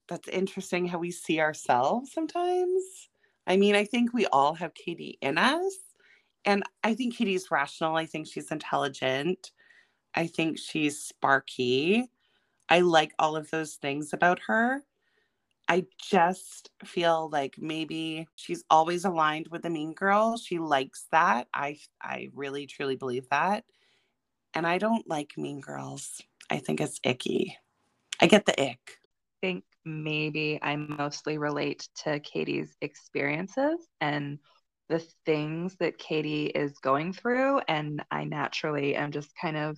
that's 0.08 0.28
interesting 0.30 0.88
how 0.88 0.98
we 0.98 1.12
see 1.12 1.40
ourselves 1.40 2.12
sometimes. 2.12 3.10
I 3.46 3.58
mean, 3.58 3.76
I 3.76 3.86
think 3.86 4.14
we 4.14 4.26
all 4.28 4.54
have 4.56 4.74
Katie 4.74 5.18
in 5.22 5.38
us. 5.38 5.74
And 6.46 6.64
I 6.84 6.96
think 6.96 7.16
Katie's 7.16 7.52
rational. 7.52 7.96
I 7.96 8.06
think 8.06 8.28
she's 8.28 8.52
intelligent. 8.52 9.52
I 10.16 10.28
think 10.28 10.58
she's 10.58 11.00
sparky. 11.00 12.10
I 12.70 12.80
like 12.80 13.14
all 13.20 13.36
of 13.36 13.52
those 13.52 13.76
things 13.76 14.14
about 14.14 14.40
her. 14.48 14.84
I 15.70 15.86
just 16.02 16.70
feel 16.86 17.30
like 17.30 17.56
maybe 17.58 18.28
she's 18.36 18.64
always 18.70 19.04
aligned 19.04 19.48
with 19.50 19.64
the 19.64 19.70
mean 19.70 19.94
girl. 19.94 20.38
She 20.38 20.60
likes 20.60 21.08
that. 21.12 21.48
I 21.54 21.80
I 22.02 22.30
really 22.34 22.68
truly 22.68 22.96
believe 22.96 23.28
that. 23.30 23.66
And 24.54 24.66
I 24.66 24.78
don't 24.78 25.08
like 25.08 25.38
mean 25.38 25.60
girls. 25.60 26.22
I 26.50 26.58
think 26.58 26.80
it's 26.80 27.00
icky. 27.04 27.58
I 28.20 28.28
get 28.28 28.46
the 28.46 28.60
ick. 28.60 28.80
I 28.90 29.48
think 29.48 29.66
maybe 29.86 30.60
I 30.62 30.76
mostly 30.78 31.38
relate 31.38 31.88
to 32.04 32.20
Katie's 32.20 32.76
experiences 32.82 33.80
and 34.02 34.40
the 34.90 35.00
things 35.26 35.76
that 35.80 35.98
Katie 35.98 36.46
is 36.46 36.80
going 36.80 37.14
through. 37.14 37.60
And 37.68 38.04
I 38.10 38.24
naturally 38.24 38.96
am 38.96 39.12
just 39.12 39.32
kind 39.40 39.58
of 39.58 39.78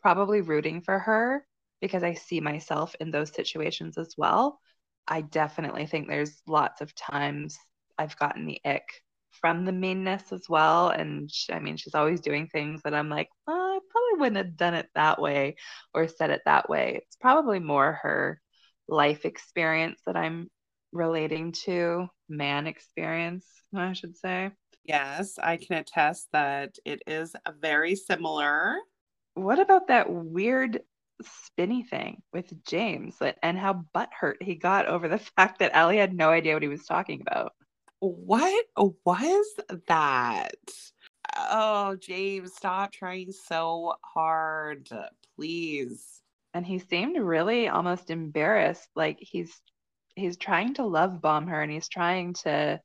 probably 0.00 0.40
rooting 0.40 0.80
for 0.80 0.98
her 1.00 1.44
because 1.80 2.02
I 2.02 2.14
see 2.14 2.40
myself 2.40 2.94
in 3.00 3.10
those 3.10 3.34
situations 3.34 3.98
as 3.98 4.14
well. 4.16 4.60
I 5.06 5.20
definitely 5.22 5.86
think 5.86 6.08
there's 6.08 6.42
lots 6.46 6.80
of 6.80 6.94
times 6.94 7.58
I've 7.98 8.16
gotten 8.18 8.46
the 8.46 8.60
ick 8.64 8.88
from 9.30 9.64
the 9.64 9.72
meanness 9.72 10.32
as 10.32 10.48
well. 10.48 10.88
And 10.88 11.30
she, 11.30 11.52
I 11.52 11.58
mean, 11.58 11.76
she's 11.76 11.94
always 11.94 12.20
doing 12.20 12.46
things 12.46 12.82
that 12.84 12.94
I'm 12.94 13.08
like, 13.08 13.28
oh, 13.46 13.52
I 13.52 13.78
probably 13.90 14.20
wouldn't 14.20 14.46
have 14.46 14.56
done 14.56 14.74
it 14.74 14.88
that 14.94 15.20
way 15.20 15.56
or 15.92 16.08
said 16.08 16.30
it 16.30 16.42
that 16.46 16.68
way. 16.68 17.00
It's 17.02 17.16
probably 17.16 17.58
more 17.58 18.00
her 18.02 18.40
life 18.88 19.24
experience 19.24 20.00
that 20.06 20.16
I'm 20.16 20.48
relating 20.92 21.52
to, 21.52 22.06
man 22.28 22.66
experience, 22.66 23.46
I 23.74 23.92
should 23.92 24.16
say. 24.16 24.50
Yes, 24.84 25.38
I 25.42 25.56
can 25.56 25.78
attest 25.78 26.28
that 26.32 26.76
it 26.84 27.02
is 27.06 27.34
very 27.60 27.96
similar. 27.96 28.76
What 29.34 29.58
about 29.58 29.88
that 29.88 30.10
weird 30.10 30.80
spinny 31.22 31.82
thing 31.82 32.22
with 32.32 32.52
James 32.64 33.16
and 33.42 33.58
how 33.58 33.84
butthurt 33.94 34.42
he 34.42 34.54
got 34.54 34.86
over 34.86 35.08
the 35.08 35.18
fact 35.36 35.60
that 35.60 35.74
Ali 35.74 35.96
had 35.96 36.14
no 36.14 36.30
idea 36.30 36.54
what 36.54 36.62
he 36.62 36.68
was 36.68 36.84
talking 36.84 37.22
about. 37.22 37.52
What 38.00 38.64
was 38.76 39.46
that? 39.88 40.54
Oh, 41.36 41.96
James, 41.96 42.54
stop 42.54 42.92
trying 42.92 43.32
so 43.32 43.94
hard, 44.02 44.88
please. 45.36 46.20
And 46.52 46.66
he 46.66 46.78
seemed 46.78 47.16
really 47.16 47.68
almost 47.68 48.10
embarrassed, 48.10 48.88
like 48.94 49.18
he's 49.20 49.52
he's 50.16 50.36
trying 50.36 50.74
to 50.74 50.84
love 50.84 51.20
bomb 51.20 51.48
her 51.48 51.60
and 51.60 51.72
he's 51.72 51.88
trying 51.88 52.34
to 52.34 52.80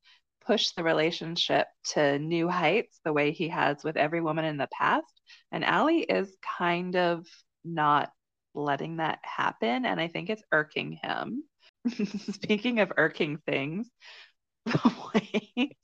push 0.46 0.72
the 0.72 0.84
relationship 0.84 1.68
to 1.84 2.18
new 2.18 2.48
heights 2.50 3.00
the 3.06 3.14
way 3.14 3.32
he 3.32 3.50
has 3.50 3.84
with 3.84 3.98
every 3.98 4.22
woman 4.22 4.46
in 4.46 4.58
the 4.58 4.70
past. 4.72 5.22
And 5.52 5.64
Ali 5.64 6.00
is 6.00 6.36
kind 6.58 6.96
of 6.96 7.28
not 7.64 8.10
letting 8.54 8.98
that 8.98 9.20
happen. 9.24 9.86
And 9.86 10.00
I 10.00 10.08
think 10.08 10.30
it's 10.30 10.44
irking 10.52 11.00
him. 11.02 11.44
Speaking 12.34 12.80
of 12.80 12.94
irking 12.98 13.38
things, 13.46 13.90
the 14.66 14.94
way, 15.14 15.78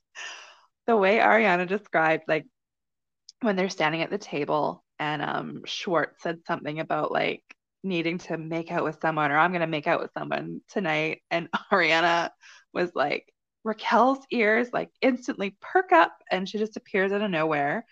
the 0.88 0.95
way 0.95 1.20
Ariana 1.20 1.68
described, 1.68 2.24
like 2.28 2.45
when 3.41 3.55
they're 3.55 3.70
standing 3.70 4.01
at 4.01 4.09
the 4.09 4.18
table 4.18 4.84
and 4.99 5.22
um, 5.22 5.61
Schwartz 5.66 6.22
said 6.24 6.39
something 6.47 6.80
about 6.80 7.11
like 7.11 7.43
needing 7.84 8.18
to 8.18 8.38
make 8.38 8.72
out 8.72 8.84
with 8.84 8.99
someone 9.01 9.32
or 9.32 9.38
I'm 9.38 9.51
going 9.51 9.61
to 9.61 9.68
make 9.68 9.88
out 9.88 10.01
with 10.01 10.11
someone 10.13 10.61
tonight. 10.70 11.22
And 11.32 11.49
Ariana 11.72 12.32
was 12.74 12.91
like, 12.95 13.32
Raquel's 13.63 14.26
ears 14.32 14.70
like 14.74 14.89
instantly 15.01 15.57
perk 15.59 15.91
up 15.91 16.16
and 16.30 16.47
she 16.47 16.57
just 16.57 16.78
appears 16.78 17.11
out 17.11 17.22
of 17.22 17.32
nowhere. 17.32 17.86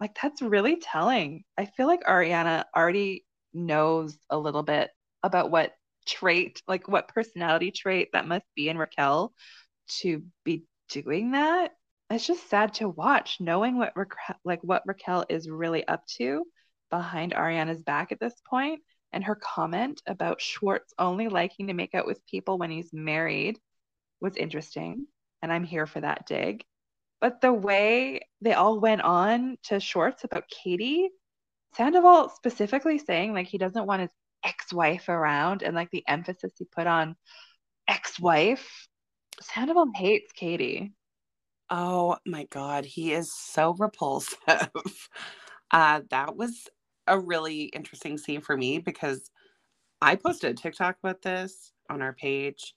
Like, 0.00 0.16
that's 0.20 0.42
really 0.42 0.76
telling. 0.80 1.44
I 1.56 1.66
feel 1.66 1.86
like 1.86 2.02
Ariana 2.04 2.64
already 2.76 3.24
knows 3.54 4.18
a 4.30 4.38
little 4.38 4.62
bit 4.62 4.90
about 5.22 5.50
what 5.50 5.72
trait, 6.06 6.62
like 6.68 6.88
what 6.88 7.08
personality 7.08 7.70
trait 7.70 8.10
that 8.12 8.28
must 8.28 8.44
be 8.54 8.68
in 8.68 8.78
Raquel 8.78 9.32
to 10.00 10.22
be 10.44 10.64
doing 10.88 11.32
that. 11.32 11.72
It's 12.10 12.26
just 12.26 12.48
sad 12.48 12.74
to 12.74 12.88
watch 12.88 13.38
knowing 13.40 13.78
what 13.78 13.94
like 14.44 14.60
what 14.62 14.82
Raquel 14.86 15.24
is 15.28 15.48
really 15.48 15.86
up 15.86 16.04
to 16.18 16.44
behind 16.90 17.32
Ariana's 17.32 17.82
back 17.82 18.12
at 18.12 18.20
this 18.20 18.34
point 18.48 18.80
and 19.12 19.24
her 19.24 19.36
comment 19.36 20.02
about 20.06 20.40
Schwartz 20.40 20.92
only 20.98 21.28
liking 21.28 21.68
to 21.68 21.74
make 21.74 21.94
out 21.94 22.06
with 22.06 22.26
people 22.26 22.58
when 22.58 22.70
he's 22.70 22.92
married 22.92 23.58
was 24.20 24.36
interesting 24.36 25.06
and 25.40 25.52
I'm 25.52 25.64
here 25.64 25.86
for 25.86 26.00
that 26.00 26.26
dig. 26.26 26.64
But 27.20 27.40
the 27.40 27.52
way 27.52 28.20
they 28.40 28.52
all 28.52 28.80
went 28.80 29.00
on 29.00 29.56
to 29.64 29.80
Schwartz 29.80 30.24
about 30.24 30.48
Katie 30.48 31.10
Sandoval 31.76 32.28
specifically 32.30 32.98
saying 32.98 33.32
like 33.32 33.46
he 33.46 33.58
doesn't 33.58 33.86
want 33.86 34.02
his 34.02 34.10
ex-wife 34.44 35.08
around 35.08 35.62
and 35.62 35.74
like 35.74 35.90
the 35.90 36.04
emphasis 36.06 36.52
he 36.58 36.64
put 36.64 36.86
on 36.86 37.16
ex-wife. 37.88 38.88
Sandoval 39.40 39.90
hates 39.94 40.32
Katie. 40.32 40.92
Oh 41.70 42.16
my 42.26 42.44
god, 42.44 42.84
he 42.84 43.12
is 43.12 43.32
so 43.34 43.74
repulsive. 43.78 44.38
uh 45.70 46.00
that 46.10 46.36
was 46.36 46.68
a 47.06 47.18
really 47.18 47.64
interesting 47.64 48.18
scene 48.18 48.40
for 48.40 48.56
me 48.56 48.78
because 48.78 49.30
I 50.00 50.16
posted 50.16 50.50
a 50.50 50.54
TikTok 50.54 50.96
about 51.02 51.22
this 51.22 51.72
on 51.90 52.02
our 52.02 52.12
page. 52.12 52.74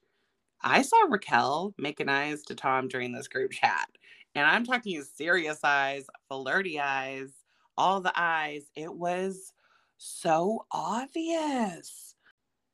I 0.61 0.81
saw 0.81 0.97
Raquel 1.09 1.73
making 1.77 2.09
eyes 2.09 2.43
to 2.43 2.55
Tom 2.55 2.87
during 2.87 3.11
this 3.11 3.27
group 3.27 3.51
chat. 3.51 3.87
And 4.35 4.45
I'm 4.45 4.65
talking 4.65 5.03
serious 5.03 5.59
eyes, 5.63 6.05
flirty 6.29 6.79
eyes, 6.79 7.31
all 7.77 8.01
the 8.01 8.13
eyes. 8.15 8.63
It 8.75 8.93
was 8.93 9.53
so 9.97 10.65
obvious. 10.71 12.15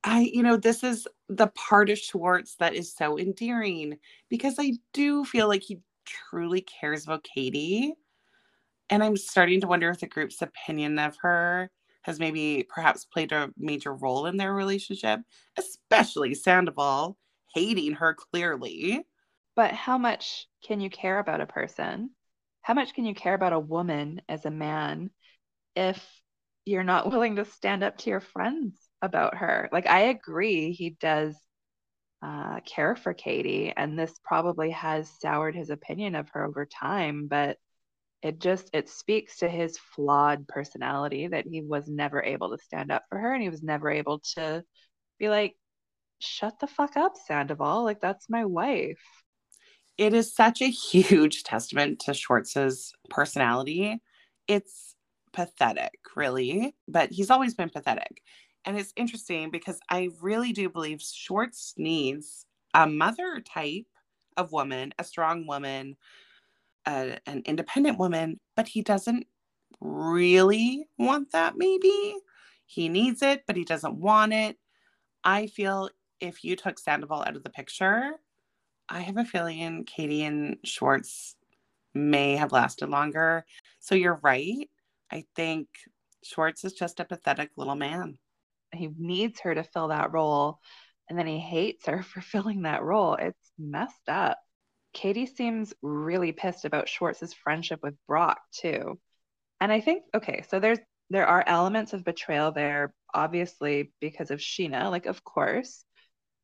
I, 0.03 0.29
you 0.33 0.43
know, 0.43 0.57
this 0.57 0.83
is 0.83 1.07
the 1.29 1.47
part 1.47 1.89
of 1.89 1.97
Schwartz 1.97 2.55
that 2.55 2.75
is 2.75 2.93
so 2.93 3.17
endearing 3.17 3.97
because 4.29 4.55
I 4.59 4.73
do 4.93 5.23
feel 5.23 5.47
like 5.47 5.63
he 5.63 5.79
truly 6.05 6.61
cares 6.61 7.05
about 7.05 7.23
Katie. 7.23 7.93
And 8.89 9.01
I'm 9.01 9.15
starting 9.15 9.61
to 9.61 9.67
wonder 9.67 9.89
if 9.89 10.01
the 10.01 10.07
group's 10.07 10.41
opinion 10.41 10.99
of 10.99 11.15
her 11.21 11.71
has 12.01 12.19
maybe 12.19 12.65
perhaps 12.67 13.05
played 13.05 13.31
a 13.31 13.49
major 13.57 13.93
role 13.93 14.25
in 14.25 14.35
their 14.35 14.53
relationship, 14.53 15.21
especially 15.57 16.35
Sandoval 16.35 17.17
hating 17.55 17.93
her 17.93 18.13
clearly. 18.13 19.05
But 19.55 19.71
how 19.71 19.97
much 19.97 20.47
can 20.65 20.81
you 20.81 20.89
care 20.89 21.19
about 21.19 21.39
a 21.41 21.45
person 21.45 22.09
how 22.63 22.73
much 22.73 22.93
can 22.93 23.05
you 23.05 23.13
care 23.13 23.35
about 23.35 23.53
a 23.53 23.59
woman 23.59 24.21
as 24.27 24.45
a 24.45 24.51
man 24.51 25.11
if 25.75 26.03
you're 26.65 26.83
not 26.83 27.07
willing 27.11 27.35
to 27.37 27.45
stand 27.45 27.83
up 27.83 27.97
to 27.99 28.09
your 28.09 28.21
friends 28.21 28.75
about 29.01 29.35
her? 29.35 29.69
Like, 29.71 29.87
I 29.87 30.01
agree, 30.03 30.71
he 30.71 30.91
does 30.91 31.35
uh, 32.23 32.61
care 32.61 32.95
for 32.95 33.13
Katie. 33.13 33.73
And 33.75 33.99
this 33.99 34.13
probably 34.23 34.71
has 34.71 35.11
soured 35.19 35.55
his 35.55 35.69
opinion 35.69 36.15
of 36.15 36.29
her 36.33 36.45
over 36.45 36.65
time, 36.65 37.27
but 37.27 37.57
it 38.21 38.39
just 38.39 38.69
it 38.73 38.89
speaks 38.89 39.39
to 39.39 39.49
his 39.49 39.77
flawed 39.77 40.47
personality 40.47 41.27
that 41.27 41.45
he 41.45 41.61
was 41.61 41.87
never 41.89 42.23
able 42.23 42.55
to 42.55 42.63
stand 42.63 42.91
up 42.91 43.03
for 43.09 43.19
her 43.19 43.33
and 43.33 43.43
he 43.43 43.49
was 43.49 43.61
never 43.61 43.89
able 43.91 44.19
to 44.19 44.63
be 45.19 45.29
like 45.29 45.55
shut 46.19 46.57
the 46.59 46.67
fuck 46.67 46.95
up 46.95 47.13
sandoval 47.27 47.83
like 47.83 47.99
that's 47.99 48.29
my 48.29 48.45
wife 48.45 49.22
it 49.97 50.13
is 50.13 50.33
such 50.33 50.61
a 50.61 50.69
huge 50.69 51.43
testament 51.43 51.99
to 51.99 52.13
schwartz's 52.13 52.93
personality 53.09 54.01
it's 54.47 54.95
pathetic 55.33 55.99
really 56.15 56.75
but 56.87 57.11
he's 57.11 57.29
always 57.29 57.53
been 57.53 57.69
pathetic 57.69 58.21
and 58.65 58.77
it's 58.77 58.93
interesting 58.95 59.49
because 59.49 59.79
i 59.89 60.09
really 60.21 60.51
do 60.51 60.69
believe 60.69 61.01
schwartz 61.01 61.73
needs 61.77 62.45
a 62.73 62.87
mother 62.87 63.41
type 63.41 63.85
of 64.37 64.51
woman 64.51 64.93
a 64.99 65.03
strong 65.03 65.47
woman 65.47 65.95
a, 66.85 67.17
an 67.25 67.43
independent 67.45 67.97
woman, 67.97 68.39
but 68.55 68.67
he 68.67 68.81
doesn't 68.81 69.25
really 69.79 70.87
want 70.97 71.31
that, 71.31 71.55
maybe. 71.57 72.15
He 72.65 72.89
needs 72.89 73.21
it, 73.21 73.43
but 73.47 73.55
he 73.55 73.63
doesn't 73.63 73.95
want 73.95 74.33
it. 74.33 74.57
I 75.23 75.47
feel 75.47 75.89
if 76.19 76.43
you 76.43 76.55
took 76.55 76.79
Sandoval 76.79 77.23
out 77.25 77.35
of 77.35 77.43
the 77.43 77.49
picture, 77.49 78.13
I 78.93 79.01
have 79.01 79.17
a 79.17 79.25
feeling 79.25 79.85
Katie 79.85 80.23
and 80.23 80.57
Schwartz 80.63 81.35
may 81.95 82.35
have 82.35 82.51
lasted 82.51 82.89
longer. 82.89 83.43
So 83.79 83.95
you're 83.95 84.19
right. 84.21 84.69
I 85.11 85.25
think 85.35 85.67
Schwartz 86.23 86.63
is 86.63 86.73
just 86.73 86.99
a 86.99 87.05
pathetic 87.05 87.49
little 87.57 87.75
man. 87.75 88.19
He 88.71 88.89
needs 88.95 89.39
her 89.41 89.55
to 89.55 89.63
fill 89.63 89.87
that 89.87 90.13
role, 90.13 90.59
and 91.09 91.17
then 91.17 91.25
he 91.25 91.39
hates 91.39 91.87
her 91.87 92.03
for 92.03 92.21
filling 92.21 92.61
that 92.63 92.83
role. 92.83 93.15
It's 93.15 93.51
messed 93.57 94.07
up. 94.07 94.37
Katie 94.93 95.25
seems 95.25 95.73
really 95.81 96.31
pissed 96.31 96.65
about 96.65 96.87
Schwartz's 96.87 97.33
friendship 97.33 97.79
with 97.81 97.95
Brock 98.07 98.39
too. 98.51 98.99
And 99.59 99.71
I 99.71 99.81
think 99.81 100.03
okay, 100.13 100.43
so 100.49 100.59
there's 100.59 100.79
there 101.09 101.25
are 101.25 101.43
elements 101.47 101.93
of 101.93 102.03
betrayal 102.05 102.51
there, 102.51 102.93
obviously 103.11 103.91
because 103.99 104.29
of 104.29 104.39
Scheana, 104.39 104.91
like 104.91 105.07
of 105.07 105.23
course. 105.23 105.83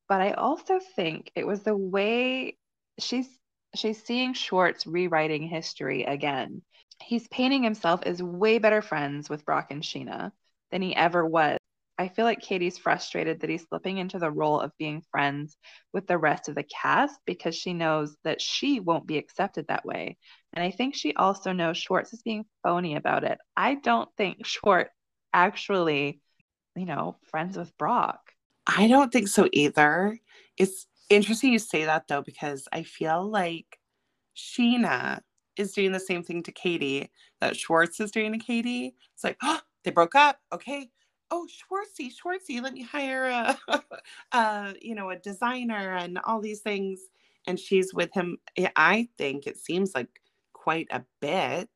But 0.10 0.22
I 0.22 0.32
also 0.32 0.80
think 0.96 1.32
it 1.36 1.48
was 1.48 1.64
the 1.64 1.78
way 1.78 2.58
she's 3.00 3.30
she's 3.76 4.04
seeing 4.04 4.34
Schwartz 4.34 4.86
rewriting 4.88 5.44
history 5.48 6.04
again. 6.04 6.64
He's 7.02 7.28
painting 7.30 7.64
himself 7.64 8.04
as 8.04 8.22
way 8.22 8.58
better 8.58 8.82
friends 8.82 9.30
with 9.30 9.46
Brock 9.46 9.68
and 9.72 9.84
Scheana 9.84 10.32
than 10.72 10.82
he 10.82 10.96
ever 10.96 11.26
was 11.26 11.60
I 12.00 12.08
feel 12.08 12.24
like 12.24 12.40
Katie's 12.40 12.78
frustrated 12.78 13.42
that 13.42 13.50
he's 13.50 13.68
slipping 13.68 13.98
into 13.98 14.20
the 14.20 14.32
role 14.32 14.62
of 14.62 14.72
being 14.78 15.04
friends 15.12 15.58
with 15.92 16.08
the 16.08 16.18
rest 16.18 16.48
of 16.48 16.56
the 16.56 16.64
cast 16.64 17.20
because 17.26 17.56
she 17.56 17.74
knows 17.74 18.16
that 18.24 18.42
she 18.42 18.80
won't 18.80 19.06
be 19.06 19.18
accepted 19.18 19.68
that 19.68 19.86
way. 19.86 20.18
And 20.54 20.64
I 20.64 20.72
think 20.72 20.96
she 20.96 21.14
also 21.14 21.52
knows 21.52 21.78
Schwartz 21.78 22.14
is 22.14 22.22
being 22.22 22.46
phony 22.64 22.96
about 22.96 23.26
it. 23.26 23.38
I 23.58 23.76
don't 23.76 24.10
think 24.16 24.46
Schwartz 24.46 24.92
actually, 25.34 26.22
you 26.74 26.86
know, 26.86 27.18
friends 27.26 27.58
with 27.58 27.78
Brock. 27.78 28.29
I 28.68 28.88
don't 28.88 29.12
think 29.12 29.28
so 29.28 29.48
either. 29.54 30.20
It's 30.58 30.88
interesting 31.10 31.54
you 31.54 31.60
say 31.60 31.86
that 31.86 32.08
though, 32.08 32.22
because 32.22 32.68
I 32.72 32.84
feel 32.84 33.30
like 33.30 33.80
Scheana 34.36 35.22
is 35.58 35.74
doing 35.74 35.92
the 35.92 36.00
same 36.00 36.24
thing 36.24 36.44
to 36.44 36.52
Katie 36.52 37.12
that 37.42 37.58
Schwartz 37.58 38.00
is 38.00 38.12
doing 38.12 38.32
to 38.34 38.38
Katie. 38.38 38.96
It's 39.14 39.24
like, 39.24 39.38
oh, 39.44 39.60
they 39.84 39.92
broke 39.92 40.16
up. 40.16 40.40
Okay, 40.54 40.90
oh 41.32 41.48
schwartzy 41.48 42.10
schwartzy 42.12 42.62
let 42.62 42.74
me 42.74 42.82
hire 42.82 43.26
a, 43.26 43.58
a 44.32 44.74
you 44.82 44.96
know 44.96 45.10
a 45.10 45.16
designer 45.18 45.96
and 45.96 46.20
all 46.24 46.40
these 46.42 46.62
things 46.62 47.02
and 47.48 47.60
she's 47.60 47.94
with 47.94 48.14
him 48.14 48.38
eh, 48.58 48.70
i 48.76 49.08
think 49.18 49.46
it 49.46 49.58
seems 49.58 49.94
like 49.96 50.22
quite 50.54 50.88
a 50.92 51.04
bit 51.22 51.70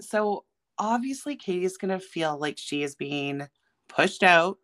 so 0.00 0.44
obviously 0.78 1.36
katie's 1.36 1.76
going 1.76 1.90
to 1.90 2.04
feel 2.04 2.38
like 2.38 2.58
she 2.58 2.82
is 2.82 2.94
being 2.94 3.46
pushed 3.88 4.22
out 4.22 4.58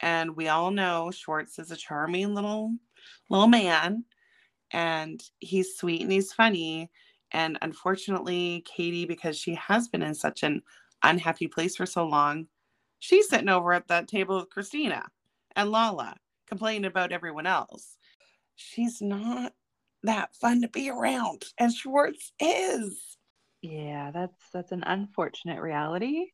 and 0.00 0.36
we 0.36 0.48
all 0.48 0.70
know 0.70 1.10
schwartz 1.10 1.58
is 1.58 1.70
a 1.70 1.76
charming 1.76 2.34
little 2.34 2.74
little 3.28 3.48
man 3.48 4.04
and 4.72 5.22
he's 5.38 5.76
sweet 5.76 6.02
and 6.02 6.12
he's 6.12 6.32
funny 6.32 6.90
and 7.32 7.58
unfortunately 7.62 8.64
katie 8.66 9.06
because 9.06 9.38
she 9.38 9.54
has 9.54 9.88
been 9.88 10.02
in 10.02 10.14
such 10.14 10.42
an 10.42 10.62
unhappy 11.02 11.48
place 11.48 11.76
for 11.76 11.86
so 11.86 12.06
long 12.06 12.46
She's 13.00 13.30
sitting 13.30 13.48
over 13.48 13.72
at 13.72 13.88
that 13.88 14.08
table 14.08 14.36
with 14.36 14.50
Kristina 14.50 15.04
and 15.56 15.70
Lala, 15.70 16.16
complaining 16.46 16.84
about 16.84 17.12
everyone 17.12 17.46
else. 17.46 17.96
She's 18.56 19.00
not 19.00 19.54
that 20.02 20.36
fun 20.36 20.60
to 20.60 20.68
be 20.68 20.90
around, 20.90 21.46
and 21.58 21.72
Schwartz 21.72 22.32
is. 22.38 23.16
Yeah, 23.62 24.10
that's 24.12 24.38
that's 24.52 24.72
an 24.72 24.84
unfortunate 24.86 25.62
reality. 25.62 26.26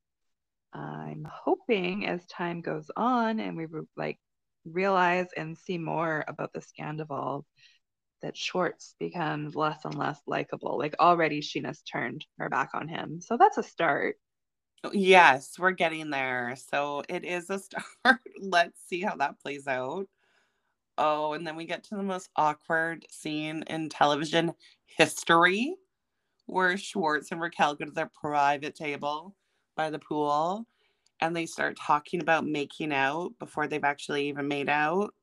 I'm 0.72 1.26
hoping 1.30 2.06
as 2.06 2.24
time 2.26 2.60
goes 2.60 2.90
on 2.96 3.40
and 3.40 3.56
we 3.56 3.66
like 3.96 4.18
realize 4.64 5.26
and 5.36 5.56
see 5.56 5.78
more 5.78 6.24
about 6.28 6.52
the 6.52 6.60
Scandoval 6.60 7.44
that 8.22 8.36
Schwartz 8.36 8.94
becomes 8.98 9.54
less 9.54 9.84
and 9.84 9.94
less 9.94 10.20
likable. 10.26 10.78
Like 10.78 10.94
already 11.00 11.40
Scheana's 11.40 11.82
turned 11.82 12.24
her 12.38 12.48
back 12.48 12.70
on 12.74 12.88
him. 12.88 13.20
So 13.20 13.36
that's 13.36 13.58
a 13.58 13.62
start. 13.62 14.16
Oh, 14.84 14.90
yes, 14.92 15.58
we're 15.58 15.72
getting 15.72 16.10
there. 16.10 16.54
So 16.70 17.02
it 17.08 17.24
is 17.24 17.50
a 17.50 17.58
start. 18.04 18.20
Let's 18.40 18.80
see 18.86 19.00
how 19.00 19.16
that 19.16 19.40
plays 19.40 19.66
out. 19.66 20.06
Oh, 20.98 21.34
and 21.34 21.46
then 21.46 21.56
we 21.56 21.66
get 21.66 21.84
to 21.84 21.96
the 21.96 22.02
most 22.02 22.30
awkward 22.36 23.04
scene 23.10 23.64
in 23.66 23.90
television 23.90 24.52
history 24.86 25.74
where 26.46 26.76
Schwartz 26.76 27.32
and 27.32 27.40
Raquel 27.40 27.74
go 27.74 27.84
to 27.84 27.90
their 27.90 28.10
private 28.20 28.74
table 28.74 29.34
by 29.76 29.90
the 29.90 29.98
pool 29.98 30.66
and 31.20 31.34
they 31.34 31.46
start 31.46 31.78
talking 31.78 32.20
about 32.20 32.46
making 32.46 32.92
out 32.92 33.32
before 33.38 33.68
they've 33.68 33.84
actually 33.84 34.28
even 34.28 34.48
made 34.48 34.68
out. 34.68 35.14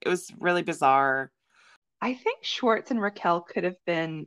It 0.00 0.08
was 0.08 0.30
really 0.38 0.62
bizarre. 0.62 1.32
I 2.00 2.14
think 2.14 2.44
Schwartz 2.44 2.90
and 2.90 3.00
Raquel 3.00 3.40
could 3.42 3.64
have 3.64 3.76
been 3.86 4.26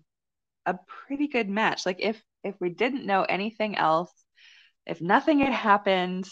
a 0.65 0.77
pretty 0.87 1.27
good 1.27 1.49
match. 1.49 1.85
Like 1.85 1.99
if 1.99 2.21
if 2.43 2.55
we 2.59 2.69
didn't 2.69 3.05
know 3.05 3.23
anything 3.23 3.75
else 3.75 4.11
if 4.85 5.01
nothing 5.01 5.39
had 5.39 5.53
happened, 5.53 6.27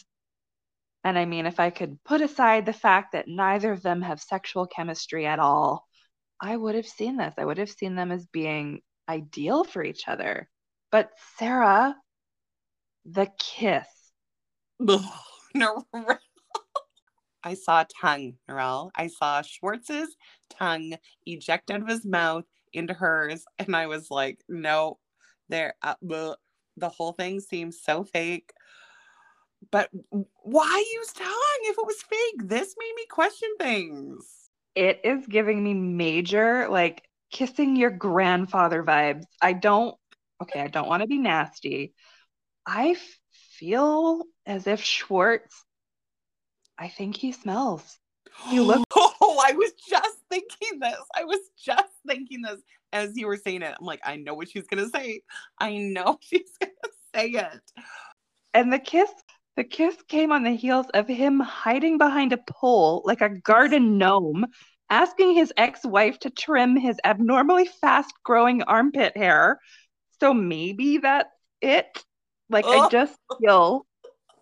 and 1.04 1.18
I 1.18 1.26
mean, 1.26 1.46
if 1.46 1.60
I 1.60 1.70
could 1.70 2.02
put 2.04 2.22
aside 2.22 2.66
the 2.66 2.74
fact 2.74 3.14
that 3.14 3.28
neither 3.28 3.72
of 3.72 3.82
them 3.82 4.02
have 4.02 4.22
sexual 4.22 4.68
chemistry 4.68 5.26
at 5.26 5.40
all, 5.40 5.88
I 6.40 6.56
would 6.56 6.76
have 6.76 6.88
seen 6.88 7.18
this. 7.18 7.34
I 7.38 7.46
would 7.46 7.58
have 7.58 7.70
seen 7.70 7.96
them 7.96 8.12
as 8.12 8.26
being 8.28 8.82
ideal 9.10 9.64
for 9.64 9.84
each 9.84 10.08
other. 10.08 10.50
But 10.92 11.10
Sarah, 11.38 11.96
the 13.06 13.28
kiss. 13.40 13.88
no, 14.80 15.84
I 17.44 17.54
saw 17.56 17.82
a 17.82 17.88
tongue, 18.02 18.36
Narelle. 18.50 18.92
I 18.96 19.08
saw 19.08 19.42
Schwartz's 19.42 20.16
tongue 20.50 20.96
eject 21.26 21.72
out 21.72 21.82
of 21.82 21.88
his 21.88 22.06
mouth 22.06 22.46
into 22.72 22.94
hers, 22.94 23.46
and 23.60 23.76
I 23.76 23.88
was 23.88 24.10
like, 24.10 24.40
no, 24.48 25.00
there. 25.50 25.76
Uh, 25.82 25.96
the 26.78 26.90
whole 26.90 27.14
thing 27.14 27.40
seems 27.40 27.82
so 27.82 28.04
fake. 28.04 28.52
But 29.72 29.90
why 30.42 30.86
use 30.94 31.14
tongue 31.14 31.62
if 31.64 31.78
it 31.78 31.86
was 31.86 32.02
fake? 32.02 32.50
This 32.50 32.76
made 32.78 32.94
me 32.96 33.06
question 33.10 33.50
things. 33.60 34.50
It 34.76 35.02
is 35.04 35.28
giving 35.28 35.64
me 35.64 35.74
major, 35.74 36.68
like, 36.70 37.04
kissing 37.32 37.76
your 37.76 37.92
grandfather 37.92 38.84
vibes. 38.84 39.26
I 39.42 39.54
don't, 39.54 39.96
okay, 40.42 40.62
I 40.62 40.68
don't 40.68 40.88
want 40.88 41.02
to 41.02 41.08
be 41.08 41.20
nasty. 41.20 41.94
I 42.66 42.96
feel 43.58 44.24
as 44.46 44.68
if 44.68 44.82
Schwartz, 44.82 45.64
I 46.78 46.88
think 46.88 47.16
he 47.16 47.32
smells. 47.32 47.98
He 48.48 48.60
looks. 48.60 48.84
Oh, 49.26 49.42
I 49.48 49.54
was 49.54 49.72
just 49.90 50.18
thinking 50.30 50.80
this. 50.80 51.00
I 51.16 51.24
was 51.24 51.40
just 51.58 51.94
thinking 52.06 52.42
this 52.42 52.60
as 52.92 53.16
you 53.16 53.26
were 53.26 53.38
saying 53.38 53.62
it. 53.62 53.74
I'm 53.80 53.86
like, 53.86 54.02
I 54.04 54.18
know 54.18 54.34
what 54.34 54.50
she's 54.50 54.68
gonna 54.68 54.90
say. 54.90 55.22
I 55.60 55.78
know 55.78 56.18
she's 56.22 56.52
gonna 56.60 56.72
say 57.16 57.30
it. 57.30 57.62
And 58.54 58.72
the 58.72 58.80
kiss, 58.80 59.10
the 59.56 59.64
kiss 59.64 59.96
came 60.10 60.32
on 60.32 60.44
the 60.44 60.52
heels 60.52 60.88
of 60.94 61.08
him 61.08 61.40
hiding 61.40 61.98
behind 61.98 62.34
a 62.34 62.38
pole 62.50 63.02
like 63.06 63.22
a 63.22 63.30
garden 63.30 63.98
gnome, 63.98 64.46
asking 64.90 65.36
his 65.36 65.54
ex-wife 65.56 66.20
to 66.20 66.30
trim 66.30 66.76
his 66.76 66.98
abnormally 67.06 67.70
fast-growing 67.82 68.64
armpit 68.64 69.16
hair. 69.16 69.60
So 70.20 70.34
maybe 70.34 70.98
that's 70.98 71.30
it. 71.62 72.04
Like 72.54 72.66
oh. 72.68 72.82
I 72.82 72.90
just 72.90 73.18
feel 73.42 73.86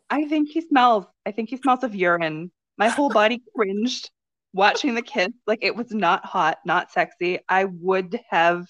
I 0.09 0.25
think 0.25 0.49
he 0.49 0.61
smells. 0.61 1.05
I 1.25 1.31
think 1.31 1.49
he 1.49 1.57
smells 1.57 1.83
of 1.83 1.95
urine. 1.95 2.51
My 2.77 2.89
whole 2.89 3.09
body 3.21 3.41
cringed 3.55 4.11
watching 4.53 4.93
the 4.93 5.01
kiss. 5.01 5.29
Like 5.47 5.59
it 5.61 5.75
was 5.75 5.91
not 5.91 6.25
hot, 6.25 6.59
not 6.65 6.91
sexy. 6.91 7.39
I 7.47 7.65
would 7.65 8.19
have 8.29 8.67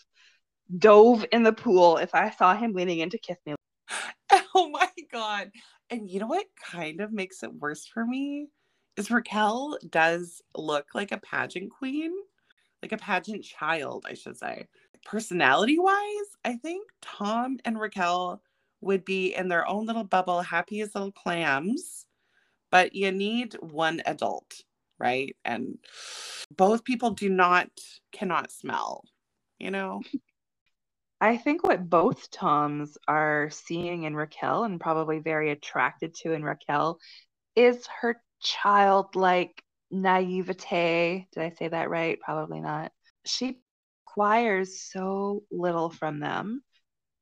dove 0.77 1.25
in 1.31 1.43
the 1.43 1.51
pool 1.51 1.97
if 1.97 2.13
I 2.15 2.29
saw 2.29 2.55
him 2.55 2.73
leaning 2.73 2.99
in 2.99 3.09
to 3.09 3.17
kiss 3.17 3.37
me. 3.45 3.55
Oh 4.53 4.69
my 4.69 4.89
god. 5.11 5.49
And 5.89 6.09
you 6.09 6.19
know 6.19 6.27
what 6.27 6.45
kind 6.61 6.99
of 6.99 7.13
makes 7.13 7.41
it 7.41 7.53
worse 7.53 7.85
for 7.85 8.05
me 8.05 8.47
is 8.97 9.09
Raquel 9.09 9.77
does 9.89 10.41
look 10.55 10.87
like 10.93 11.13
a 11.13 11.17
pageant 11.17 11.71
queen, 11.71 12.11
like 12.81 12.91
a 12.91 12.97
pageant 12.97 13.43
child, 13.45 14.05
I 14.07 14.13
should 14.13 14.37
say. 14.37 14.67
Personality 15.05 15.79
wise, 15.79 16.29
I 16.43 16.55
think 16.57 16.85
Tom 17.01 17.59
and 17.63 17.79
Raquel 17.79 18.41
would 18.81 19.05
be 19.05 19.33
in 19.35 19.47
their 19.47 19.67
own 19.67 19.85
little 19.85 20.03
bubble, 20.03 20.41
happy 20.41 20.81
as 20.81 20.93
little 20.93 21.11
clams, 21.11 22.05
but 22.71 22.95
you 22.95 23.11
need 23.11 23.53
one 23.61 24.01
adult, 24.05 24.63
right? 24.99 25.35
And 25.45 25.77
both 26.55 26.83
people 26.83 27.11
do 27.11 27.29
not, 27.29 27.69
cannot 28.11 28.51
smell, 28.51 29.03
you 29.59 29.71
know? 29.71 30.01
I 31.21 31.37
think 31.37 31.63
what 31.63 31.87
both 31.87 32.31
Toms 32.31 32.97
are 33.07 33.49
seeing 33.51 34.03
in 34.03 34.15
Raquel 34.15 34.63
and 34.63 34.79
probably 34.79 35.19
very 35.19 35.51
attracted 35.51 36.15
to 36.15 36.33
in 36.33 36.43
Raquel 36.43 36.97
is 37.55 37.85
her 38.01 38.19
childlike 38.41 39.61
naivete. 39.91 41.27
Did 41.31 41.43
I 41.43 41.51
say 41.51 41.67
that 41.67 41.91
right? 41.91 42.19
Probably 42.19 42.59
not. 42.59 42.91
She 43.23 43.59
requires 44.07 44.81
so 44.81 45.43
little 45.51 45.91
from 45.91 46.19
them. 46.19 46.63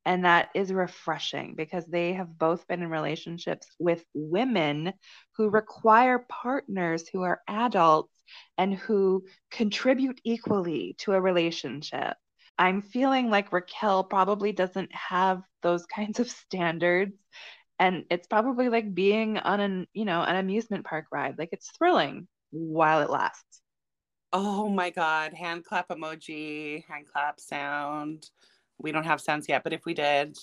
And 0.06 0.24
that 0.24 0.48
is 0.54 0.72
refreshing 0.72 1.54
because 1.56 1.84
they 1.86 2.14
have 2.14 2.38
both 2.38 2.66
been 2.66 2.82
in 2.82 2.88
relationships 2.88 3.66
with 3.78 4.04
women 4.14 4.94
who 5.36 5.50
require 5.50 6.24
partners 6.28 7.06
who 7.08 7.22
are 7.22 7.42
adults 7.46 8.12
and 8.56 8.74
who 8.74 9.24
contribute 9.50 10.20
equally 10.24 10.94
to 11.00 11.12
a 11.12 11.20
relationship. 11.20 12.16
I'm 12.58 12.82
feeling 12.82 13.30
like 13.30 13.52
Raquel 13.52 14.04
probably 14.04 14.52
doesn't 14.52 14.94
have 14.94 15.42
those 15.62 15.86
kinds 15.94 16.20
of 16.20 16.30
standards. 16.30 17.16
And 17.78 18.04
it's 18.10 18.26
probably 18.26 18.68
like 18.68 18.94
being 18.94 19.38
on 19.38 19.60
an 19.60 19.86
you 19.94 20.04
know 20.04 20.20
an 20.22 20.36
amusement 20.36 20.84
park 20.84 21.06
ride. 21.10 21.38
Like 21.38 21.48
it's 21.52 21.70
thrilling 21.78 22.28
while 22.50 23.00
it 23.00 23.10
lasts. 23.10 23.62
Oh 24.32 24.68
my 24.68 24.90
god. 24.90 25.32
Hand 25.32 25.64
clap 25.64 25.88
emoji 25.88 26.84
hand 26.86 27.06
clap 27.10 27.40
sound 27.40 28.28
we 28.82 28.92
don't 28.92 29.04
have 29.04 29.20
sounds 29.20 29.48
yet 29.48 29.62
but 29.64 29.72
if 29.72 29.84
we 29.84 29.94
did 29.94 30.36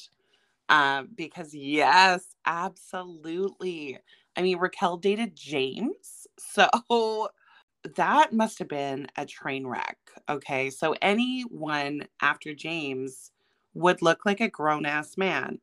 um 0.70 1.10
because 1.16 1.54
yes 1.54 2.26
absolutely. 2.46 3.98
I 4.36 4.42
mean 4.42 4.58
raquel 4.58 4.98
dated 4.98 5.36
james 5.36 6.28
so 6.40 7.30
that 7.96 8.34
must 8.34 8.60
have 8.60 8.68
been 8.68 9.08
a 9.18 9.26
train 9.26 9.66
wreck 9.66 9.98
okay? 10.30 10.70
So 10.70 10.96
anyone 11.02 12.08
after 12.22 12.54
james 12.54 13.32
would 13.74 14.02
look 14.02 14.26
like 14.26 14.42
a 14.42 14.50
grown-ass 14.50 15.18
man. 15.18 15.60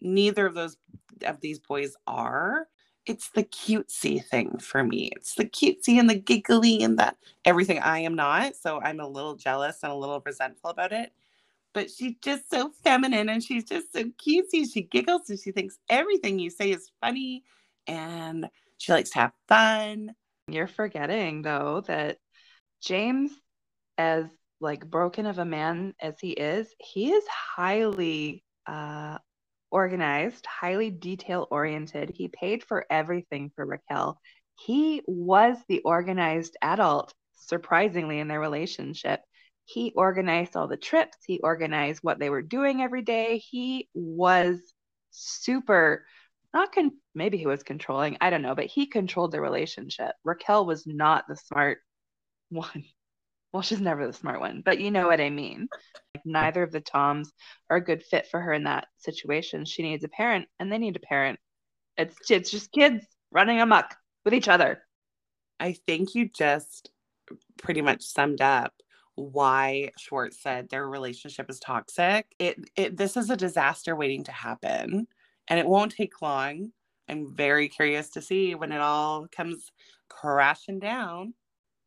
Neither 0.00 0.46
of 0.46 0.54
those 0.54 0.76
of 1.24 1.40
these 1.40 1.58
boys 1.58 1.94
are. 2.06 2.66
It's 3.04 3.30
the 3.30 3.44
cutesy 3.44 4.24
thing 4.24 4.58
for 4.58 4.84
me. 4.84 5.10
It's 5.16 5.34
the 5.34 5.44
cutesy 5.44 5.98
and 5.98 6.08
the 6.08 6.14
giggly 6.14 6.82
and 6.82 6.98
that 6.98 7.16
everything. 7.44 7.78
I 7.80 7.98
am 8.00 8.14
not 8.14 8.56
so 8.56 8.80
i'm 8.80 9.00
a 9.00 9.08
little 9.08 9.34
jealous 9.36 9.80
and 9.82 9.92
a 9.92 9.96
little 9.96 10.22
resentful 10.24 10.70
about 10.70 10.92
it 10.92 11.12
but 11.74 11.90
she's 11.90 12.14
just 12.22 12.50
so 12.50 12.70
feminine 12.84 13.28
and 13.28 13.42
she's 13.42 13.64
just 13.64 13.92
so 13.92 14.04
cutesy 14.04 14.64
she 14.72 14.82
giggles 14.82 15.28
and 15.28 15.38
she 15.38 15.52
thinks 15.52 15.78
everything 15.88 16.38
you 16.38 16.50
say 16.50 16.70
is 16.70 16.90
funny 17.00 17.42
and 17.86 18.48
she 18.78 18.92
likes 18.92 19.10
to 19.10 19.18
have 19.18 19.32
fun 19.48 20.12
you're 20.48 20.66
forgetting 20.66 21.42
though 21.42 21.82
that 21.86 22.18
james 22.82 23.30
as 23.98 24.26
like 24.60 24.88
broken 24.88 25.26
of 25.26 25.38
a 25.38 25.44
man 25.44 25.94
as 26.00 26.14
he 26.20 26.30
is 26.30 26.68
he 26.78 27.10
is 27.10 27.24
highly 27.28 28.44
uh 28.66 29.18
organized, 29.72 30.46
highly 30.46 30.90
detail 30.90 31.48
oriented. 31.50 32.12
He 32.14 32.28
paid 32.28 32.62
for 32.62 32.84
everything 32.90 33.50
for 33.56 33.64
Raquel. 33.64 34.20
He 34.60 35.02
was 35.06 35.56
the 35.66 35.80
organized 35.80 36.56
adult, 36.62 37.12
surprisingly, 37.32 38.20
in 38.20 38.28
their 38.28 38.38
relationship. 38.38 39.22
He 39.64 39.92
organized 39.94 40.56
all 40.56 40.68
the 40.68 40.76
trips, 40.76 41.18
he 41.26 41.40
organized 41.40 42.00
what 42.02 42.18
they 42.18 42.30
were 42.30 42.42
doing 42.42 42.82
every 42.82 43.02
day. 43.02 43.38
He 43.38 43.88
was 43.94 44.58
super, 45.10 46.04
not 46.52 46.72
con- 46.72 46.98
maybe 47.14 47.38
he 47.38 47.46
was 47.46 47.62
controlling, 47.62 48.16
I 48.20 48.30
don't 48.30 48.42
know, 48.42 48.54
but 48.54 48.66
he 48.66 48.86
controlled 48.86 49.32
the 49.32 49.40
relationship. 49.40 50.12
Raquel 50.24 50.66
was 50.66 50.86
not 50.86 51.24
the 51.28 51.36
smart 51.36 51.78
one. 52.50 52.84
Well, 53.52 53.62
she's 53.62 53.80
never 53.80 54.06
the 54.06 54.14
smart 54.14 54.40
one, 54.40 54.62
but 54.64 54.80
you 54.80 54.90
know 54.90 55.06
what 55.06 55.20
I 55.20 55.28
mean. 55.28 55.68
Like, 56.14 56.22
neither 56.24 56.62
of 56.62 56.72
the 56.72 56.80
Toms 56.80 57.30
are 57.68 57.76
a 57.76 57.84
good 57.84 58.02
fit 58.02 58.26
for 58.30 58.40
her 58.40 58.52
in 58.54 58.64
that 58.64 58.86
situation. 58.96 59.66
She 59.66 59.82
needs 59.82 60.04
a 60.04 60.08
parent, 60.08 60.48
and 60.58 60.72
they 60.72 60.78
need 60.78 60.96
a 60.96 61.00
parent. 61.00 61.38
It's 61.98 62.30
it's 62.30 62.50
just 62.50 62.72
kids 62.72 63.04
running 63.30 63.60
amok 63.60 63.94
with 64.24 64.32
each 64.32 64.48
other. 64.48 64.82
I 65.60 65.74
think 65.86 66.14
you 66.14 66.30
just 66.30 66.90
pretty 67.58 67.82
much 67.82 68.02
summed 68.02 68.40
up 68.40 68.72
why 69.22 69.90
Schwartz 69.98 70.42
said 70.42 70.68
their 70.68 70.88
relationship 70.88 71.48
is 71.50 71.60
toxic. 71.60 72.26
It, 72.38 72.58
it 72.76 72.96
this 72.96 73.16
is 73.16 73.30
a 73.30 73.36
disaster 73.36 73.96
waiting 73.96 74.24
to 74.24 74.32
happen, 74.32 75.06
and 75.48 75.58
it 75.60 75.66
won't 75.66 75.92
take 75.92 76.20
long. 76.22 76.72
I'm 77.08 77.34
very 77.34 77.68
curious 77.68 78.10
to 78.10 78.22
see 78.22 78.54
when 78.54 78.72
it 78.72 78.80
all 78.80 79.26
comes 79.30 79.70
crashing 80.08 80.78
down 80.78 81.34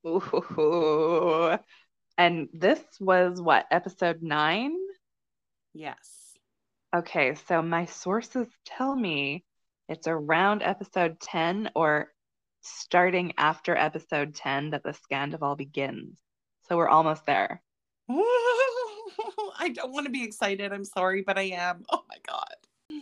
Ooh. 0.05 1.57
And 2.17 2.47
this 2.53 2.79
was 2.99 3.41
what, 3.41 3.65
episode 3.71 4.21
nine? 4.21 4.77
Yes. 5.73 6.37
Okay, 6.95 7.35
so 7.47 7.61
my 7.61 7.85
sources 7.85 8.47
tell 8.65 8.95
me 8.95 9.43
it's 9.89 10.07
around 10.07 10.63
episode 10.63 11.19
10 11.19 11.71
or 11.75 12.11
starting 12.61 13.33
after 13.37 13.75
episode 13.75 14.35
10 14.35 14.71
that 14.71 14.83
the 14.83 14.93
Scandoval 14.93 15.57
begins. 15.57 16.19
So 16.67 16.77
we're 16.77 16.89
almost 16.89 17.25
there. 17.25 17.61
I 18.09 19.69
don't 19.73 19.91
want 19.91 20.05
to 20.05 20.11
be 20.11 20.23
excited. 20.23 20.73
I'm 20.73 20.85
sorry, 20.85 21.23
but 21.25 21.37
I 21.37 21.43
am. 21.43 21.83
Oh 21.91 22.03
my 22.09 22.17
God. 22.27 22.55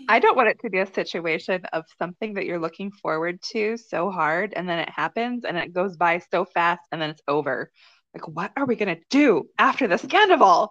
I 0.07 0.19
don't 0.19 0.35
want 0.35 0.49
it 0.49 0.59
to 0.61 0.69
be 0.69 0.79
a 0.79 0.93
situation 0.93 1.63
of 1.73 1.85
something 1.97 2.33
that 2.33 2.45
you're 2.45 2.59
looking 2.59 2.91
forward 2.91 3.41
to 3.51 3.77
so 3.77 4.09
hard 4.09 4.53
and 4.55 4.67
then 4.67 4.79
it 4.79 4.89
happens 4.89 5.45
and 5.45 5.57
it 5.57 5.73
goes 5.73 5.97
by 5.97 6.21
so 6.31 6.45
fast 6.45 6.81
and 6.91 7.01
then 7.01 7.09
it's 7.09 7.21
over. 7.27 7.71
Like, 8.13 8.27
what 8.27 8.51
are 8.55 8.65
we 8.65 8.75
going 8.75 8.95
to 8.95 9.01
do 9.09 9.49
after 9.57 9.87
the 9.87 9.97
scandal? 9.97 10.69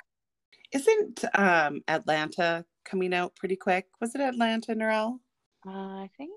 Isn't 0.72 1.24
um, 1.34 1.82
Atlanta 1.88 2.64
coming 2.84 3.12
out 3.12 3.34
pretty 3.36 3.56
quick? 3.56 3.86
Was 4.00 4.14
it 4.14 4.20
Atlanta, 4.20 4.74
Narelle? 4.74 5.18
Uh, 5.66 5.70
I 5.70 6.10
think 6.16 6.32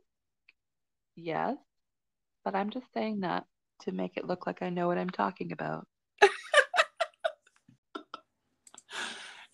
yes, 1.16 1.56
but 2.43 2.56
I'm 2.56 2.70
just 2.70 2.86
saying 2.93 3.22
that 3.22 3.45
to 3.82 3.91
make 3.91 4.18
it 4.18 4.26
look 4.26 4.45
like 4.47 4.62
I 4.62 4.70
know 4.70 4.88
what 4.88 4.97
I'm 4.97 5.10
talking 5.10 5.51
about. 5.51 5.88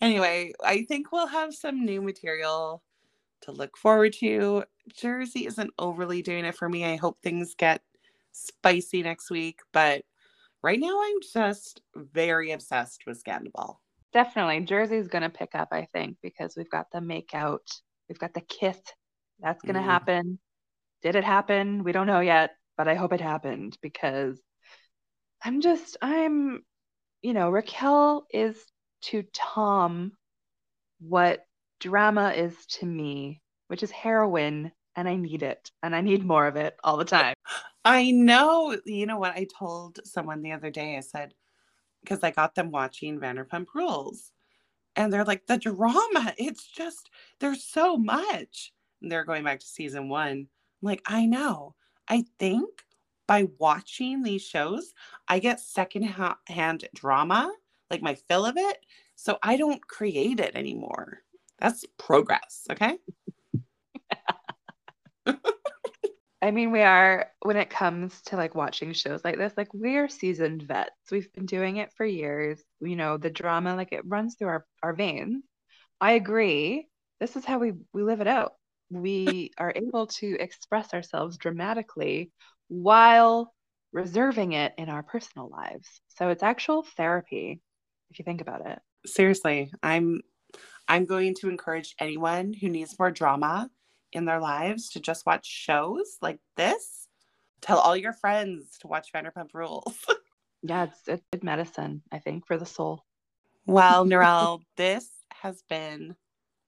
anyway, 0.02 0.52
I 0.62 0.82
think 0.82 1.12
we'll 1.12 1.28
have 1.28 1.54
some 1.54 1.84
new 1.84 2.02
material 2.02 2.82
to 3.42 3.52
look 3.52 3.76
forward 3.78 4.12
to. 4.20 4.64
Jersey 4.94 5.46
isn't 5.46 5.70
overly 5.78 6.20
doing 6.20 6.44
it 6.44 6.56
for 6.56 6.68
me. 6.68 6.84
I 6.84 6.96
hope 6.96 7.18
things 7.22 7.54
get 7.56 7.80
spicy 8.32 9.02
next 9.02 9.30
week, 9.30 9.60
but 9.72 10.02
right 10.62 10.78
now 10.78 11.00
I'm 11.02 11.20
just 11.32 11.80
very 11.94 12.52
obsessed 12.52 13.04
with 13.06 13.18
Scandal. 13.18 13.80
Definitely. 14.12 14.60
Jersey's 14.66 15.08
going 15.08 15.22
to 15.22 15.30
pick 15.30 15.54
up, 15.54 15.68
I 15.72 15.86
think, 15.92 16.18
because 16.22 16.54
we've 16.56 16.68
got 16.70 16.90
the 16.92 17.00
make 17.00 17.34
out, 17.34 17.66
we've 18.08 18.18
got 18.18 18.34
the 18.34 18.42
kiss. 18.42 18.78
That's 19.40 19.62
going 19.62 19.74
to 19.74 19.80
mm. 19.80 19.84
happen. 19.84 20.38
Did 21.02 21.16
it 21.16 21.24
happen? 21.24 21.82
We 21.82 21.92
don't 21.92 22.06
know 22.06 22.20
yet, 22.20 22.50
but 22.76 22.88
I 22.88 22.94
hope 22.94 23.12
it 23.12 23.20
happened 23.20 23.76
because 23.82 24.40
I'm 25.44 25.60
just, 25.60 25.96
I'm, 26.02 26.62
you 27.22 27.32
know, 27.32 27.50
Raquel 27.50 28.26
is 28.30 28.56
to 29.02 29.24
Tom 29.32 30.12
what 31.00 31.46
drama 31.80 32.30
is 32.30 32.66
to 32.66 32.86
me, 32.86 33.40
which 33.68 33.82
is 33.82 33.90
heroin, 33.90 34.72
and 34.94 35.08
I 35.08 35.16
need 35.16 35.42
it, 35.42 35.70
and 35.82 35.96
I 35.96 36.00
need 36.00 36.24
more 36.24 36.46
of 36.46 36.56
it 36.56 36.76
all 36.84 36.96
the 36.96 37.04
time. 37.04 37.34
I 37.84 38.10
know. 38.10 38.76
You 38.84 39.06
know 39.06 39.18
what? 39.18 39.34
I 39.34 39.46
told 39.58 39.98
someone 40.04 40.42
the 40.42 40.52
other 40.52 40.70
day, 40.70 40.96
I 40.96 41.00
said, 41.00 41.34
because 42.02 42.22
I 42.22 42.30
got 42.30 42.54
them 42.54 42.70
watching 42.70 43.18
Vanderpump 43.18 43.66
Rules, 43.74 44.30
and 44.96 45.12
they're 45.12 45.24
like, 45.24 45.46
the 45.46 45.56
drama, 45.56 46.34
it's 46.36 46.66
just, 46.66 47.10
there's 47.40 47.64
so 47.64 47.96
much. 47.96 48.72
And 49.00 49.10
they're 49.10 49.24
going 49.24 49.42
back 49.42 49.60
to 49.60 49.66
season 49.66 50.08
one. 50.08 50.30
I'm 50.30 50.48
like, 50.82 51.02
I 51.06 51.26
know. 51.26 51.74
I 52.08 52.24
think 52.38 52.68
by 53.26 53.48
watching 53.58 54.22
these 54.22 54.42
shows, 54.42 54.92
I 55.28 55.38
get 55.38 55.60
secondhand 55.60 56.84
drama, 56.94 57.52
like 57.92 58.02
my 58.02 58.14
fill 58.14 58.44
of 58.44 58.56
it. 58.56 58.78
So 59.14 59.38
I 59.42 59.56
don't 59.56 59.86
create 59.86 60.40
it 60.40 60.56
anymore. 60.56 61.18
That's 61.60 61.84
progress. 61.98 62.66
Okay. 62.70 62.98
I 66.42 66.50
mean, 66.50 66.72
we 66.72 66.80
are, 66.80 67.30
when 67.42 67.56
it 67.56 67.70
comes 67.70 68.20
to 68.22 68.36
like 68.36 68.56
watching 68.56 68.92
shows 68.94 69.24
like 69.24 69.36
this, 69.36 69.52
like 69.56 69.72
we're 69.72 70.08
seasoned 70.08 70.62
vets. 70.62 70.90
We've 71.12 71.32
been 71.34 71.46
doing 71.46 71.76
it 71.76 71.92
for 71.92 72.04
years. 72.04 72.60
You 72.80 72.96
know, 72.96 73.16
the 73.16 73.30
drama, 73.30 73.76
like 73.76 73.92
it 73.92 74.02
runs 74.04 74.34
through 74.34 74.48
our, 74.48 74.66
our 74.82 74.92
veins. 74.92 75.44
I 76.00 76.12
agree. 76.12 76.88
This 77.20 77.36
is 77.36 77.44
how 77.44 77.60
we, 77.60 77.74
we 77.92 78.02
live 78.02 78.20
it 78.20 78.26
out. 78.26 78.54
We 78.90 79.52
are 79.58 79.72
able 79.76 80.08
to 80.08 80.36
express 80.40 80.92
ourselves 80.94 81.36
dramatically 81.36 82.32
while 82.66 83.54
reserving 83.92 84.52
it 84.52 84.72
in 84.78 84.88
our 84.88 85.04
personal 85.04 85.48
lives. 85.48 86.00
So 86.16 86.30
it's 86.30 86.42
actual 86.42 86.82
therapy 86.96 87.60
if 88.12 88.18
you 88.18 88.24
think 88.24 88.40
about 88.40 88.66
it. 88.66 88.78
Seriously, 89.06 89.72
I'm 89.82 90.20
I'm 90.86 91.06
going 91.06 91.34
to 91.40 91.48
encourage 91.48 91.94
anyone 91.98 92.52
who 92.52 92.68
needs 92.68 92.98
more 92.98 93.10
drama 93.10 93.70
in 94.12 94.26
their 94.26 94.40
lives 94.40 94.90
to 94.90 95.00
just 95.00 95.24
watch 95.26 95.46
shows 95.46 96.18
like 96.20 96.38
this. 96.56 97.08
Tell 97.62 97.78
all 97.78 97.96
your 97.96 98.12
friends 98.12 98.76
to 98.80 98.88
watch 98.88 99.08
Vanderpump 99.14 99.54
Rules. 99.54 99.96
yeah, 100.62 100.84
it's, 100.84 100.98
it's 101.06 101.22
good 101.32 101.44
medicine, 101.44 102.02
I 102.10 102.18
think, 102.18 102.46
for 102.46 102.58
the 102.58 102.66
soul. 102.66 103.04
Well, 103.66 104.04
Narelle, 104.06 104.60
this 104.76 105.08
has 105.32 105.62
been 105.68 106.14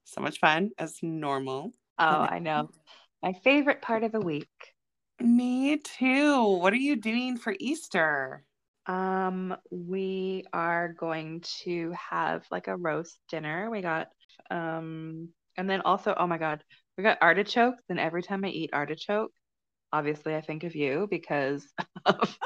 so 0.04 0.20
much 0.20 0.38
fun 0.38 0.70
as 0.78 0.98
normal. 1.02 1.72
Oh, 1.98 2.26
I 2.30 2.38
know. 2.38 2.70
My 3.22 3.32
favorite 3.32 3.82
part 3.82 4.04
of 4.04 4.12
the 4.12 4.20
week. 4.20 4.48
Me 5.20 5.76
too. 5.78 6.42
What 6.42 6.72
are 6.72 6.76
you 6.76 6.96
doing 6.96 7.36
for 7.36 7.54
Easter? 7.58 8.44
Um, 8.86 9.56
we 9.70 10.44
are 10.52 10.92
going 10.92 11.42
to 11.64 11.92
have 12.10 12.44
like 12.50 12.68
a 12.68 12.76
roast 12.76 13.18
dinner. 13.30 13.70
We 13.70 13.80
got 13.80 14.08
um 14.50 15.28
and 15.56 15.70
then 15.70 15.82
also, 15.82 16.14
oh 16.18 16.26
my 16.26 16.38
god, 16.38 16.62
we 16.98 17.04
got 17.04 17.18
artichokes 17.22 17.84
and 17.88 17.98
every 18.00 18.22
time 18.22 18.44
I 18.44 18.48
eat 18.48 18.70
artichoke, 18.72 19.32
obviously 19.92 20.36
I 20.36 20.40
think 20.42 20.64
of 20.64 20.74
you 20.76 21.08
because 21.10 21.66
of 22.06 22.38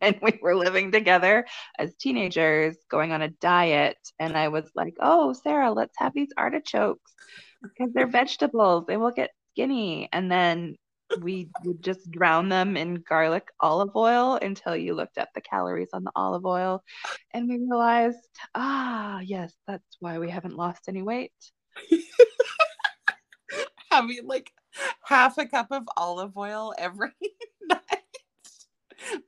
when 0.00 0.18
we 0.22 0.38
were 0.42 0.56
living 0.56 0.92
together 0.92 1.46
as 1.78 1.94
teenagers 1.96 2.76
going 2.90 3.12
on 3.12 3.22
a 3.22 3.28
diet 3.28 3.98
and 4.20 4.36
I 4.36 4.48
was 4.48 4.70
like, 4.74 4.94
"Oh, 5.00 5.32
Sarah, 5.34 5.72
let's 5.72 5.94
have 5.98 6.14
these 6.14 6.32
artichokes 6.36 7.12
because 7.62 7.92
they're 7.94 8.06
vegetables. 8.08 8.86
They 8.86 8.96
will 8.98 9.12
get 9.12 9.30
skinny." 9.52 10.08
And 10.12 10.30
then 10.30 10.76
we 11.20 11.48
would 11.64 11.82
just 11.82 12.10
drown 12.10 12.48
them 12.48 12.76
in 12.76 13.02
garlic 13.08 13.48
olive 13.60 13.94
oil 13.96 14.38
until 14.40 14.76
you 14.76 14.94
looked 14.94 15.18
up 15.18 15.28
the 15.34 15.40
calories 15.40 15.90
on 15.92 16.04
the 16.04 16.12
olive 16.14 16.46
oil. 16.46 16.82
And 17.32 17.48
we 17.48 17.58
realized, 17.58 18.18
ah, 18.54 19.20
yes, 19.20 19.52
that's 19.66 19.96
why 20.00 20.18
we 20.18 20.30
haven't 20.30 20.56
lost 20.56 20.88
any 20.88 21.02
weight. 21.02 21.32
Having 23.90 24.26
like 24.26 24.50
half 25.04 25.38
a 25.38 25.46
cup 25.46 25.68
of 25.70 25.82
olive 25.96 26.36
oil 26.36 26.74
every 26.78 27.10
night. 27.62 27.80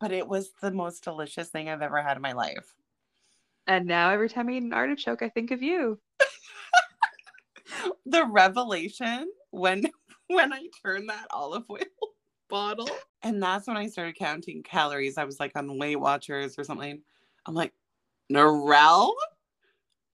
But 0.00 0.12
it 0.12 0.26
was 0.26 0.50
the 0.62 0.70
most 0.70 1.04
delicious 1.04 1.48
thing 1.48 1.68
I've 1.68 1.82
ever 1.82 2.00
had 2.00 2.16
in 2.16 2.22
my 2.22 2.32
life. 2.32 2.74
And 3.66 3.86
now 3.86 4.10
every 4.10 4.28
time 4.28 4.48
I 4.48 4.52
eat 4.52 4.62
an 4.62 4.72
artichoke, 4.72 5.22
I 5.22 5.28
think 5.28 5.50
of 5.50 5.62
you. 5.62 5.98
the 8.06 8.24
revelation 8.26 9.26
when 9.50 9.86
when 10.28 10.52
I 10.52 10.66
turned 10.84 11.08
that 11.08 11.26
olive 11.30 11.64
oil 11.70 11.80
bottle. 12.50 12.88
And 13.22 13.42
that's 13.42 13.66
when 13.66 13.76
I 13.76 13.86
started 13.86 14.16
counting 14.16 14.62
calories. 14.62 15.18
I 15.18 15.24
was 15.24 15.40
like 15.40 15.52
on 15.56 15.78
Weight 15.78 15.96
Watchers 15.96 16.58
or 16.58 16.64
something. 16.64 17.00
I'm 17.46 17.54
like, 17.54 17.72
Narelle? 18.32 19.12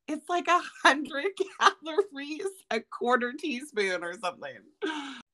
It's 0.09 0.29
like 0.29 0.49
a 0.49 0.61
hundred 0.83 1.27
calories, 1.61 2.51
a 2.71 2.81
quarter 2.81 3.33
teaspoon 3.33 4.03
or 4.03 4.15
something. 4.19 4.59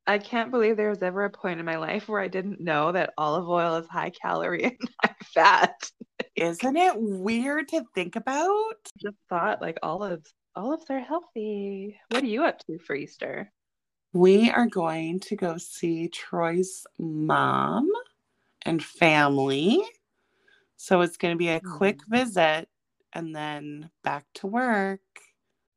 I 0.07 0.19
can't 0.19 0.51
believe 0.51 0.77
there 0.77 0.91
was 0.91 1.03
ever 1.03 1.25
a 1.25 1.31
point 1.31 1.59
in 1.59 1.67
my 1.67 1.77
life 1.77 2.09
where 2.09 2.21
I 2.21 2.29
didn't 2.29 2.61
know 2.61 2.93
that 2.93 3.15
olive 3.19 3.49
oil 3.49 3.77
is 3.77 3.89
high 3.89 4.11
calorie 4.11 4.65
and 4.65 4.91
high 5.03 5.15
fat. 5.35 5.91
Isn't 6.37 6.77
it 6.77 6.95
weird 6.97 7.69
to 7.69 7.85
think 7.95 8.17
about? 8.17 8.77
Just 8.99 9.17
thought 9.29 9.63
like 9.63 9.79
olives 9.83 10.33
olives 10.55 10.87
are 10.91 11.01
healthy. 11.01 11.99
What 12.11 12.23
are 12.23 12.27
you 12.27 12.45
up 12.45 12.59
to 12.67 12.79
for 12.79 12.95
Easter? 12.95 13.53
We 14.13 14.51
are 14.51 14.67
going 14.67 15.21
to 15.21 15.37
go 15.37 15.57
see 15.59 16.09
Troy's 16.09 16.87
mom 16.99 17.91
and 18.63 18.83
family. 18.83 19.83
So 20.77 21.01
it's 21.01 21.17
going 21.17 21.35
to 21.35 21.39
be 21.39 21.49
a 21.49 21.61
quick 21.61 21.99
mm. 21.99 22.19
visit 22.19 22.69
and 23.13 23.35
then 23.35 23.91
back 24.03 24.25
to 24.35 24.47
work. 24.47 25.01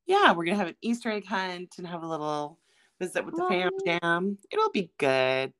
Yeah, 0.06 0.32
we're 0.32 0.46
going 0.46 0.56
to 0.58 0.60
have 0.60 0.68
an 0.68 0.76
Easter 0.82 1.12
egg 1.12 1.26
hunt 1.26 1.76
and 1.78 1.88
have 1.88 2.04
a 2.04 2.08
little 2.08 2.60
visit 3.00 3.26
with 3.26 3.36
the 3.36 3.46
fam 3.48 3.72
jam. 3.86 4.38
It'll 4.52 4.72
be 4.72 4.92
good. 4.98 5.54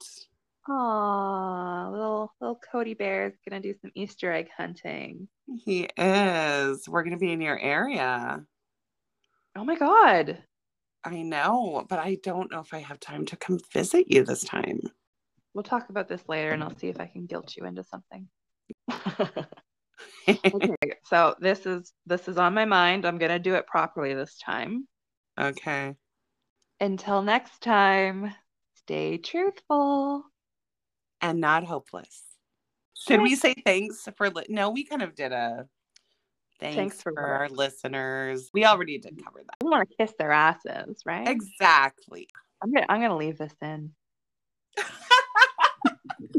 Aw, 0.68 1.90
little 1.90 2.34
little 2.40 2.60
Cody 2.72 2.94
Bear 2.94 3.28
is 3.28 3.34
gonna 3.48 3.62
do 3.62 3.74
some 3.82 3.92
Easter 3.96 4.32
egg 4.32 4.50
hunting. 4.56 5.28
He 5.66 5.90
is. 5.98 6.88
We're 6.88 7.04
gonna 7.04 7.18
be 7.18 7.32
in 7.32 7.42
your 7.42 7.58
area. 7.58 8.46
Oh 9.56 9.64
my 9.64 9.76
god. 9.76 10.44
I 11.04 11.22
know, 11.22 11.86
but 11.88 12.00
I 12.00 12.18
don't 12.24 12.52
know 12.52 12.60
if 12.60 12.74
I 12.74 12.80
have 12.80 13.00
time 13.00 13.26
to 13.28 13.38
come 13.38 13.60
visit 13.74 14.12
you 14.12 14.24
this 14.24 14.44
time. 14.44 14.82
We'll 15.54 15.64
talk 15.64 15.90
about 15.90 16.08
this 16.08 16.28
later 16.28 16.52
and 16.52 16.64
I'll 16.64 16.78
see 16.78 16.88
if 16.88 17.00
I 17.00 17.06
can 17.06 17.26
guilt 17.26 17.56
you 17.56 17.66
into 17.66 17.84
something. 17.84 18.28
okay, 20.30 20.76
so 21.06 21.36
this 21.40 21.66
is 21.66 21.94
this 22.06 22.28
is 22.28 22.38
on 22.38 22.54
my 22.54 22.66
mind. 22.66 23.06
I'm 23.06 23.18
going 23.18 23.32
to 23.32 23.40
do 23.40 23.56
it 23.56 23.68
properly 23.68 24.14
this 24.14 24.38
time. 24.38 24.88
Okay. 25.40 25.96
Until 26.80 27.22
next 27.22 27.62
time, 27.62 28.34
stay 28.76 29.18
truthful 29.18 30.24
and 31.22 31.42
not 31.42 31.64
hopeless. 31.64 32.24
Should 32.94 33.22
we 33.22 33.36
say 33.36 33.56
thanks 33.66 34.08
for 34.18 34.30
li- 34.30 34.46
No, 34.50 34.70
we 34.70 34.84
kind 34.84 35.02
of 35.02 35.16
did 35.16 35.32
a 35.32 35.68
Thanks, 36.60 36.76
Thanks 36.76 37.02
for, 37.02 37.14
for 37.14 37.26
our 37.26 37.48
listeners. 37.48 38.50
We 38.54 38.66
already 38.66 38.98
did 38.98 39.18
mm. 39.18 39.24
cover 39.24 39.40
that. 39.46 39.56
We 39.64 39.70
want 39.70 39.90
to 39.90 39.96
kiss 39.96 40.14
their 40.20 40.32
asses, 40.32 41.02
right? 41.06 41.28
Exactly. 41.28 42.28
I'm 42.62 42.74
gonna 42.74 42.86
I'm 42.90 43.02
gonna 43.02 43.16
leave 43.16 43.38
this 43.38 43.54
in. 43.62 43.92